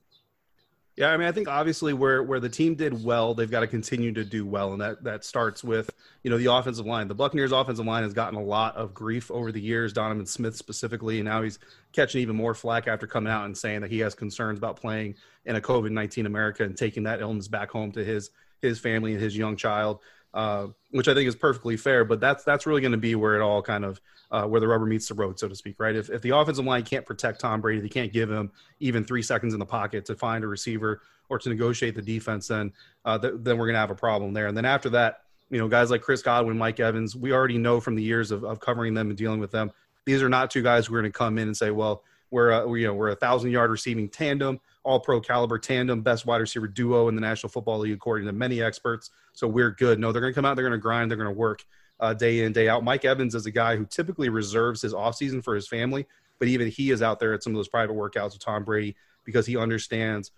Yeah, 0.97 1.09
I 1.11 1.17
mean, 1.17 1.27
I 1.27 1.33
think 1.33 1.49
obviously 1.49 1.91
where 1.91 2.23
where 2.23 2.39
the 2.39 2.47
team 2.47 2.75
did 2.75 3.03
well, 3.03 3.33
they've 3.33 3.51
got 3.51 3.59
to 3.59 3.67
continue 3.67 4.13
to 4.13 4.23
do 4.23 4.45
well, 4.45 4.71
and 4.71 4.81
that 4.81 5.03
that 5.03 5.25
starts 5.25 5.61
with 5.61 5.89
you 6.23 6.29
know 6.29 6.37
the 6.37 6.53
offensive 6.53 6.85
line. 6.85 7.09
The 7.09 7.15
Buccaneers' 7.15 7.51
offensive 7.51 7.85
line 7.85 8.03
has 8.03 8.13
gotten 8.13 8.39
a 8.39 8.43
lot 8.43 8.77
of 8.77 8.93
grief 8.93 9.29
over 9.29 9.51
the 9.51 9.59
years. 9.59 9.91
Donovan 9.91 10.25
Smith 10.25 10.55
specifically, 10.55 11.19
and 11.19 11.25
now 11.27 11.41
he's 11.41 11.59
catching 11.91 12.21
even 12.21 12.37
more 12.37 12.53
flack 12.53 12.87
after 12.87 13.07
coming 13.07 13.31
out 13.31 13.43
and 13.43 13.57
saying 13.57 13.81
that 13.81 13.91
he 13.91 13.99
has 13.99 14.15
concerns 14.15 14.57
about 14.57 14.79
playing 14.79 15.15
in 15.43 15.57
a 15.57 15.61
COVID 15.61 15.91
nineteen 15.91 16.27
America 16.27 16.63
and 16.63 16.77
taking 16.77 17.03
that 17.03 17.19
illness 17.19 17.49
back 17.49 17.69
home 17.71 17.91
to 17.91 18.03
his 18.03 18.29
his 18.61 18.79
family 18.79 19.11
and 19.11 19.21
his 19.21 19.35
young 19.35 19.57
child, 19.57 19.99
uh, 20.35 20.67
which 20.91 21.07
I 21.07 21.15
think 21.15 21.27
is 21.27 21.35
perfectly 21.35 21.77
fair. 21.77 22.05
But 22.05 22.19
that's 22.19 22.43
that's 22.43 22.67
really 22.67 22.81
going 22.81 22.91
to 22.91 22.97
be 22.99 23.15
where 23.15 23.35
it 23.35 23.41
all 23.41 23.63
kind 23.63 23.83
of 23.83 23.99
uh, 24.31 24.43
where 24.43 24.59
the 24.59 24.67
rubber 24.67 24.85
meets 24.85 25.07
the 25.07 25.13
road, 25.13 25.39
so 25.39 25.47
to 25.47 25.55
speak, 25.55 25.75
right? 25.79 25.95
If, 25.95 26.09
if 26.09 26.21
the 26.21 26.35
offensive 26.35 26.65
line 26.65 26.83
can't 26.83 27.05
protect 27.05 27.39
Tom 27.39 27.61
Brady, 27.61 27.81
they 27.81 27.89
can't 27.89 28.11
give 28.11 28.29
him 28.29 28.51
even 28.79 29.03
three 29.03 29.21
seconds 29.21 29.53
in 29.53 29.59
the 29.59 29.65
pocket 29.65 30.05
to 30.05 30.15
find 30.15 30.43
a 30.43 30.47
receiver 30.47 31.01
or 31.29 31.39
to 31.39 31.49
negotiate 31.49 31.95
the 31.95 32.01
defense, 32.01 32.47
then 32.49 32.71
uh, 33.05 33.17
th- 33.17 33.33
then 33.37 33.57
we're 33.57 33.65
going 33.65 33.75
to 33.75 33.79
have 33.79 33.91
a 33.91 33.95
problem 33.95 34.33
there. 34.33 34.47
And 34.47 34.57
then 34.57 34.65
after 34.65 34.89
that, 34.89 35.21
you 35.49 35.57
know, 35.57 35.67
guys 35.67 35.89
like 35.89 36.01
Chris 36.01 36.21
Godwin, 36.21 36.57
Mike 36.57 36.79
Evans, 36.79 37.15
we 37.15 37.31
already 37.31 37.57
know 37.57 37.79
from 37.79 37.95
the 37.95 38.03
years 38.03 38.31
of, 38.31 38.43
of 38.43 38.59
covering 38.59 38.93
them 38.93 39.09
and 39.09 39.17
dealing 39.17 39.39
with 39.39 39.51
them, 39.51 39.71
these 40.05 40.21
are 40.21 40.29
not 40.29 40.51
two 40.51 40.61
guys 40.61 40.85
who 40.85 40.95
are 40.95 41.01
going 41.01 41.11
to 41.11 41.17
come 41.17 41.37
in 41.37 41.47
and 41.47 41.55
say, 41.55 41.71
well, 41.71 42.03
we're 42.31 42.51
a, 42.51 42.67
we, 42.67 42.81
you 42.81 42.87
know 42.87 42.93
we're 42.93 43.09
a 43.09 43.15
thousand 43.15 43.51
yard 43.51 43.71
receiving 43.71 44.09
tandem, 44.09 44.59
all 44.83 44.99
pro 44.99 45.19
caliber 45.19 45.57
tandem, 45.57 46.01
best 46.01 46.25
wide 46.25 46.41
receiver 46.41 46.67
duo 46.67 47.07
in 47.07 47.15
the 47.15 47.21
National 47.21 47.49
Football 47.49 47.79
League 47.79 47.93
according 47.93 48.27
to 48.27 48.33
many 48.33 48.61
experts. 48.61 49.11
So 49.33 49.47
we're 49.47 49.71
good. 49.71 49.99
No, 49.99 50.11
they're 50.11 50.21
going 50.21 50.33
to 50.33 50.35
come 50.35 50.45
out, 50.45 50.55
they're 50.55 50.67
going 50.67 50.77
to 50.77 50.81
grind, 50.81 51.09
they're 51.09 51.17
going 51.17 51.33
to 51.33 51.39
work 51.39 51.63
uh, 51.99 52.13
day 52.13 52.43
in 52.43 52.53
day 52.53 52.67
out. 52.69 52.83
Mike 52.83 53.05
Evans 53.05 53.35
is 53.35 53.45
a 53.45 53.51
guy 53.51 53.75
who 53.75 53.85
typically 53.85 54.29
reserves 54.29 54.81
his 54.81 54.93
offseason 54.93 55.43
for 55.43 55.55
his 55.55 55.67
family, 55.67 56.05
but 56.39 56.47
even 56.47 56.67
he 56.67 56.91
is 56.91 57.01
out 57.01 57.19
there 57.19 57.33
at 57.33 57.43
some 57.43 57.53
of 57.53 57.57
those 57.57 57.69
private 57.69 57.95
workouts 57.95 58.33
with 58.33 58.39
Tom 58.39 58.63
Brady 58.63 58.95
because 59.23 59.45
he 59.45 59.57
understands 59.57 60.31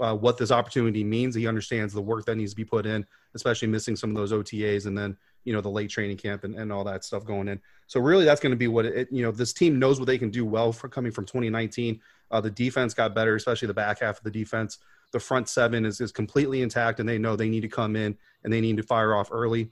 uh, 0.00 0.16
what 0.16 0.38
this 0.38 0.50
opportunity 0.50 1.04
means. 1.04 1.34
He 1.34 1.46
understands 1.46 1.92
the 1.92 2.00
work 2.00 2.24
that 2.26 2.36
needs 2.36 2.52
to 2.52 2.56
be 2.56 2.64
put 2.64 2.86
in, 2.86 3.06
especially 3.34 3.68
missing 3.68 3.96
some 3.96 4.10
of 4.10 4.16
those 4.16 4.32
OTAs 4.32 4.86
and 4.86 4.96
then 4.96 5.16
you 5.44 5.52
know 5.52 5.60
the 5.60 5.68
late 5.68 5.90
training 5.90 6.16
camp 6.16 6.44
and, 6.44 6.54
and 6.54 6.72
all 6.72 6.84
that 6.84 7.04
stuff 7.04 7.24
going 7.24 7.48
in. 7.48 7.60
So 7.86 8.00
really, 8.00 8.24
that's 8.24 8.40
going 8.40 8.52
to 8.52 8.56
be 8.56 8.68
what 8.68 8.86
it. 8.86 9.08
You 9.10 9.22
know, 9.22 9.30
this 9.30 9.52
team 9.52 9.78
knows 9.78 9.98
what 9.98 10.06
they 10.06 10.18
can 10.18 10.30
do 10.30 10.44
well 10.44 10.72
for 10.72 10.88
coming 10.88 11.12
from 11.12 11.26
2019. 11.26 12.00
Uh, 12.30 12.40
the 12.40 12.50
defense 12.50 12.94
got 12.94 13.14
better, 13.14 13.34
especially 13.36 13.68
the 13.68 13.74
back 13.74 14.00
half 14.00 14.18
of 14.18 14.24
the 14.24 14.30
defense. 14.30 14.78
The 15.12 15.20
front 15.20 15.48
seven 15.48 15.84
is 15.84 16.00
is 16.00 16.12
completely 16.12 16.62
intact, 16.62 17.00
and 17.00 17.08
they 17.08 17.18
know 17.18 17.36
they 17.36 17.48
need 17.48 17.62
to 17.62 17.68
come 17.68 17.96
in 17.96 18.16
and 18.44 18.52
they 18.52 18.60
need 18.60 18.76
to 18.78 18.82
fire 18.82 19.14
off 19.14 19.28
early 19.30 19.70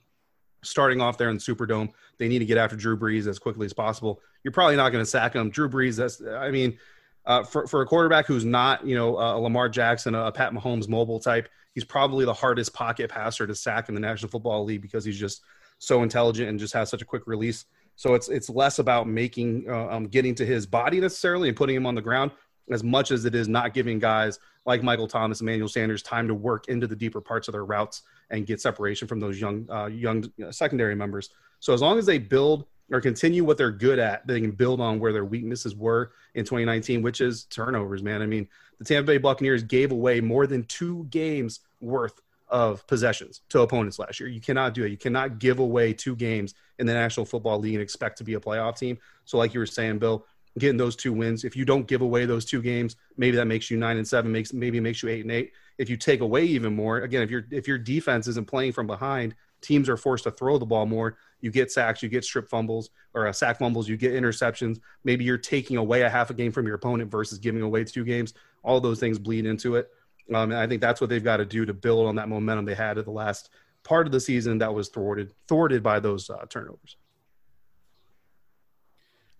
starting 0.63 1.01
off 1.01 1.17
there 1.17 1.29
in 1.29 1.37
the 1.37 1.41
Superdome. 1.41 1.89
They 2.17 2.27
need 2.27 2.39
to 2.39 2.45
get 2.45 2.57
after 2.57 2.75
Drew 2.75 2.97
Brees 2.97 3.27
as 3.27 3.39
quickly 3.39 3.65
as 3.65 3.73
possible. 3.73 4.21
You're 4.43 4.51
probably 4.51 4.75
not 4.75 4.91
going 4.91 5.03
to 5.03 5.09
sack 5.09 5.35
him. 5.35 5.49
Drew 5.49 5.69
Brees, 5.69 5.95
that's, 5.95 6.21
I 6.21 6.51
mean, 6.51 6.77
uh, 7.25 7.43
for, 7.43 7.67
for 7.67 7.81
a 7.81 7.85
quarterback 7.85 8.25
who's 8.25 8.45
not, 8.45 8.85
you 8.85 8.95
know, 8.95 9.17
a 9.17 9.37
Lamar 9.39 9.69
Jackson, 9.69 10.15
a 10.15 10.31
Pat 10.31 10.53
Mahomes 10.53 10.87
mobile 10.87 11.19
type, 11.19 11.49
he's 11.73 11.83
probably 11.83 12.25
the 12.25 12.33
hardest 12.33 12.73
pocket 12.73 13.09
passer 13.09 13.45
to 13.45 13.55
sack 13.55 13.89
in 13.89 13.95
the 13.95 14.01
National 14.01 14.29
Football 14.29 14.65
League 14.65 14.81
because 14.81 15.05
he's 15.05 15.19
just 15.19 15.41
so 15.81 16.03
intelligent 16.03 16.47
and 16.47 16.59
just 16.59 16.73
has 16.73 16.89
such 16.89 17.01
a 17.01 17.05
quick 17.05 17.25
release. 17.25 17.65
So 17.95 18.13
it's 18.13 18.29
it's 18.29 18.49
less 18.49 18.79
about 18.79 19.07
making 19.07 19.65
uh, 19.67 19.87
um, 19.87 20.05
getting 20.05 20.35
to 20.35 20.45
his 20.45 20.65
body 20.65 20.99
necessarily 20.99 21.49
and 21.49 21.57
putting 21.57 21.75
him 21.75 21.85
on 21.85 21.95
the 21.95 22.01
ground 22.01 22.31
as 22.69 22.83
much 22.83 23.09
as 23.11 23.25
it 23.25 23.33
is 23.33 23.47
not 23.47 23.73
giving 23.73 23.97
guys 23.97 24.39
like 24.65 24.83
Michael 24.83 25.07
Thomas, 25.07 25.41
Emmanuel 25.41 25.67
Sanders 25.67 26.03
time 26.03 26.27
to 26.27 26.35
work 26.35 26.67
into 26.67 26.85
the 26.85 26.95
deeper 26.95 27.19
parts 27.19 27.47
of 27.47 27.53
their 27.53 27.65
routes 27.65 28.03
and 28.29 28.45
get 28.45 28.61
separation 28.61 29.07
from 29.07 29.19
those 29.19 29.41
young 29.41 29.67
uh, 29.71 29.87
young 29.87 30.31
secondary 30.51 30.95
members. 30.95 31.31
So 31.59 31.73
as 31.73 31.81
long 31.81 31.97
as 31.97 32.05
they 32.05 32.19
build 32.19 32.65
or 32.91 33.01
continue 33.01 33.43
what 33.43 33.57
they're 33.57 33.71
good 33.71 33.97
at, 33.97 34.25
they 34.27 34.39
can 34.39 34.51
build 34.51 34.81
on 34.81 34.99
where 34.99 35.13
their 35.13 35.25
weaknesses 35.25 35.75
were 35.75 36.11
in 36.35 36.45
2019, 36.45 37.01
which 37.01 37.21
is 37.21 37.45
turnovers. 37.45 38.03
Man, 38.03 38.21
I 38.21 38.27
mean, 38.27 38.47
the 38.77 38.85
Tampa 38.85 39.07
Bay 39.07 39.17
Buccaneers 39.17 39.63
gave 39.63 39.91
away 39.91 40.21
more 40.21 40.45
than 40.45 40.63
two 40.65 41.07
games 41.09 41.61
worth 41.79 42.21
of 42.51 42.85
possessions 42.85 43.41
to 43.49 43.61
opponents 43.61 43.97
last 43.97 44.19
year. 44.19 44.29
You 44.29 44.41
cannot 44.41 44.73
do 44.73 44.83
it. 44.83 44.89
You 44.89 44.97
cannot 44.97 45.39
give 45.39 45.59
away 45.59 45.93
two 45.93 46.15
games 46.15 46.53
in 46.77 46.85
the 46.85 46.93
National 46.93 47.25
Football 47.25 47.59
League 47.59 47.73
and 47.73 47.81
expect 47.81 48.17
to 48.17 48.23
be 48.23 48.33
a 48.35 48.39
playoff 48.39 48.77
team. 48.77 48.97
So, 49.25 49.37
like 49.37 49.53
you 49.53 49.61
were 49.61 49.65
saying, 49.65 49.99
Bill, 49.99 50.25
getting 50.59 50.77
those 50.77 50.97
two 50.97 51.13
wins. 51.13 51.45
If 51.45 51.55
you 51.55 51.63
don't 51.63 51.87
give 51.87 52.01
away 52.01 52.25
those 52.25 52.43
two 52.45 52.61
games, 52.61 52.97
maybe 53.17 53.37
that 53.37 53.45
makes 53.45 53.71
you 53.71 53.77
nine 53.77 53.97
and 53.97 54.07
seven. 54.07 54.31
Makes 54.31 54.53
maybe 54.53 54.79
makes 54.79 55.01
you 55.01 55.09
eight 55.09 55.21
and 55.21 55.31
eight. 55.31 55.53
If 55.77 55.89
you 55.89 55.97
take 55.97 56.19
away 56.19 56.43
even 56.43 56.75
more, 56.75 56.99
again, 56.99 57.23
if 57.23 57.31
your 57.31 57.45
if 57.51 57.67
your 57.67 57.77
defense 57.77 58.27
isn't 58.27 58.47
playing 58.47 58.73
from 58.73 58.85
behind, 58.85 59.33
teams 59.61 59.87
are 59.87 59.97
forced 59.97 60.25
to 60.25 60.31
throw 60.31 60.57
the 60.57 60.65
ball 60.65 60.85
more. 60.85 61.17
You 61.39 61.51
get 61.51 61.71
sacks, 61.71 62.03
you 62.03 62.09
get 62.09 62.23
strip 62.23 62.49
fumbles 62.49 62.89
or 63.13 63.27
uh, 63.27 63.33
sack 63.33 63.59
fumbles, 63.59 63.87
you 63.87 63.97
get 63.97 64.13
interceptions. 64.13 64.79
Maybe 65.03 65.23
you're 65.23 65.37
taking 65.37 65.77
away 65.77 66.01
a 66.01 66.09
half 66.09 66.29
a 66.29 66.33
game 66.33 66.51
from 66.51 66.67
your 66.67 66.75
opponent 66.75 67.09
versus 67.09 67.39
giving 67.39 67.61
away 67.61 67.83
two 67.83 68.03
games. 68.03 68.33
All 68.63 68.79
those 68.79 68.99
things 68.99 69.17
bleed 69.17 69.45
into 69.45 69.75
it. 69.75 69.89
Um, 70.33 70.51
and 70.51 70.59
I 70.59 70.67
think 70.67 70.81
that's 70.81 71.01
what 71.01 71.09
they've 71.09 71.23
got 71.23 71.37
to 71.37 71.45
do 71.45 71.65
to 71.65 71.73
build 71.73 72.07
on 72.07 72.15
that 72.15 72.29
momentum 72.29 72.65
they 72.65 72.75
had 72.75 72.97
at 72.97 73.05
the 73.05 73.11
last 73.11 73.49
part 73.83 74.05
of 74.05 74.11
the 74.11 74.19
season 74.19 74.59
that 74.59 74.73
was 74.73 74.89
thwarted 74.89 75.33
thwarted 75.47 75.83
by 75.83 75.99
those 75.99 76.29
uh, 76.29 76.45
turnovers. 76.49 76.97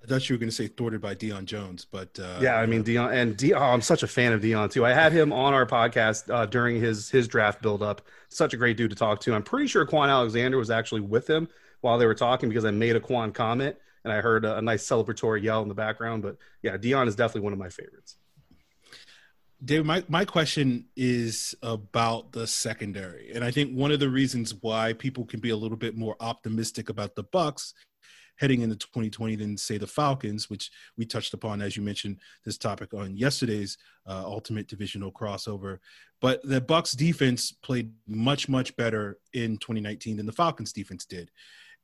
I 0.04 0.08
thought 0.08 0.28
you 0.28 0.36
were 0.36 0.40
going 0.40 0.50
to 0.50 0.56
say 0.56 0.68
thwarted 0.68 1.00
by 1.00 1.14
Deion 1.14 1.46
Jones, 1.46 1.86
but 1.86 2.18
uh, 2.20 2.40
yeah, 2.42 2.56
I 2.56 2.66
mean 2.66 2.82
Dion 2.82 3.14
and 3.14 3.38
Deion. 3.38 3.58
Oh, 3.58 3.66
I'm 3.66 3.82
such 3.82 4.02
a 4.02 4.08
fan 4.08 4.34
of 4.34 4.42
Deion 4.42 4.72
too. 4.72 4.84
I 4.84 4.94
had 4.94 5.12
him 5.12 5.32
on 5.32 5.54
our 5.54 5.66
podcast 5.66 6.34
uh, 6.34 6.48
during 6.48 6.82
his 6.82 7.10
his 7.10 7.28
draft 7.28 7.62
build 7.62 7.84
up. 7.84 8.02
Such 8.30 8.54
a 8.54 8.58
great 8.58 8.78
dude 8.78 8.90
to 8.90 8.96
talk 8.96 9.20
to. 9.22 9.36
I'm 9.36 9.44
pretty 9.44 9.68
sure 9.68 9.86
Kwon 9.86 10.10
Alexander 10.10 10.58
was 10.58 10.72
actually 10.72 11.02
with 11.02 11.30
him 11.30 11.48
while 11.82 12.00
they 12.00 12.08
were 12.08 12.16
talking 12.16 12.50
because 12.50 12.66
I 12.66 12.72
made 12.72 12.96
a 12.96 13.00
Kwon 13.00 13.32
comment 13.32 13.76
and 14.04 14.12
I 14.12 14.22
heard 14.22 14.44
a, 14.44 14.58
a 14.58 14.62
nice 14.62 14.84
celebratory 14.88 15.44
yell 15.44 15.62
in 15.62 15.68
the 15.68 15.76
background. 15.76 16.24
But 16.24 16.38
yeah, 16.64 16.78
Deion 16.78 17.08
is 17.08 17.16
definitely 17.16 17.42
one 17.42 17.54
of 17.54 17.60
my 17.60 17.70
favorites. 17.70 18.18
Dave, 19.64 19.86
my, 19.86 20.04
my 20.08 20.26
question 20.26 20.86
is 20.96 21.54
about 21.62 22.32
the 22.32 22.48
secondary. 22.48 23.32
And 23.32 23.44
I 23.44 23.52
think 23.52 23.72
one 23.74 23.92
of 23.92 24.00
the 24.00 24.10
reasons 24.10 24.56
why 24.62 24.94
people 24.94 25.24
can 25.26 25.40
be 25.40 25.52
a 25.52 25.56
little 25.56 25.78
bit 25.78 25.96
more 25.96 26.16
optimistic 26.20 26.90
about 26.90 27.16
the 27.16 27.24
Bucs 27.24 27.74
heading 28.38 28.62
into 28.62 28.76
2020 28.76 29.36
than 29.36 29.56
say 29.56 29.78
the 29.78 29.86
Falcons, 29.86 30.50
which 30.50 30.72
we 30.98 31.06
touched 31.06 31.36
upon 31.36 31.62
as 31.62 31.78
you 31.78 31.84
mentioned 31.84 32.18
this 32.44 32.58
topic 32.58 32.92
on 32.92 33.16
yesterday's 33.16 33.78
uh, 34.08 34.24
Ultimate 34.26 34.68
Divisional 34.68 35.12
crossover. 35.12 35.78
But 36.22 36.42
the 36.44 36.60
Bucs 36.60 36.96
defense 36.98 37.52
played 37.52 37.92
much 38.08 38.50
much 38.50 38.76
better 38.76 39.20
in 39.34 39.58
2019 39.58 40.18
than 40.18 40.26
the 40.26 40.32
Falcons 40.32 40.74
defense 40.74 41.06
did, 41.06 41.30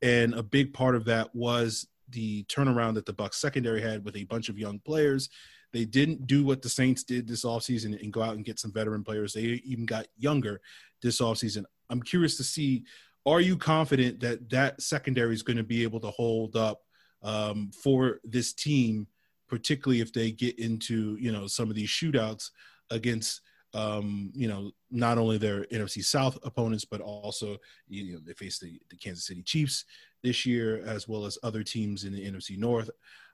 and 0.02 0.34
a 0.34 0.42
big 0.42 0.74
part 0.74 0.96
of 0.96 1.06
that 1.06 1.34
was 1.36 1.88
the 2.10 2.44
turnaround 2.46 2.96
that 2.96 3.06
the 3.06 3.14
Bucs 3.14 3.36
secondary 3.36 3.82
had 3.82 4.04
with 4.04 4.16
a 4.16 4.24
bunch 4.24 4.50
of 4.50 4.58
young 4.58 4.80
players. 4.80 5.30
They 5.74 5.86
didn't 5.86 6.28
do 6.28 6.46
what 6.46 6.62
the 6.62 6.70
Saints 6.70 7.04
did 7.04 7.28
this 7.28 7.44
offseason 7.44 8.02
and 8.02 8.14
go 8.14 8.22
out 8.22 8.36
and 8.36 8.46
get 8.46 8.60
some 8.60 8.72
veteran 8.72 9.04
players. 9.04 9.34
They 9.34 9.62
even 9.66 9.86
got 9.86 10.08
younger 10.18 10.62
this 11.02 11.22
offseason. 11.22 11.66
I'm 11.90 12.02
curious 12.02 12.38
to 12.38 12.44
see 12.44 12.84
are 13.26 13.42
you 13.42 13.58
confident 13.58 14.22
that 14.22 14.50
that 14.52 14.82
secondary 14.82 15.34
is 15.34 15.44
going 15.44 15.58
to 15.58 15.64
be 15.64 15.84
able 15.84 16.00
to 16.00 16.12
hold 16.12 16.56
up 16.56 16.82
um, 17.24 17.72
for 17.84 18.22
this 18.24 18.54
team, 18.54 19.06
particularly 19.50 20.00
if 20.00 20.14
they 20.14 20.32
get 20.32 20.58
into 20.60 21.18
you 21.20 21.32
know 21.32 21.46
some 21.46 21.70
of 21.70 21.76
these 21.76 21.90
shootouts 21.90 22.52
against 22.90 23.42
um, 23.74 24.32
you 24.34 24.48
know 24.48 24.72
not 24.90 25.18
only 25.18 25.38
their 25.38 25.66
NFC 25.66 26.04
South 26.04 26.38
opponents 26.44 26.86
but 26.86 27.02
also 27.02 27.58
you 27.90 28.14
know 28.14 28.20
they 28.26 28.34
face 28.34 28.60
the, 28.60 28.80
the 28.90 28.96
Kansas 28.96 29.28
City 29.28 29.44
Chiefs 29.44 29.84
this 30.24 30.46
year 30.46 30.82
as 30.86 31.08
well 31.08 31.26
as 31.26 31.38
other 31.44 31.64
teams 31.64 32.06
in 32.06 32.14
the 32.14 32.26
NFC 32.26 32.58
North. 32.58 32.90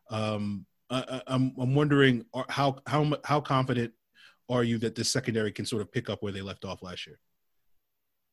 Um, 0.09 0.65
I, 0.89 1.21
I'm 1.27 1.53
I'm 1.59 1.75
wondering 1.75 2.25
how 2.49 2.77
how 2.87 3.13
how 3.23 3.41
confident 3.41 3.93
are 4.49 4.63
you 4.63 4.77
that 4.79 4.95
this 4.95 5.09
secondary 5.09 5.51
can 5.51 5.65
sort 5.65 5.81
of 5.81 5.91
pick 5.91 6.09
up 6.09 6.21
where 6.21 6.31
they 6.31 6.41
left 6.41 6.65
off 6.65 6.83
last 6.83 7.07
year? 7.07 7.19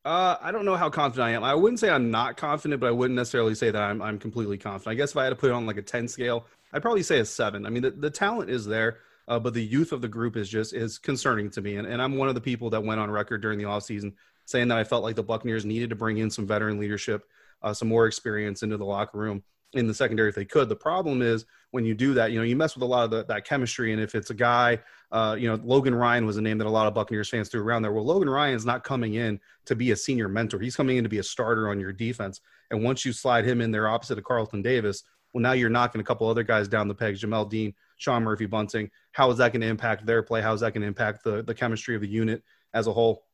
Uh, 0.04 0.36
I 0.40 0.50
don't 0.50 0.64
know 0.64 0.76
how 0.76 0.88
confident 0.88 1.28
I 1.28 1.32
am. 1.32 1.44
I 1.44 1.54
wouldn't 1.54 1.78
say 1.78 1.90
I'm 1.90 2.10
not 2.10 2.36
confident, 2.36 2.80
but 2.80 2.88
I 2.88 2.90
wouldn't 2.90 3.16
necessarily 3.16 3.54
say 3.54 3.70
that 3.70 3.82
I'm 3.82 4.00
I'm 4.00 4.18
completely 4.18 4.58
confident. 4.58 4.92
I 4.92 4.96
guess 4.96 5.10
if 5.10 5.16
I 5.16 5.24
had 5.24 5.30
to 5.30 5.36
put 5.36 5.50
it 5.50 5.52
on 5.52 5.66
like 5.66 5.76
a 5.76 5.82
10 5.82 6.08
scale, 6.08 6.46
I'd 6.72 6.82
probably 6.82 7.02
say 7.02 7.20
a 7.20 7.24
seven. 7.24 7.66
I 7.66 7.70
mean, 7.70 7.82
the, 7.82 7.90
the 7.90 8.10
talent 8.10 8.50
is 8.50 8.64
there, 8.64 8.98
uh, 9.28 9.38
but 9.38 9.54
the 9.54 9.64
youth 9.64 9.92
of 9.92 10.00
the 10.00 10.08
group 10.08 10.36
is 10.36 10.48
just 10.48 10.72
is 10.72 10.98
concerning 10.98 11.50
to 11.50 11.60
me. 11.60 11.76
And, 11.76 11.86
and 11.86 12.00
I'm 12.00 12.16
one 12.16 12.28
of 12.28 12.34
the 12.34 12.40
people 12.40 12.70
that 12.70 12.82
went 12.82 13.00
on 13.00 13.10
record 13.10 13.42
during 13.42 13.58
the 13.58 13.64
offseason 13.64 14.14
saying 14.46 14.68
that 14.68 14.78
I 14.78 14.84
felt 14.84 15.04
like 15.04 15.16
the 15.16 15.22
Buccaneers 15.22 15.64
needed 15.64 15.90
to 15.90 15.96
bring 15.96 16.18
in 16.18 16.30
some 16.30 16.46
veteran 16.46 16.78
leadership, 16.78 17.24
uh, 17.62 17.74
some 17.74 17.88
more 17.88 18.06
experience 18.06 18.62
into 18.62 18.76
the 18.76 18.84
locker 18.84 19.18
room 19.18 19.42
in 19.72 19.86
the 19.86 19.94
secondary 19.94 20.28
if 20.28 20.34
they 20.34 20.44
could. 20.44 20.68
The 20.68 20.76
problem 20.76 21.22
is 21.22 21.46
when 21.70 21.84
you 21.84 21.94
do 21.94 22.14
that, 22.14 22.32
you 22.32 22.38
know, 22.38 22.44
you 22.44 22.56
mess 22.56 22.74
with 22.74 22.82
a 22.82 22.86
lot 22.86 23.04
of 23.04 23.10
the, 23.10 23.24
that 23.26 23.44
chemistry. 23.44 23.92
And 23.92 24.02
if 24.02 24.14
it's 24.14 24.30
a 24.30 24.34
guy, 24.34 24.80
uh, 25.12 25.36
you 25.38 25.48
know, 25.48 25.60
Logan 25.62 25.94
Ryan 25.94 26.26
was 26.26 26.36
a 26.36 26.42
name 26.42 26.58
that 26.58 26.66
a 26.66 26.70
lot 26.70 26.86
of 26.86 26.94
Buccaneers 26.94 27.28
fans 27.28 27.48
threw 27.48 27.62
around 27.62 27.82
there. 27.82 27.92
Well, 27.92 28.04
Logan 28.04 28.28
Ryan 28.28 28.56
is 28.56 28.66
not 28.66 28.82
coming 28.82 29.14
in 29.14 29.38
to 29.66 29.76
be 29.76 29.92
a 29.92 29.96
senior 29.96 30.28
mentor. 30.28 30.58
He's 30.58 30.76
coming 30.76 30.96
in 30.96 31.04
to 31.04 31.10
be 31.10 31.18
a 31.18 31.22
starter 31.22 31.68
on 31.68 31.78
your 31.78 31.92
defense. 31.92 32.40
And 32.70 32.82
once 32.82 33.04
you 33.04 33.12
slide 33.12 33.44
him 33.44 33.60
in 33.60 33.70
there 33.70 33.88
opposite 33.88 34.18
of 34.18 34.24
Carlton 34.24 34.62
Davis, 34.62 35.04
well, 35.32 35.42
now 35.42 35.52
you're 35.52 35.70
knocking 35.70 36.00
a 36.00 36.04
couple 36.04 36.28
other 36.28 36.42
guys 36.42 36.66
down 36.66 36.88
the 36.88 36.94
pegs, 36.94 37.22
Jamel 37.22 37.48
Dean, 37.48 37.72
Sean 37.98 38.24
Murphy 38.24 38.46
Bunting. 38.46 38.90
How 39.12 39.30
is 39.30 39.38
that 39.38 39.52
going 39.52 39.60
to 39.60 39.68
impact 39.68 40.04
their 40.04 40.22
play? 40.22 40.42
How 40.42 40.52
is 40.52 40.60
that 40.60 40.74
going 40.74 40.82
to 40.82 40.88
impact 40.88 41.22
the, 41.22 41.42
the 41.42 41.54
chemistry 41.54 41.94
of 41.94 42.00
the 42.00 42.08
unit 42.08 42.42
as 42.74 42.88
a 42.88 42.92
whole? 42.92 43.24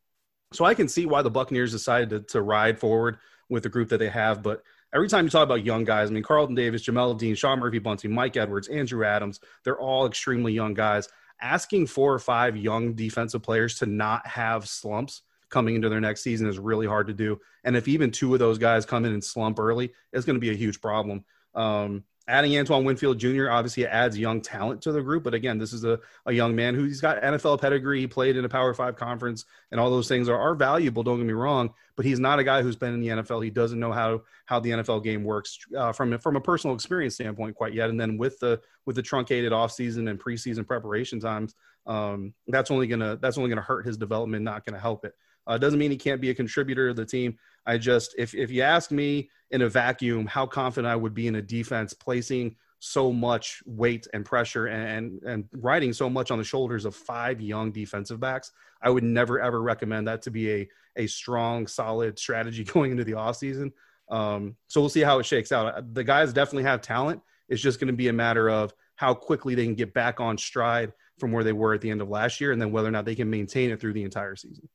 So 0.53 0.65
I 0.65 0.75
can 0.75 0.89
see 0.89 1.07
why 1.07 1.23
the 1.23 1.31
Buccaneers 1.31 1.73
decided 1.73 2.11
to, 2.11 2.21
to 2.33 2.43
ride 2.43 2.79
forward 2.79 3.19
with 3.49 3.63
the 3.63 3.69
group 3.69 3.89
that 3.89 3.99
they 3.99 4.09
have, 4.09 4.43
but 4.43 4.63
every 4.97 5.09
time 5.09 5.27
you 5.27 5.31
talk 5.31 5.45
about 5.45 5.63
young 5.63 5.85
guys, 5.85 6.09
I 6.09 6.13
mean, 6.15 6.23
Carlton 6.23 6.55
Davis, 6.55 6.83
Jamel 6.83 7.19
Dean, 7.19 7.35
Sean 7.35 7.61
Murphy 7.61 7.79
Bunting, 7.79 8.13
Mike 8.13 8.37
Edwards, 8.37 8.69
Andrew 8.69 9.05
Adams, 9.05 9.41
they're 9.63 9.79
all 9.79 10.07
extremely 10.07 10.55
young 10.55 10.73
guys. 10.73 11.07
Asking 11.43 11.87
four 11.87 12.15
or 12.15 12.19
five 12.19 12.57
young 12.57 12.95
defensive 12.95 13.43
players 13.43 13.79
to 13.81 13.87
not 13.87 14.27
have 14.27 14.67
slumps 14.67 15.21
coming 15.51 15.75
into 15.75 15.91
their 15.91 16.01
next 16.01 16.23
season 16.23 16.49
is 16.49 16.59
really 16.59 16.87
hard 16.87 17.09
to 17.09 17.13
do. 17.13 17.39
And 17.63 17.77
if 17.77 17.89
even 17.89 18.11
two 18.11 18.33
of 18.33 18.39
those 18.39 18.57
guys 18.57 18.87
come 18.87 19.05
in 19.05 19.13
and 19.13 19.23
slump 19.23 19.59
early, 19.59 19.93
it's 20.15 20.25
going 20.25 20.37
to 20.37 20.41
be 20.41 20.51
a 20.51 20.57
huge 20.57 20.81
problem. 20.81 21.27
Um, 21.55 22.05
adding 22.29 22.59
Antoine 22.59 22.85
Winfield 22.85 23.19
Jr. 23.19 23.51
obviously 23.51 23.87
adds 23.87 24.19
young 24.19 24.41
talent 24.41 24.83
to 24.83 24.93
the 24.93 25.01
group. 25.01 25.23
But 25.23 25.35
again, 25.35 25.59
this 25.59 25.73
is 25.73 25.85
a, 25.85 25.99
a 26.27 26.33
young 26.33 26.57
man 26.57 26.75
who's 26.75 27.01
got 27.01 27.23
NFL 27.23 27.61
pedigree. 27.61 28.01
He 28.01 28.07
played 28.07 28.37
in 28.37 28.45
a 28.45 28.49
Power 28.49 28.75
Five 28.75 28.97
conference, 28.97 29.45
and 29.71 29.81
all 29.81 29.91
those 29.91 30.09
things 30.09 30.29
are, 30.29 30.39
are 30.39 30.55
valuable. 30.55 31.03
Don't 31.03 31.19
get 31.19 31.27
me 31.27 31.33
wrong, 31.33 31.73
but 31.97 32.05
he's 32.05 32.19
not 32.19 32.39
a 32.39 32.45
guy 32.45 32.63
who's 32.63 32.77
been 32.77 32.95
in 32.95 33.01
the 33.01 33.09
NFL. 33.09 33.45
He 33.45 33.51
doesn't 33.51 33.79
know 33.79 33.93
how 33.93 34.23
how 34.47 34.59
the 34.59 34.71
NFL 34.71 35.05
game 35.05 35.25
works 35.25 35.59
uh, 35.77 35.93
from 35.93 36.19
from 36.19 36.37
a 36.37 36.41
personal 36.41 36.75
experience 36.75 37.15
standpoint 37.15 37.55
quite 37.55 37.75
yet. 37.75 37.91
And 37.91 38.01
then 38.01 38.19
with 38.19 38.39
the 38.41 38.61
with 38.87 38.97
the 38.97 39.03
truncated 39.03 39.53
offseason 39.53 40.11
and 40.11 40.19
preseason 40.19 40.67
preparation 40.67 41.21
times, 41.21 41.55
um, 41.87 42.35
that's 42.49 42.71
only 42.71 42.87
gonna 42.87 43.17
that's 43.17 43.39
only 43.39 43.51
gonna 43.51 43.63
hurt 43.63 43.87
his 43.87 43.97
development, 43.97 44.45
not 44.45 44.65
gonna 44.65 44.81
help 44.81 45.05
it. 45.05 45.15
Uh, 45.47 45.57
doesn't 45.57 45.79
mean 45.79 45.91
he 45.91 45.97
can't 45.97 46.21
be 46.21 46.31
a 46.31 46.35
contributor 46.35 46.89
to 46.89 46.95
the 46.95 47.05
team. 47.05 47.39
I 47.67 47.79
just, 47.79 48.15
if, 48.17 48.35
if 48.35 48.51
you 48.51 48.63
ask 48.63 48.91
me 48.91 49.31
in 49.51 49.63
a 49.63 49.69
vacuum, 49.69 50.27
how 50.27 50.47
confident 50.47 50.91
I 50.91 50.97
would 50.97 51.15
be 51.15 51.27
in 51.27 51.37
a 51.37 51.43
defense 51.43 51.93
placing 51.93 52.57
so 52.79 53.13
much 53.13 53.63
weight 53.67 54.07
and 54.13 54.25
pressure 54.25 54.67
and, 54.67 55.23
and, 55.23 55.45
riding 55.53 55.93
so 55.93 56.11
much 56.11 56.31
on 56.31 56.39
the 56.39 56.45
shoulders 56.45 56.85
of 56.85 56.95
five 56.95 57.41
young 57.41 57.73
defensive 57.73 58.21
backs, 58.21 58.53
I 58.83 58.91
would 58.91 59.03
never, 59.03 59.41
ever 59.41 59.63
recommend 59.63 60.07
that 60.09 60.23
to 60.23 60.31
be 60.31 60.53
a, 60.53 60.69
a 60.97 61.07
strong, 61.07 61.67
solid 61.67 62.19
strategy 62.19 62.65
going 62.73 62.91
into 62.93 63.05
the 63.05 63.13
offseason. 63.13 63.73
Um, 64.09 64.57
so 64.69 64.81
we'll 64.81 64.91
see 64.91 65.01
how 65.01 65.19
it 65.19 65.27
shakes 65.27 65.53
out. 65.53 65.95
The 65.95 66.05
guys 66.05 66.33
definitely 66.33 66.65
have 66.65 66.81
talent. 66.81 67.23
It's 67.49 67.63
just 67.63 67.81
going 67.81 67.89
to 67.89 67.97
be 67.97 68.09
a 68.09 68.13
matter 68.13 68.49
of 68.49 68.73
how 68.97 69.15
quickly 69.15 69.55
they 69.55 69.65
can 69.65 69.75
get 69.75 69.95
back 69.95 70.21
on 70.21 70.39
stride 70.39 70.93
from 71.19 71.33
where 71.33 71.45
they 71.45 71.53
were 71.53 71.75
at 71.75 71.81
the 71.81 71.91
end 71.91 72.03
of 72.03 72.09
last 72.09 72.41
year 72.41 72.53
and 72.53 72.61
then 72.61 72.73
whether 72.73 72.89
or 72.89 72.93
not 72.93 73.05
they 73.05 73.15
can 73.15 73.31
maintain 73.31 73.71
it 73.71 73.81
through 73.81 73.93
the 73.93 74.05
entire 74.05 74.37
season. 74.37 74.69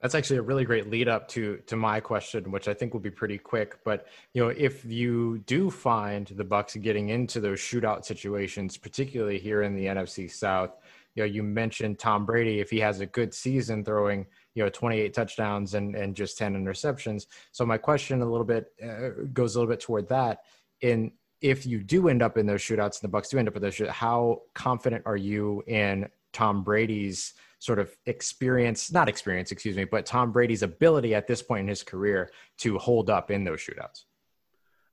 That's 0.00 0.14
actually 0.14 0.36
a 0.36 0.42
really 0.42 0.64
great 0.64 0.90
lead 0.90 1.08
up 1.08 1.26
to 1.28 1.56
to 1.66 1.76
my 1.76 2.00
question, 2.00 2.50
which 2.50 2.68
I 2.68 2.74
think 2.74 2.92
will 2.92 3.00
be 3.00 3.10
pretty 3.10 3.38
quick. 3.38 3.78
But 3.84 4.06
you 4.34 4.42
know, 4.42 4.50
if 4.50 4.84
you 4.84 5.38
do 5.46 5.70
find 5.70 6.26
the 6.26 6.44
Bucs 6.44 6.80
getting 6.80 7.08
into 7.08 7.40
those 7.40 7.58
shootout 7.58 8.04
situations, 8.04 8.76
particularly 8.76 9.38
here 9.38 9.62
in 9.62 9.74
the 9.74 9.86
NFC 9.86 10.30
South, 10.30 10.76
you 11.14 11.22
know, 11.22 11.26
you 11.26 11.42
mentioned 11.42 11.98
Tom 11.98 12.26
Brady. 12.26 12.60
If 12.60 12.70
he 12.70 12.78
has 12.80 13.00
a 13.00 13.06
good 13.06 13.32
season, 13.32 13.84
throwing 13.84 14.26
you 14.54 14.62
know 14.62 14.68
28 14.68 15.14
touchdowns 15.14 15.74
and 15.74 15.94
and 15.96 16.14
just 16.14 16.36
10 16.36 16.54
interceptions. 16.54 17.26
So 17.52 17.64
my 17.64 17.78
question 17.78 18.20
a 18.20 18.26
little 18.26 18.46
bit 18.46 18.72
uh, 18.82 19.24
goes 19.32 19.56
a 19.56 19.58
little 19.58 19.72
bit 19.72 19.80
toward 19.80 20.08
that. 20.08 20.40
In 20.82 21.12
if 21.40 21.66
you 21.66 21.82
do 21.82 22.08
end 22.08 22.22
up 22.22 22.36
in 22.36 22.46
those 22.46 22.60
shootouts 22.60 23.02
and 23.02 23.12
the 23.12 23.16
Bucs 23.16 23.30
do 23.30 23.38
end 23.38 23.48
up 23.48 23.56
in 23.56 23.62
those, 23.62 23.74
shootouts, 23.74 23.88
how 23.88 24.42
confident 24.54 25.02
are 25.06 25.16
you 25.16 25.62
in 25.66 26.08
Tom 26.36 26.62
Brady's 26.62 27.32
sort 27.60 27.78
of 27.78 27.96
experience, 28.04 28.92
not 28.92 29.08
experience, 29.08 29.50
excuse 29.50 29.74
me, 29.74 29.84
but 29.84 30.04
Tom 30.04 30.32
Brady's 30.32 30.62
ability 30.62 31.14
at 31.14 31.26
this 31.26 31.40
point 31.40 31.62
in 31.62 31.68
his 31.68 31.82
career 31.82 32.30
to 32.58 32.78
hold 32.78 33.08
up 33.08 33.30
in 33.30 33.42
those 33.42 33.60
shootouts? 33.60 34.04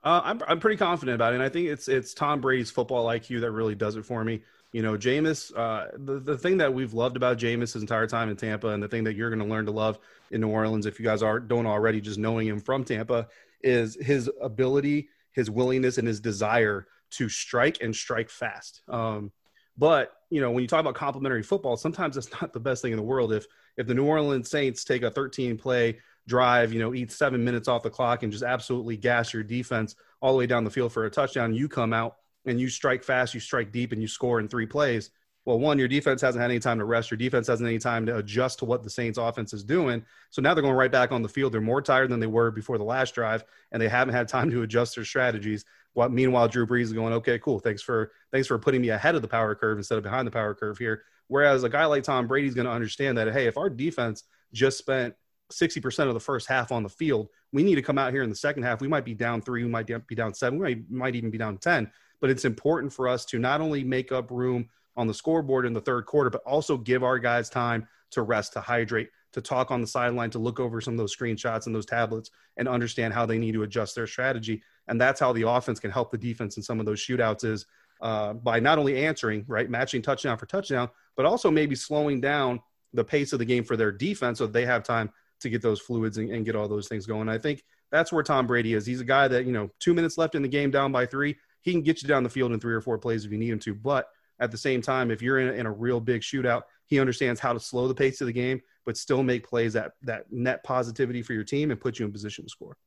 Uh, 0.05 0.21
I'm 0.23 0.41
I'm 0.47 0.59
pretty 0.59 0.77
confident 0.77 1.15
about 1.15 1.33
it. 1.33 1.35
And 1.35 1.43
I 1.43 1.49
think 1.49 1.67
it's 1.67 1.89
it's 1.89 2.13
Tom 2.13 2.39
Brady's 2.39 2.71
football 2.71 3.07
IQ 3.07 3.41
that 3.41 3.51
really 3.51 3.75
does 3.75 3.97
it 3.97 4.05
for 4.05 4.23
me. 4.23 4.41
You 4.71 4.81
know, 4.81 4.97
Jameis, 4.97 5.55
uh, 5.55 5.87
the, 5.97 6.19
the 6.19 6.37
thing 6.37 6.57
that 6.57 6.73
we've 6.73 6.93
loved 6.93 7.17
about 7.17 7.37
Jameis 7.37 7.73
his 7.73 7.75
entire 7.75 8.07
time 8.07 8.29
in 8.29 8.37
Tampa, 8.37 8.69
and 8.69 8.81
the 8.81 8.87
thing 8.87 9.03
that 9.03 9.15
you're 9.15 9.29
going 9.29 9.45
to 9.45 9.45
learn 9.45 9.65
to 9.65 9.71
love 9.71 9.99
in 10.31 10.41
New 10.41 10.49
Orleans, 10.49 10.85
if 10.85 10.97
you 10.99 11.05
guys 11.05 11.21
are 11.21 11.39
don't 11.39 11.65
already, 11.65 11.99
just 12.01 12.17
knowing 12.17 12.47
him 12.47 12.59
from 12.59 12.85
Tampa, 12.85 13.27
is 13.61 13.97
his 14.01 14.31
ability, 14.41 15.09
his 15.33 15.49
willingness, 15.49 15.97
and 15.97 16.07
his 16.07 16.19
desire 16.19 16.87
to 17.11 17.29
strike 17.29 17.81
and 17.81 17.95
strike 17.95 18.29
fast. 18.29 18.81
Um, 18.87 19.31
but 19.77 20.13
you 20.29 20.41
know, 20.41 20.49
when 20.49 20.63
you 20.63 20.67
talk 20.67 20.79
about 20.79 20.95
complementary 20.95 21.43
football, 21.43 21.77
sometimes 21.77 22.17
it's 22.17 22.31
not 22.41 22.53
the 22.53 22.59
best 22.59 22.81
thing 22.81 22.91
in 22.91 22.97
the 22.97 23.03
world. 23.03 23.33
If 23.33 23.45
if 23.77 23.87
the 23.87 23.93
New 23.93 24.05
Orleans 24.05 24.49
Saints 24.49 24.83
take 24.83 25.03
a 25.03 25.11
13 25.11 25.57
play 25.57 25.99
drive, 26.27 26.73
you 26.73 26.79
know, 26.79 26.93
eat 26.93 27.11
seven 27.11 27.43
minutes 27.43 27.67
off 27.67 27.83
the 27.83 27.89
clock 27.89 28.23
and 28.23 28.31
just 28.31 28.43
absolutely 28.43 28.97
gas 28.97 29.33
your 29.33 29.43
defense 29.43 29.95
all 30.21 30.31
the 30.31 30.37
way 30.37 30.47
down 30.47 30.63
the 30.63 30.71
field 30.71 30.93
for 30.93 31.05
a 31.05 31.09
touchdown, 31.09 31.53
you 31.53 31.67
come 31.67 31.93
out 31.93 32.15
and 32.45 32.59
you 32.59 32.69
strike 32.69 33.03
fast, 33.03 33.33
you 33.33 33.39
strike 33.39 33.71
deep, 33.71 33.91
and 33.91 34.01
you 34.01 34.07
score 34.07 34.39
in 34.39 34.47
three 34.47 34.65
plays. 34.65 35.11
Well, 35.45 35.59
one, 35.59 35.77
your 35.77 35.89
defense 35.89 36.21
hasn't 36.21 36.41
had 36.41 36.51
any 36.51 36.59
time 36.59 36.79
to 36.79 36.85
rest. 36.85 37.11
Your 37.11 37.17
defense 37.17 37.47
hasn't 37.47 37.67
any 37.67 37.77
time 37.77 38.05
to 38.05 38.17
adjust 38.17 38.59
to 38.59 38.65
what 38.65 38.81
the 38.81 38.89
Saints 38.89 39.17
offense 39.17 39.53
is 39.53 39.63
doing. 39.63 40.05
So 40.29 40.41
now 40.41 40.53
they're 40.53 40.61
going 40.61 40.75
right 40.75 40.91
back 40.91 41.11
on 41.11 41.21
the 41.21 41.27
field. 41.27 41.53
They're 41.53 41.61
more 41.61 41.81
tired 41.81 42.09
than 42.09 42.21
they 42.21 42.27
were 42.27 42.49
before 42.49 42.77
the 42.77 42.85
last 42.85 43.13
drive, 43.13 43.43
and 43.71 43.81
they 43.81 43.89
haven't 43.89 44.13
had 44.13 44.29
time 44.29 44.49
to 44.51 44.61
adjust 44.61 44.95
their 44.95 45.03
strategies. 45.03 45.65
What 45.93 46.11
meanwhile, 46.11 46.47
Drew 46.47 46.65
Brees 46.65 46.83
is 46.83 46.93
going, 46.93 47.13
okay, 47.13 47.37
cool. 47.39 47.59
Thanks 47.59 47.81
for 47.81 48.11
thanks 48.31 48.47
for 48.47 48.57
putting 48.57 48.81
me 48.81 48.89
ahead 48.89 49.15
of 49.15 49.21
the 49.21 49.27
power 49.27 49.53
curve 49.53 49.77
instead 49.77 49.97
of 49.97 50.03
behind 50.03 50.25
the 50.25 50.31
power 50.31 50.53
curve 50.53 50.77
here. 50.77 51.03
Whereas 51.27 51.63
a 51.63 51.69
guy 51.69 51.85
like 51.85 52.03
Tom 52.03 52.27
Brady's 52.27 52.53
going 52.53 52.65
to 52.65 52.71
understand 52.71 53.17
that, 53.17 53.31
hey, 53.31 53.47
if 53.47 53.57
our 53.57 53.69
defense 53.69 54.23
just 54.53 54.77
spent 54.77 55.15
60% 55.51 56.07
of 56.07 56.13
the 56.13 56.19
first 56.19 56.47
half 56.47 56.71
on 56.71 56.83
the 56.83 56.89
field, 56.89 57.29
we 57.51 57.63
need 57.63 57.75
to 57.75 57.81
come 57.81 57.97
out 57.97 58.13
here 58.13 58.23
in 58.23 58.29
the 58.29 58.35
second 58.35 58.63
half. 58.63 58.81
We 58.81 58.87
might 58.87 59.05
be 59.05 59.13
down 59.13 59.41
three, 59.41 59.63
we 59.63 59.69
might 59.69 59.87
be 60.07 60.15
down 60.15 60.33
seven, 60.33 60.59
we 60.59 60.75
might, 60.75 60.91
might 60.91 61.15
even 61.15 61.29
be 61.31 61.37
down 61.37 61.57
10. 61.57 61.91
But 62.19 62.29
it's 62.29 62.45
important 62.45 62.91
for 62.93 63.07
us 63.07 63.25
to 63.25 63.39
not 63.39 63.61
only 63.61 63.83
make 63.83 64.11
up 64.11 64.31
room 64.31 64.69
on 64.95 65.07
the 65.07 65.13
scoreboard 65.13 65.65
in 65.65 65.73
the 65.73 65.81
third 65.81 66.05
quarter, 66.05 66.29
but 66.29 66.41
also 66.45 66.77
give 66.77 67.03
our 67.03 67.19
guys 67.19 67.49
time 67.49 67.87
to 68.11 68.21
rest, 68.21 68.53
to 68.53 68.61
hydrate, 68.61 69.09
to 69.33 69.41
talk 69.41 69.71
on 69.71 69.81
the 69.81 69.87
sideline, 69.87 70.29
to 70.29 70.39
look 70.39 70.59
over 70.59 70.79
some 70.79 70.93
of 70.93 70.97
those 70.97 71.15
screenshots 71.15 71.65
and 71.65 71.75
those 71.75 71.85
tablets 71.85 72.29
and 72.57 72.67
understand 72.67 73.13
how 73.13 73.25
they 73.25 73.37
need 73.37 73.53
to 73.53 73.63
adjust 73.63 73.95
their 73.95 74.07
strategy. 74.07 74.61
And 74.87 75.01
that's 75.01 75.19
how 75.19 75.33
the 75.33 75.47
offense 75.47 75.79
can 75.79 75.91
help 75.91 76.11
the 76.11 76.17
defense 76.17 76.57
in 76.57 76.63
some 76.63 76.79
of 76.79 76.85
those 76.85 76.99
shootouts 76.99 77.43
is 77.43 77.65
uh, 78.01 78.33
by 78.33 78.59
not 78.59 78.77
only 78.77 79.05
answering, 79.05 79.45
right, 79.47 79.69
matching 79.69 80.01
touchdown 80.01 80.37
for 80.37 80.45
touchdown, 80.45 80.89
but 81.15 81.25
also 81.25 81.49
maybe 81.49 81.75
slowing 81.75 82.21
down 82.21 82.59
the 82.93 83.03
pace 83.03 83.33
of 83.33 83.39
the 83.39 83.45
game 83.45 83.63
for 83.63 83.75
their 83.75 83.91
defense 83.91 84.37
so 84.37 84.45
they 84.45 84.65
have 84.65 84.83
time 84.83 85.11
to 85.39 85.49
get 85.49 85.61
those 85.61 85.79
fluids 85.79 86.17
and, 86.17 86.29
and 86.29 86.45
get 86.45 86.55
all 86.55 86.67
those 86.67 86.87
things 86.87 87.05
going. 87.05 87.29
I 87.29 87.37
think 87.37 87.63
that's 87.91 88.11
where 88.11 88.23
Tom 88.23 88.45
Brady 88.45 88.73
is. 88.73 88.85
He's 88.85 89.01
a 89.01 89.05
guy 89.05 89.27
that, 89.27 89.45
you 89.45 89.51
know, 89.51 89.69
two 89.79 89.93
minutes 89.93 90.17
left 90.17 90.35
in 90.35 90.41
the 90.41 90.47
game 90.47 90.71
down 90.71 90.91
by 90.91 91.05
three. 91.05 91.37
He 91.61 91.71
can 91.71 91.81
get 91.81 92.01
you 92.01 92.07
down 92.07 92.23
the 92.23 92.29
field 92.29 92.51
in 92.51 92.59
three 92.59 92.73
or 92.73 92.81
four 92.81 92.97
plays 92.97 93.25
if 93.25 93.31
you 93.31 93.37
need 93.37 93.49
him 93.51 93.59
to. 93.59 93.73
But 93.73 94.07
at 94.39 94.51
the 94.51 94.57
same 94.57 94.81
time, 94.81 95.11
if 95.11 95.21
you're 95.21 95.39
in 95.39 95.49
a, 95.49 95.51
in 95.53 95.65
a 95.65 95.71
real 95.71 95.99
big 95.99 96.21
shootout, 96.21 96.63
he 96.85 96.99
understands 96.99 97.39
how 97.39 97.53
to 97.53 97.59
slow 97.59 97.87
the 97.87 97.95
pace 97.95 98.21
of 98.21 98.27
the 98.27 98.33
game, 98.33 98.61
but 98.85 98.97
still 98.97 99.23
make 99.23 99.47
plays 99.47 99.73
that 99.73 99.93
that 100.03 100.31
net 100.31 100.63
positivity 100.63 101.21
for 101.21 101.33
your 101.33 101.43
team 101.43 101.71
and 101.71 101.79
put 101.79 101.99
you 101.99 102.05
in 102.05 102.11
position 102.11 102.43
to 102.43 102.49
score. 102.49 102.77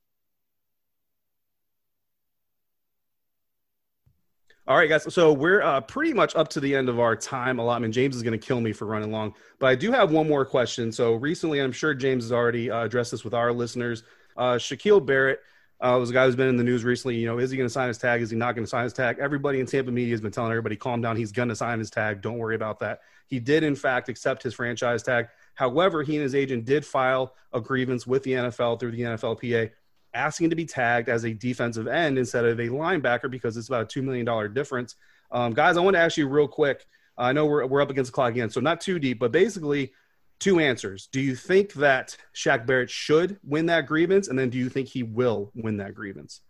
All 4.68 4.76
right, 4.76 4.88
guys. 4.88 5.14
So 5.14 5.32
we're 5.32 5.62
uh, 5.62 5.80
pretty 5.82 6.12
much 6.12 6.34
up 6.34 6.49
to 6.49 6.61
the 6.61 6.74
end 6.74 6.88
of 6.88 6.99
our 6.99 7.14
time 7.14 7.61
allotment. 7.61 7.94
James 7.94 8.16
is 8.16 8.24
going 8.24 8.38
to 8.38 8.47
kill 8.47 8.61
me 8.61 8.72
for 8.72 8.84
running 8.84 9.12
long, 9.12 9.32
but 9.61 9.68
I 9.68 9.76
do 9.76 9.92
have 9.92 10.11
one 10.11 10.26
more 10.26 10.44
question. 10.44 10.90
So 10.90 11.14
recently, 11.14 11.61
I'm 11.61 11.70
sure 11.70 11.94
James 11.94 12.24
has 12.24 12.32
already 12.32 12.68
uh, 12.68 12.82
addressed 12.82 13.12
this 13.12 13.22
with 13.22 13.32
our 13.32 13.53
listeners. 13.53 14.03
Uh, 14.36 14.55
Shaquille 14.55 15.05
Barrett 15.05 15.38
uh, 15.81 15.97
was 15.99 16.11
a 16.11 16.12
guy 16.12 16.24
who's 16.24 16.37
been 16.37 16.49
in 16.49 16.57
the 16.57 16.64
news 16.64 16.85
recently. 16.85 17.16
You 17.16 17.27
know, 17.27 17.39
is 17.39 17.51
he 17.51 17.57
going 17.57 17.68
to 17.68 17.72
sign 17.72 17.89
his 17.89 17.99
tag? 17.99 18.22
Is 18.22 18.31
he 18.31 18.37
not 18.37 18.55
going 18.55 18.64
to 18.64 18.68
sign 18.70 18.85
his 18.85 18.93
tag? 18.93 19.18
Everybody 19.20 19.61
in 19.61 19.66
Tampa 19.66 19.91
media 19.91 20.12
has 20.12 20.20
been 20.20 20.33
telling 20.33 20.51
everybody, 20.51 20.77
calm 20.77 21.03
down. 21.03 21.16
He's 21.16 21.33
going 21.33 21.49
to 21.49 21.57
sign 21.57 21.79
his 21.79 21.91
tag. 21.91 22.22
Don't 22.22 22.39
worry 22.39 22.55
about 22.55 22.81
that. 22.81 23.01
He 23.27 23.41
did, 23.41 23.62
in 23.62 23.74
fact, 23.74 24.09
accept 24.09 24.43
his 24.43 24.55
franchise 24.55 25.03
tag. 25.03 25.29
However, 25.55 26.03
he 26.03 26.16
and 26.16 26.22
his 26.22 26.35
agent 26.35 26.64
did 26.64 26.85
file 26.85 27.35
a 27.53 27.61
grievance 27.61 28.07
with 28.07 28.22
the 28.22 28.33
NFL 28.33 28.81
through 28.81 28.93
the 28.93 29.03
NFLPA 29.03 29.70
asking 30.14 30.51
to 30.51 30.57
be 30.57 30.64
tagged 30.64 31.09
as 31.09 31.24
a 31.24 31.35
defensive 31.35 31.87
end 31.87 32.18
instead 32.18 32.45
of 32.45 32.59
a 32.59 32.68
linebacker 32.68 33.31
because 33.31 33.57
it's 33.57 33.68
about 33.68 33.95
a 33.95 34.01
$2 34.01 34.03
million 34.03 34.55
difference. 34.55 34.97
Um, 35.31 35.53
guys, 35.53 35.77
I 35.77 35.81
want 35.81 35.95
to 35.95 36.01
ask 36.01 36.16
you 36.16 36.27
real 36.27 36.49
quick. 36.49 36.87
I 37.18 37.33
know 37.33 37.47
we're, 37.47 37.66
we're 37.66 37.83
up 37.83 37.91
against 37.91 38.11
the 38.12 38.14
clock 38.14 38.31
again, 38.31 38.51
so 38.51 38.61
not 38.61 38.81
too 38.81 38.99
deep, 38.99 39.18
but 39.18 39.33
basically 39.33 39.93
two 40.39 40.61
answers. 40.61 41.09
Do 41.11 41.20
you 41.20 41.34
think 41.34 41.72
that 41.74 42.16
Shaq 42.34 42.66
Barrett 42.66 42.91
should 42.91 43.39
win 43.43 43.66
that 43.66 43.87
grievance? 43.87 44.28
And 44.28 44.39
then 44.39 44.51
do 44.51 44.59
you 44.59 44.68
think 44.68 44.89
he 44.89 45.03
will 45.03 45.51
win 45.55 45.76
that 45.78 45.95
grievance? 45.95 46.41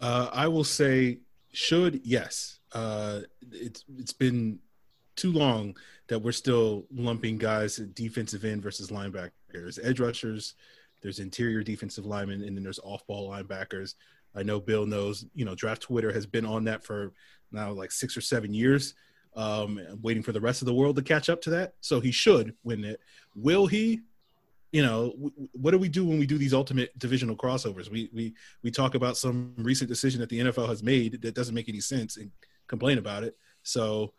Uh, 0.00 0.28
I 0.32 0.48
will 0.48 0.64
say 0.64 1.20
should, 1.52 2.00
yes. 2.04 2.60
Uh, 2.72 3.20
it's, 3.52 3.84
it's 3.98 4.12
been 4.12 4.58
too 5.16 5.32
long 5.32 5.76
that 6.08 6.20
we're 6.20 6.32
still 6.32 6.86
lumping 6.92 7.38
guys 7.38 7.78
at 7.78 7.94
defensive 7.94 8.44
end 8.44 8.62
versus 8.62 8.90
linebackers, 8.90 9.78
edge 9.82 10.00
rushers– 10.00 10.54
there's 11.02 11.18
interior 11.18 11.62
defensive 11.62 12.06
linemen, 12.06 12.42
and 12.44 12.56
then 12.56 12.62
there's 12.62 12.80
off-ball 12.80 13.30
linebackers. 13.30 13.94
I 14.34 14.42
know 14.42 14.60
Bill 14.60 14.86
knows. 14.86 15.24
You 15.34 15.44
know, 15.44 15.54
Draft 15.54 15.82
Twitter 15.82 16.12
has 16.12 16.26
been 16.26 16.46
on 16.46 16.64
that 16.64 16.84
for 16.84 17.12
now 17.52 17.72
like 17.72 17.90
six 17.90 18.16
or 18.16 18.20
seven 18.20 18.54
years, 18.54 18.94
um, 19.36 19.80
waiting 20.02 20.22
for 20.22 20.32
the 20.32 20.40
rest 20.40 20.62
of 20.62 20.66
the 20.66 20.74
world 20.74 20.96
to 20.96 21.02
catch 21.02 21.28
up 21.28 21.40
to 21.42 21.50
that. 21.50 21.74
So 21.80 22.00
he 22.00 22.10
should 22.10 22.54
win 22.64 22.84
it. 22.84 23.00
Will 23.34 23.66
he? 23.66 24.00
You 24.72 24.82
know, 24.82 25.10
w- 25.10 25.32
what 25.52 25.72
do 25.72 25.78
we 25.78 25.88
do 25.88 26.06
when 26.06 26.18
we 26.18 26.26
do 26.26 26.38
these 26.38 26.54
ultimate 26.54 26.96
divisional 26.98 27.36
crossovers? 27.36 27.90
We 27.90 28.08
we 28.12 28.34
we 28.62 28.70
talk 28.70 28.94
about 28.94 29.16
some 29.16 29.54
recent 29.58 29.88
decision 29.88 30.20
that 30.20 30.28
the 30.28 30.40
NFL 30.40 30.68
has 30.68 30.82
made 30.82 31.22
that 31.22 31.34
doesn't 31.34 31.54
make 31.54 31.68
any 31.68 31.80
sense 31.80 32.16
and 32.16 32.30
complain 32.68 32.98
about 32.98 33.24
it. 33.24 33.36
So, 33.64 34.12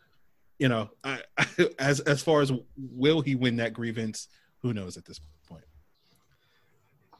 you 0.59 0.68
know, 0.68 0.89
I, 1.03 1.22
I, 1.38 1.47
as 1.80 2.01
as 2.01 2.22
far 2.22 2.41
as 2.41 2.51
will 2.78 3.22
he 3.22 3.36
win 3.36 3.57
that 3.57 3.74
grievance, 3.74 4.28
who 4.62 4.74
knows 4.74 4.97
at 4.97 5.05
this 5.05 5.22
point. 5.47 5.64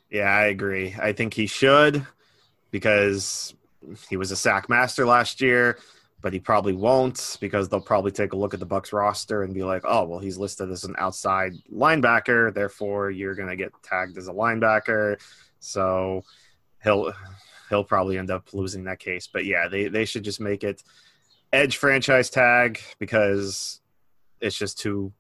Yeah, 0.10 0.30
I 0.30 0.48
agree. 0.48 0.94
I 1.00 1.14
think 1.14 1.34
he 1.34 1.48
should 1.48 2.06
because 2.70 3.54
he 4.10 4.18
was 4.18 4.32
a 4.32 4.36
sack 4.36 4.70
master 4.70 5.06
last 5.06 5.42
year, 5.42 5.80
but 6.22 6.34
he 6.34 6.39
probably 6.39 6.74
won't 6.74 7.38
because 7.41 7.67
they'll 7.67 7.82
probably 7.82 8.11
take 8.11 8.34
a 8.34 8.38
look 8.38 8.53
at 8.53 8.59
the 8.59 8.67
Bucs 8.67 8.93
roster 8.93 9.43
and 9.43 9.53
be 9.53 9.63
like, 9.63 9.84
"Oh, 9.86 10.05
well, 10.05 10.19
he's 10.19 10.38
listed 10.38 10.69
as 10.72 10.84
an 10.84 10.95
outside 10.97 11.53
linebacker, 11.72 12.53
therefore 12.53 13.11
you're 13.11 13.36
going 13.36 13.49
to 13.49 13.55
get 13.55 13.72
tagged 13.84 14.17
as 14.17 14.28
a 14.28 14.34
linebacker." 14.34 15.19
So 15.59 16.24
he'll 16.84 17.13
he'll 17.69 17.84
probably 17.84 18.17
end 18.17 18.32
up 18.32 18.53
losing 18.53 18.84
that 18.86 18.99
case. 18.99 19.28
But 19.28 19.45
yeah, 19.45 19.67
they 19.67 19.88
they 19.88 20.05
should 20.05 20.24
just 20.24 20.39
make 20.39 20.63
it 20.63 20.84
edge 21.51 21.78
franchise 21.78 22.30
tag 22.30 22.80
because 22.99 23.82
it's 24.39 24.57
just 24.57 24.80
too 24.80 25.13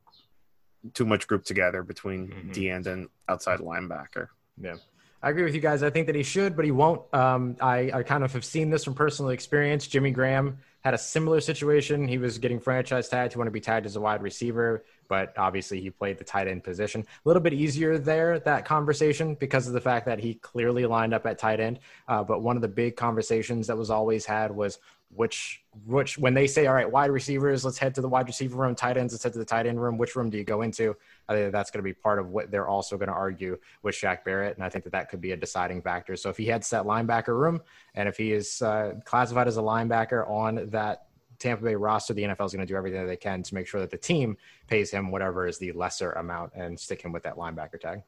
too 0.93 1.05
much 1.05 1.27
group 1.27 1.43
together 1.43 1.83
between 1.83 2.27
mm-hmm. 2.27 2.51
D 2.51 2.69
end 2.69 2.87
and 2.87 3.07
outside 3.27 3.59
linebacker. 3.59 4.27
Yeah. 4.59 4.75
I 5.23 5.29
agree 5.29 5.43
with 5.43 5.53
you 5.53 5.61
guys. 5.61 5.83
I 5.83 5.91
think 5.91 6.07
that 6.07 6.15
he 6.15 6.23
should, 6.23 6.55
but 6.55 6.65
he 6.65 6.71
won't. 6.71 7.01
Um, 7.13 7.55
I, 7.61 7.91
I 7.93 8.03
kind 8.03 8.23
of 8.23 8.33
have 8.33 8.43
seen 8.43 8.71
this 8.71 8.83
from 8.83 8.95
personal 8.95 9.29
experience. 9.29 9.85
Jimmy 9.85 10.09
Graham 10.09 10.57
had 10.83 10.95
a 10.95 10.97
similar 10.97 11.39
situation. 11.39 12.07
He 12.07 12.17
was 12.17 12.39
getting 12.39 12.59
franchise 12.59 13.07
tagged. 13.07 13.33
He 13.33 13.37
wanted 13.37 13.51
to 13.51 13.53
be 13.53 13.61
tagged 13.61 13.85
as 13.85 13.95
a 13.95 14.01
wide 14.01 14.23
receiver, 14.23 14.83
but 15.07 15.37
obviously 15.37 15.79
he 15.79 15.91
played 15.91 16.17
the 16.17 16.23
tight 16.23 16.47
end 16.47 16.63
position. 16.63 17.01
A 17.01 17.29
little 17.29 17.41
bit 17.41 17.53
easier 17.53 17.99
there, 17.99 18.39
that 18.39 18.65
conversation, 18.65 19.35
because 19.35 19.67
of 19.67 19.73
the 19.73 19.81
fact 19.81 20.07
that 20.07 20.17
he 20.17 20.35
clearly 20.35 20.87
lined 20.87 21.13
up 21.13 21.27
at 21.27 21.37
tight 21.37 21.59
end. 21.59 21.79
Uh, 22.07 22.23
but 22.23 22.41
one 22.41 22.55
of 22.55 22.63
the 22.63 22.67
big 22.67 22.95
conversations 22.95 23.67
that 23.67 23.77
was 23.77 23.91
always 23.91 24.25
had 24.25 24.49
was 24.49 24.79
which 25.13 25.63
which 25.85 26.17
when 26.17 26.33
they 26.33 26.47
say 26.47 26.67
all 26.67 26.73
right 26.73 26.89
wide 26.89 27.11
receivers 27.11 27.65
let's 27.65 27.77
head 27.77 27.93
to 27.93 28.01
the 28.01 28.07
wide 28.07 28.27
receiver 28.27 28.55
room 28.55 28.75
tight 28.75 28.97
ends 28.97 29.13
let's 29.13 29.23
head 29.23 29.33
to 29.33 29.39
the 29.39 29.45
tight 29.45 29.65
end 29.65 29.81
room 29.81 29.97
which 29.97 30.15
room 30.15 30.29
do 30.29 30.37
you 30.37 30.43
go 30.43 30.61
into 30.61 30.95
i 31.35 31.35
think 31.35 31.51
that's 31.51 31.71
going 31.71 31.79
to 31.79 31.83
be 31.83 31.93
part 31.93 32.19
of 32.19 32.29
what 32.29 32.51
they're 32.51 32.67
also 32.67 32.97
going 32.97 33.09
to 33.09 33.13
argue 33.13 33.57
with 33.83 33.95
Shaq 33.95 34.23
Barrett 34.23 34.55
and 34.55 34.63
i 34.63 34.69
think 34.69 34.83
that 34.83 34.91
that 34.91 35.09
could 35.09 35.21
be 35.21 35.31
a 35.31 35.37
deciding 35.37 35.81
factor 35.81 36.15
so 36.15 36.29
if 36.29 36.37
he 36.37 36.45
heads 36.45 36.69
that 36.69 36.83
linebacker 36.83 37.37
room 37.37 37.61
and 37.95 38.07
if 38.07 38.17
he 38.17 38.33
is 38.33 38.61
uh, 38.61 38.93
classified 39.05 39.47
as 39.47 39.57
a 39.57 39.61
linebacker 39.61 40.29
on 40.29 40.69
that 40.69 41.07
Tampa 41.41 41.63
Bay 41.63 41.73
roster, 41.73 42.13
the 42.13 42.21
NFL 42.21 42.45
is 42.45 42.53
going 42.53 42.65
to 42.65 42.71
do 42.71 42.77
everything 42.77 43.01
that 43.01 43.07
they 43.07 43.17
can 43.17 43.41
to 43.41 43.55
make 43.55 43.65
sure 43.65 43.81
that 43.81 43.89
the 43.89 43.97
team 43.97 44.37
pays 44.67 44.91
him 44.91 45.09
whatever 45.09 45.47
is 45.47 45.57
the 45.57 45.71
lesser 45.71 46.11
amount 46.11 46.53
and 46.53 46.79
stick 46.79 47.01
him 47.01 47.11
with 47.11 47.23
that 47.23 47.35
linebacker 47.35 47.81
tag. 47.81 48.03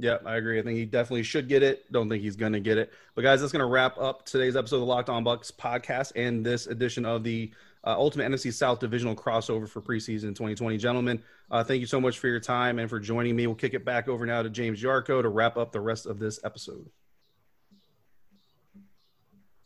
Yeah, 0.00 0.18
I 0.24 0.36
agree. 0.36 0.60
I 0.60 0.62
think 0.62 0.78
he 0.78 0.84
definitely 0.84 1.24
should 1.24 1.48
get 1.48 1.64
it. 1.64 1.90
Don't 1.90 2.08
think 2.08 2.22
he's 2.22 2.36
going 2.36 2.52
to 2.52 2.60
get 2.60 2.78
it. 2.78 2.92
But 3.16 3.22
guys, 3.22 3.40
that's 3.40 3.50
going 3.50 3.64
to 3.64 3.66
wrap 3.66 3.98
up 3.98 4.24
today's 4.24 4.54
episode 4.54 4.76
of 4.76 4.82
the 4.82 4.86
Locked 4.86 5.08
On 5.08 5.24
Bucs 5.24 5.50
podcast 5.50 6.12
and 6.14 6.46
this 6.46 6.68
edition 6.68 7.04
of 7.04 7.24
the 7.24 7.50
uh, 7.88 7.96
Ultimate 7.96 8.30
NFC 8.30 8.52
South 8.52 8.80
Divisional 8.80 9.16
crossover 9.16 9.66
for 9.66 9.80
preseason 9.80 10.34
2020. 10.34 10.76
Gentlemen, 10.76 11.22
uh, 11.50 11.64
thank 11.64 11.80
you 11.80 11.86
so 11.86 11.98
much 11.98 12.18
for 12.18 12.28
your 12.28 12.38
time 12.38 12.78
and 12.78 12.90
for 12.90 13.00
joining 13.00 13.34
me. 13.34 13.46
We'll 13.46 13.56
kick 13.56 13.72
it 13.72 13.82
back 13.82 14.08
over 14.08 14.26
now 14.26 14.42
to 14.42 14.50
James 14.50 14.82
Yarcho 14.82 15.22
to 15.22 15.28
wrap 15.30 15.56
up 15.56 15.72
the 15.72 15.80
rest 15.80 16.04
of 16.04 16.18
this 16.18 16.38
episode. 16.44 16.90